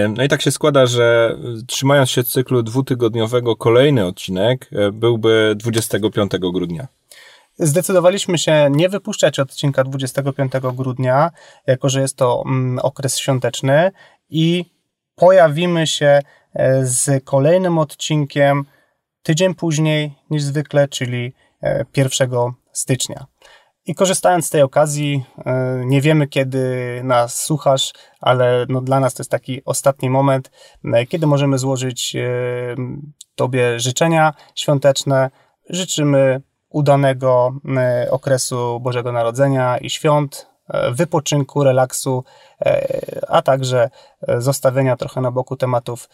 no 0.09 0.23
i 0.23 0.27
tak 0.27 0.41
się 0.41 0.51
składa, 0.51 0.85
że 0.85 1.37
trzymając 1.67 2.09
się 2.09 2.23
cyklu 2.23 2.63
dwutygodniowego, 2.63 3.55
kolejny 3.55 4.05
odcinek 4.05 4.69
e, 4.71 4.91
byłby 4.91 5.53
25 5.57 6.31
grudnia. 6.53 6.87
Zdecydowaliśmy 7.57 8.37
się 8.37 8.67
nie 8.71 8.89
wypuszczać 8.89 9.39
odcinka 9.39 9.83
25 9.83 10.51
grudnia, 10.73 11.31
jako 11.67 11.89
że 11.89 12.01
jest 12.01 12.17
to 12.17 12.43
mm, 12.45 12.79
okres 12.79 13.17
świąteczny 13.17 13.91
i 14.29 14.65
pojawimy 15.15 15.87
się 15.87 16.19
e, 16.53 16.85
z 16.85 17.23
kolejnym 17.23 17.77
odcinkiem 17.77 18.65
tydzień 19.23 19.55
później 19.55 20.13
niż 20.29 20.43
zwykle, 20.43 20.87
czyli 20.87 21.33
1 21.95 22.29
stycznia. 22.71 23.25
I 23.87 23.95
korzystając 23.95 24.45
z 24.45 24.49
tej 24.49 24.61
okazji, 24.61 25.25
e, 25.45 25.81
nie 25.85 26.01
wiemy 26.01 26.27
kiedy 26.27 27.01
nas 27.03 27.43
słuchasz, 27.43 27.93
ale 28.21 28.65
no 28.69 28.81
dla 28.81 28.99
nas 28.99 29.13
to 29.13 29.21
jest 29.21 29.31
taki 29.31 29.61
ostatni 29.65 30.09
moment, 30.09 30.51
e, 30.83 31.05
kiedy 31.05 31.27
możemy 31.27 31.57
złożyć 31.57 32.15
e, 32.15 32.21
Tobie 33.35 33.79
życzenia 33.79 34.33
świąteczne. 34.55 35.29
Życzymy 35.69 36.41
udanego 36.69 37.53
okresu 38.11 38.79
Bożego 38.79 39.11
Narodzenia 39.11 39.77
i 39.77 39.89
świąt, 39.89 40.47
wypoczynku, 40.91 41.63
relaksu, 41.63 42.23
a 43.27 43.41
także 43.41 43.89
zostawienia 44.37 44.97
trochę 44.97 45.21
na 45.21 45.31
boku 45.31 45.55
tematów 45.55 46.09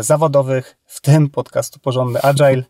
zawodowych, 0.00 0.76
w 0.86 1.00
tym 1.00 1.30
podcastu 1.30 1.80
Porządny 1.80 2.22
Agile, 2.22 2.62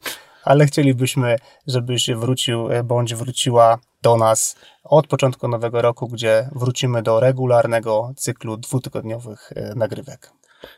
ale 0.45 0.67
chcielibyśmy, 0.67 1.37
żebyś 1.67 2.11
wrócił 2.11 2.69
bądź 2.85 3.15
wróciła 3.15 3.79
do 4.03 4.17
nas 4.17 4.57
od 4.85 5.07
początku 5.07 5.49
nowego 5.49 5.83
roku, 5.83 6.09
gdzie 6.09 6.49
wrócimy 6.53 7.03
do 7.03 7.21
regularnego 7.21 8.13
cyklu 8.17 8.57
dwutygodniowych 8.57 9.53
e, 9.57 9.75
nagrywek. 9.75 10.33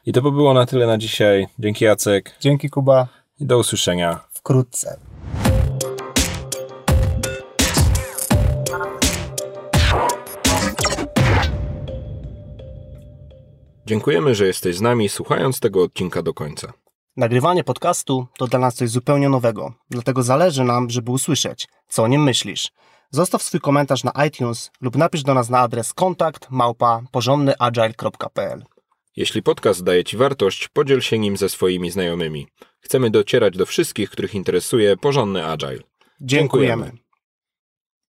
I 0.07 0.13
to 0.13 0.23
by 0.23 0.33
było 0.33 0.55
na 0.55 0.67
tyle 0.67 0.87
na 0.87 0.99
dzisiaj. 0.99 1.47
Dzięki 1.59 1.85
Jacek. 1.85 2.37
Dzięki 2.41 2.71
Kuba. 2.71 3.09
I 3.41 3.47
do 3.47 3.59
usłyszenia. 3.59 4.21
Wkrótce. 4.33 4.97
Dziękujemy, 13.87 14.35
że 14.35 14.47
jesteś 14.47 14.77
z 14.77 14.81
nami, 14.81 15.09
słuchając 15.09 15.61
tego 15.61 15.83
odcinka 15.83 16.23
do 16.23 16.35
końca. 16.35 16.73
Nagrywanie 17.17 17.65
podcastu 17.65 18.27
to 18.39 18.47
dla 18.47 18.59
nas 18.59 18.75
coś 18.75 18.91
zupełnie 18.91 19.29
nowego, 19.29 19.75
dlatego 19.91 20.23
zależy 20.23 20.65
nam, 20.65 20.91
żeby 20.91 21.11
usłyszeć, 21.11 21.69
co 21.89 22.03
o 22.03 22.09
nim 22.09 22.23
myślisz. 22.23 22.73
Zostaw 23.11 23.43
swój 23.43 23.61
komentarz 23.61 24.05
na 24.05 24.13
iTunes 24.27 24.71
lub 24.81 24.97
napisz 24.97 25.23
do 25.23 25.35
nas 25.35 25.51
na 25.51 25.61
adres 25.61 25.93
kontakt 25.93 26.47
małpa 26.51 27.03
porządnyagile.pl. 27.13 28.65
Jeśli 29.17 29.43
podcast 29.43 29.85
daje 29.85 30.05
Ci 30.05 30.17
wartość, 30.17 30.69
podziel 30.69 31.01
się 31.01 31.19
nim 31.19 31.37
ze 31.37 31.49
swoimi 31.49 31.91
znajomymi. 31.91 32.47
Chcemy 32.81 33.11
docierać 33.11 33.57
do 33.57 33.67
wszystkich, 33.67 34.11
których 34.11 34.35
interesuje 34.35 34.97
porządny 34.97 35.47
agile. 35.47 35.83
Dziękujemy. 36.21 36.85
Dziękujemy. 36.85 37.06